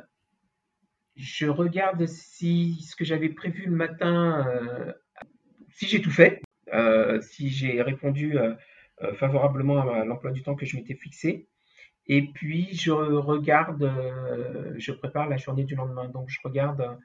je 1.16 1.48
regarde 1.48 2.06
si 2.06 2.82
ce 2.82 2.96
que 2.96 3.06
j'avais 3.06 3.30
prévu 3.30 3.66
le 3.66 3.76
matin, 3.76 4.46
euh, 4.48 4.94
si 5.70 5.88
j'ai 5.88 6.02
tout 6.02 6.12
fait, 6.12 6.42
si 7.22 7.50
j'ai 7.50 7.82
répondu 7.82 8.38
favorablement 9.16 9.80
à 9.80 10.06
l'emploi 10.06 10.32
du 10.32 10.44
temps 10.44 10.56
que 10.56 10.66
je 10.66 10.76
m'étais 10.76 10.96
fixé. 10.96 11.48
Et 12.06 12.28
puis, 12.34 12.70
je 12.74 12.92
regarde, 12.92 13.92
je 14.78 14.92
prépare 14.92 15.28
la 15.30 15.38
journée 15.38 15.64
du 15.64 15.76
lendemain. 15.76 16.10
Donc, 16.10 16.30
je 16.30 16.38
regarde 16.44 17.00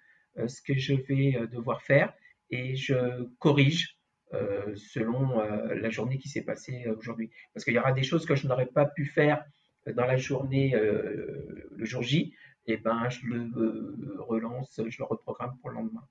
ce 0.46 0.60
que 0.60 0.74
je 0.74 0.94
vais 0.94 1.46
devoir 1.46 1.82
faire 1.82 2.12
et 2.50 2.76
je 2.76 3.24
corrige 3.38 3.93
euh, 4.34 4.74
selon 4.76 5.40
la 5.74 5.90
journée 5.90 6.18
qui 6.18 6.28
s'est 6.28 6.42
passée 6.42 6.86
aujourd'hui. 6.96 7.30
Parce 7.52 7.64
qu'il 7.64 7.74
y 7.74 7.78
aura 7.78 7.92
des 7.92 8.02
choses 8.02 8.26
que 8.26 8.34
je 8.34 8.46
n'aurais 8.46 8.66
pas 8.66 8.86
pu 8.86 9.04
faire 9.04 9.44
dans 9.86 10.06
la 10.06 10.16
journée 10.16 10.74
le 10.74 11.84
jour 11.84 12.02
J, 12.02 12.34
et 12.66 12.78
ben 12.78 13.08
je 13.10 13.26
le 13.26 14.20
relance, 14.20 14.80
je 14.86 14.98
le 14.98 15.04
reprogramme 15.04 15.58
pour 15.60 15.70
le 15.70 15.76
lendemain. 15.76 16.06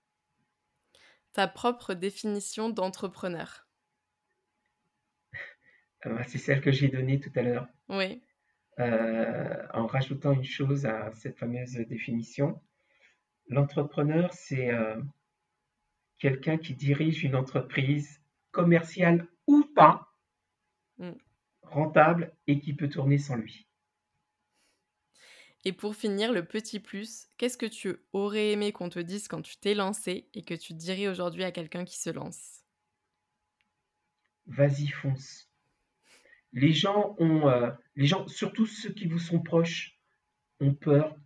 Ta 1.34 1.48
propre 1.48 1.96
définition 1.96 2.70
d'entrepreneur 2.70 3.68
C'est 6.28 6.38
celle 6.38 6.62
que 6.62 6.72
j'ai 6.72 6.90
donnée 6.90 7.20
tout 7.20 7.32
à 7.36 7.42
l'heure. 7.42 7.68
Oui. 7.90 8.22
en 8.78 9.88
rajoutant 9.88 10.34
une 10.34 10.44
chose 10.44 10.86
à 10.86 11.12
cette 11.14 11.40
fameuse 11.40 11.74
définition, 11.74 12.62
L'entrepreneur, 13.50 14.34
c'est 14.34 14.74
euh, 14.74 15.02
quelqu'un 16.24 16.58
qui 16.58 16.74
dirige 16.74 17.26
une 17.26 17.36
entreprise 17.36 18.22
commerciale 18.52 19.28
ou 19.46 19.66
pas, 19.76 20.16
mm. 20.98 21.12
rentable 21.64 22.34
et 22.48 22.62
qui 22.62 22.74
peut 22.74 22.88
tourner 22.88 23.18
sans 23.18 23.36
lui. 23.36 23.68
Et 25.66 25.74
pour 25.74 25.98
finir, 25.98 26.32
le 26.32 26.46
petit 26.46 26.80
plus, 26.80 27.28
qu'est-ce 27.38 27.58
que 27.58 27.66
tu 27.66 27.98
aurais 28.14 28.52
aimé 28.52 28.72
qu'on 28.72 28.88
te 28.88 29.00
dise 29.00 29.28
quand 29.28 29.42
tu 29.42 29.58
t'es 29.58 29.74
lancé 29.74 30.30
et 30.34 30.44
que 30.44 30.54
tu 30.54 30.74
dirais 30.74 31.10
aujourd'hui 31.10 31.44
à 31.44 31.52
quelqu'un 31.52 31.84
qui 31.84 32.00
se 32.00 32.10
lance? 32.10 32.64
Vas-y, 34.46 34.88
fonce. 34.88 35.50
Les 36.54 36.72
gens 36.72 37.18
ont, 37.20 37.50
euh, 37.50 37.70
les 37.98 38.06
gens, 38.06 38.30
surtout 38.30 38.66
ceux 38.66 38.94
qui 38.94 39.08
vous 39.08 39.20
sont 39.20 39.42
proches, 39.42 40.00
ont 40.62 40.74
peur. 40.74 41.18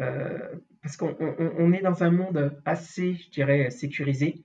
Euh, 0.00 0.58
parce 0.82 0.96
qu'on 0.96 1.72
est 1.72 1.80
dans 1.80 2.02
un 2.02 2.10
monde 2.10 2.60
assez, 2.64 3.14
je 3.14 3.30
dirais, 3.30 3.70
sécurisé. 3.70 4.44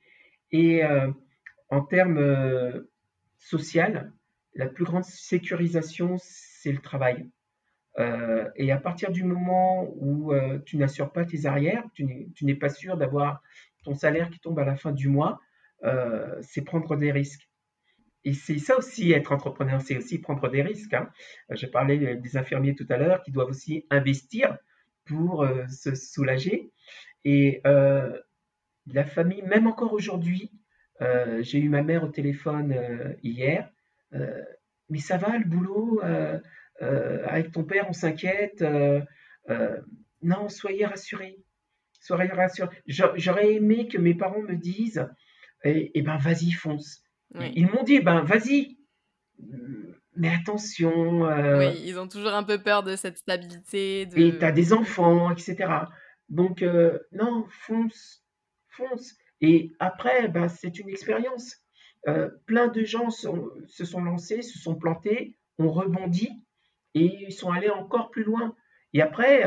Et 0.51 0.83
euh, 0.83 1.11
en 1.69 1.81
termes 1.81 2.19
euh, 2.19 2.91
social, 3.39 4.13
la 4.53 4.67
plus 4.67 4.85
grande 4.85 5.03
sécurisation, 5.03 6.17
c'est 6.19 6.71
le 6.71 6.79
travail. 6.79 7.27
Euh, 7.97 8.47
et 8.55 8.71
à 8.71 8.77
partir 8.77 9.11
du 9.11 9.23
moment 9.23 9.91
où 9.97 10.31
tu 10.65 10.77
n'assures 10.77 11.11
pas 11.11 11.25
tes 11.25 11.47
arrières, 11.47 11.83
tu 11.93 12.05
n'es 12.41 12.55
pas 12.55 12.69
sûr 12.69 12.97
d'avoir 12.97 13.41
ton 13.83 13.95
salaire 13.95 14.29
qui 14.29 14.39
tombe 14.39 14.59
à 14.59 14.65
la 14.65 14.75
fin 14.75 14.91
du 14.91 15.09
mois, 15.09 15.39
c'est 16.41 16.61
prendre 16.61 16.95
des 16.95 17.11
risques. 17.11 17.49
Et 18.23 18.33
c'est 18.33 18.57
ça 18.57 18.77
aussi 18.77 19.11
être 19.11 19.31
entrepreneur, 19.31 19.81
c'est 19.81 19.97
aussi 19.97 20.19
prendre 20.19 20.49
des 20.49 20.61
risques. 20.61 20.93
Hein. 20.93 21.09
J'ai 21.51 21.67
parlé 21.67 22.15
des 22.15 22.38
infirmiers 22.38 22.75
tout 22.75 22.88
à 22.89 22.97
l'heure 22.97 23.23
qui 23.23 23.31
doivent 23.31 23.49
aussi 23.49 23.85
investir 23.89 24.57
pour 25.08 25.43
euh, 25.43 25.66
se 25.68 25.95
soulager. 25.95 26.72
Et 27.26 27.62
euh, 27.66 28.18
la 28.88 29.05
famille, 29.05 29.41
même 29.41 29.68
encore 29.68 29.93
aujourd'hui, 29.93 30.51
euh, 31.01 31.41
j'ai 31.41 31.60
eu 31.60 31.70
ma 31.70 31.84
mère 31.84 32.03
au 32.03 32.10
téléphone 32.10 32.76
hier. 33.24 33.70
mais 34.89 34.99
ça 34.99 35.18
va 35.18 35.38
le 35.38 35.45
boulot 35.45 36.01
avec 36.80 37.51
ton 37.51 37.64
père, 37.64 37.88
on 37.89 37.93
s'inquiète. 37.93 38.64
non, 40.22 40.49
soyez 40.49 40.86
rassurés. 40.86 41.38
Soyez 41.99 42.32
rassurés. 42.32 42.70
J'aurais 42.88 43.53
aimé 43.53 43.88
que 43.88 43.97
mes 43.97 44.14
parents 44.14 44.41
me 44.41 44.55
disent, 44.55 45.08
eh, 45.64 45.91
eh 45.93 46.01
ben 46.01 46.18
vas-y, 46.18 46.51
fonce. 46.51 47.03
Ils 47.36 47.68
m'ont 47.68 47.84
dit, 47.84 47.95
eh 47.95 48.01
ben 48.01 48.22
vas-y, 48.22 48.78
mais 50.18 50.34
attention. 50.34 51.26
Euh, 51.26 51.59
oui, 51.59 51.82
ils 51.86 51.99
ont 51.99 52.07
toujours 52.07 52.34
un 52.34 52.43
peu 52.43 52.61
peur 52.61 52.84
de 52.84 52.95
cette 52.95 53.18
stabilité. 53.18 54.05
De... 54.07 54.18
Et 54.18 54.38
tu 54.38 54.43
as 54.43 54.51
des 54.51 54.74
enfants, 54.74 55.32
etc. 55.32 55.55
Donc, 56.30 56.61
euh, 56.61 56.99
non, 57.11 57.45
fonce, 57.49 58.26
fonce. 58.70 59.15
Et 59.41 59.72
après, 59.80 60.28
bah, 60.28 60.49
c'est 60.49 60.80
une 60.80 60.89
expérience. 60.89 61.57
Euh, 62.07 62.30
plein 62.45 62.68
de 62.68 62.84
gens 62.84 63.09
se 63.09 63.86
sont 63.86 64.01
lancés, 64.01 64.41
se 64.41 64.59
sont 64.59 64.76
plantés, 64.76 65.38
ont 65.59 65.72
rebondi 65.72 66.30
et 66.93 67.05
ils 67.05 67.34
sont 67.34 67.51
allés 67.51 67.70
encore 67.70 68.09
plus 68.09 68.24
loin. 68.24 68.55
Et 68.93 69.01
après, 69.01 69.43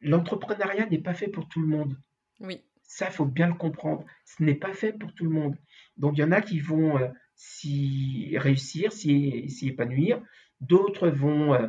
l'entrepreneuriat 0.00 0.86
n'est 0.86 1.00
pas 1.00 1.14
fait 1.14 1.28
pour 1.28 1.48
tout 1.48 1.60
le 1.60 1.68
monde. 1.68 1.96
Oui. 2.40 2.64
Ça, 2.82 3.06
il 3.06 3.12
faut 3.12 3.24
bien 3.24 3.46
le 3.46 3.54
comprendre. 3.54 4.04
Ce 4.24 4.42
n'est 4.42 4.54
pas 4.54 4.72
fait 4.72 4.92
pour 4.92 5.14
tout 5.14 5.24
le 5.24 5.30
monde. 5.30 5.56
Donc, 5.96 6.18
il 6.18 6.20
y 6.20 6.24
en 6.24 6.32
a 6.32 6.40
qui 6.40 6.58
vont 6.60 6.98
s'y 7.38 8.36
réussir, 8.36 8.92
s'y 8.92 9.48
épanouir. 9.62 10.20
D'autres 10.60 11.08
vont, 11.08 11.54
euh, 11.54 11.68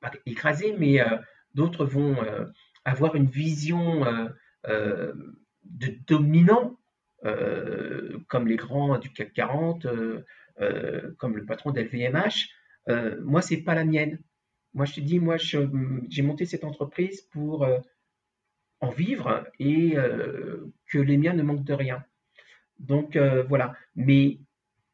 pas 0.00 0.10
écraser, 0.24 0.74
mais 0.78 1.00
euh, 1.00 1.18
d'autres 1.54 1.84
vont 1.84 2.20
euh, 2.22 2.46
avoir 2.84 3.14
une 3.14 3.26
vision 3.26 4.04
de 4.64 5.98
dominant, 6.06 6.78
comme 8.28 8.48
les 8.48 8.56
grands 8.56 8.98
du 8.98 9.12
CAC 9.12 9.32
40, 9.32 9.86
comme 11.18 11.36
le 11.36 11.44
patron 11.44 11.70
d'LVMH. 11.72 12.48
moi, 13.22 13.42
c'est 13.42 13.62
pas 13.62 13.74
la 13.74 13.84
mienne. 13.84 14.20
Moi, 14.74 14.84
je 14.84 14.94
te 14.94 15.00
dis, 15.00 15.18
moi, 15.18 15.36
j'ai 15.36 16.22
monté 16.22 16.46
cette 16.46 16.64
entreprise 16.64 17.22
pour 17.22 17.66
en 18.80 18.90
vivre 18.90 19.44
et 19.58 19.96
que 20.86 20.98
les 20.98 21.16
miens 21.16 21.34
ne 21.34 21.42
manquent 21.42 21.64
de 21.64 21.74
rien. 21.74 22.04
Donc 22.78 23.16
euh, 23.16 23.42
voilà, 23.44 23.74
mais 23.94 24.38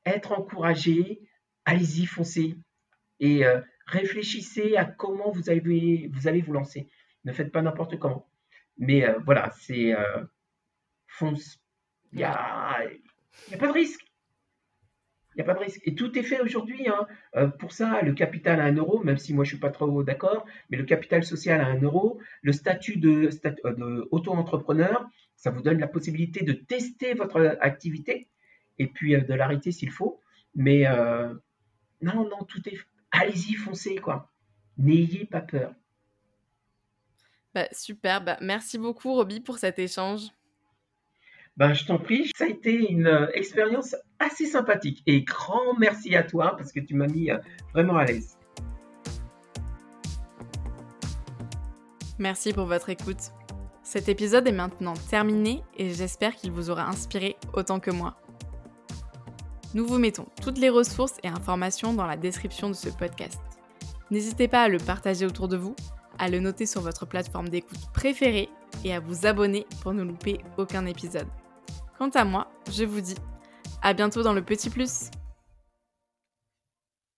être 0.06 0.32
encouragé, 0.32 1.20
allez-y, 1.64 2.06
foncez 2.06 2.56
et 3.20 3.44
euh, 3.44 3.60
réfléchissez 3.86 4.76
à 4.76 4.84
comment 4.84 5.30
vous 5.30 5.50
allez, 5.50 6.10
vous 6.12 6.28
allez 6.28 6.40
vous 6.40 6.52
lancer. 6.52 6.88
Ne 7.24 7.32
faites 7.32 7.52
pas 7.52 7.62
n'importe 7.62 7.98
comment. 7.98 8.26
Mais 8.78 9.06
euh, 9.06 9.18
voilà, 9.24 9.50
c'est 9.60 9.94
fonce. 11.06 11.60
Il 12.12 12.18
n'y 12.18 12.24
a, 12.24 12.34
a 12.34 13.56
pas 13.58 13.66
de 13.66 13.72
risque. 13.72 14.00
Il 15.34 15.38
n'y 15.38 15.42
a 15.42 15.44
pas 15.44 15.54
de 15.54 15.64
risque. 15.64 15.80
Et 15.84 15.94
tout 15.94 16.18
est 16.18 16.22
fait 16.22 16.40
aujourd'hui. 16.40 16.88
Hein. 16.88 17.48
pour 17.58 17.72
ça, 17.72 18.02
le 18.02 18.12
capital 18.12 18.60
à 18.60 18.64
1 18.64 18.74
euro, 18.74 19.02
même 19.02 19.18
si 19.18 19.32
moi 19.34 19.44
je 19.44 19.50
ne 19.50 19.54
suis 19.54 19.60
pas 19.60 19.70
trop 19.70 20.02
d'accord, 20.02 20.44
mais 20.68 20.76
le 20.76 20.84
capital 20.84 21.24
social 21.24 21.60
à 21.60 21.68
1 21.68 21.80
euro, 21.82 22.18
le 22.42 22.52
statut 22.52 22.98
de, 22.98 23.30
de 23.30 24.08
auto-entrepreneur, 24.10 25.08
ça 25.42 25.50
vous 25.50 25.60
donne 25.60 25.80
la 25.80 25.88
possibilité 25.88 26.44
de 26.44 26.52
tester 26.52 27.14
votre 27.14 27.58
activité 27.60 28.28
et 28.78 28.86
puis 28.86 29.16
euh, 29.16 29.22
de 29.22 29.34
l'arrêter 29.34 29.72
s'il 29.72 29.90
faut. 29.90 30.20
Mais 30.54 30.86
euh, 30.86 31.34
non, 32.00 32.28
non, 32.28 32.44
tout 32.44 32.62
est. 32.68 32.78
Allez-y, 33.10 33.54
foncez, 33.54 33.96
quoi. 33.96 34.30
N'ayez 34.78 35.24
pas 35.24 35.40
peur. 35.40 35.74
Bah, 37.54 37.66
super. 37.72 38.22
Bah, 38.22 38.38
merci 38.40 38.78
beaucoup, 38.78 39.14
Roby, 39.14 39.40
pour 39.40 39.58
cet 39.58 39.80
échange. 39.80 40.28
Ben, 41.56 41.74
je 41.74 41.86
t'en 41.86 41.98
prie, 41.98 42.30
ça 42.36 42.44
a 42.44 42.48
été 42.48 42.88
une 42.88 43.08
euh, 43.08 43.26
expérience 43.34 43.96
assez 44.20 44.46
sympathique. 44.46 45.02
Et 45.06 45.22
grand 45.22 45.76
merci 45.76 46.14
à 46.14 46.22
toi 46.22 46.54
parce 46.56 46.70
que 46.70 46.78
tu 46.78 46.94
m'as 46.94 47.08
mis 47.08 47.30
vraiment 47.74 47.96
à 47.96 48.04
l'aise. 48.04 48.38
Merci 52.20 52.52
pour 52.52 52.66
votre 52.66 52.90
écoute. 52.90 53.32
Cet 53.92 54.08
épisode 54.08 54.48
est 54.48 54.52
maintenant 54.52 54.94
terminé 55.10 55.62
et 55.76 55.92
j'espère 55.92 56.34
qu'il 56.34 56.50
vous 56.50 56.70
aura 56.70 56.88
inspiré 56.88 57.36
autant 57.52 57.78
que 57.78 57.90
moi. 57.90 58.16
Nous 59.74 59.86
vous 59.86 59.98
mettons 59.98 60.24
toutes 60.40 60.56
les 60.56 60.70
ressources 60.70 61.18
et 61.22 61.28
informations 61.28 61.92
dans 61.92 62.06
la 62.06 62.16
description 62.16 62.70
de 62.70 62.74
ce 62.74 62.88
podcast. 62.88 63.38
N'hésitez 64.10 64.48
pas 64.48 64.62
à 64.62 64.68
le 64.68 64.78
partager 64.78 65.26
autour 65.26 65.46
de 65.46 65.58
vous, 65.58 65.76
à 66.18 66.30
le 66.30 66.40
noter 66.40 66.64
sur 66.64 66.80
votre 66.80 67.04
plateforme 67.04 67.50
d'écoute 67.50 67.92
préférée 67.92 68.48
et 68.82 68.94
à 68.94 69.00
vous 69.00 69.26
abonner 69.26 69.66
pour 69.82 69.92
ne 69.92 70.02
louper 70.02 70.40
aucun 70.56 70.86
épisode. 70.86 71.28
Quant 71.98 72.08
à 72.14 72.24
moi, 72.24 72.50
je 72.70 72.84
vous 72.84 73.02
dis 73.02 73.18
à 73.82 73.92
bientôt 73.92 74.22
dans 74.22 74.32
le 74.32 74.42
Petit 74.42 74.70
Plus 74.70 75.10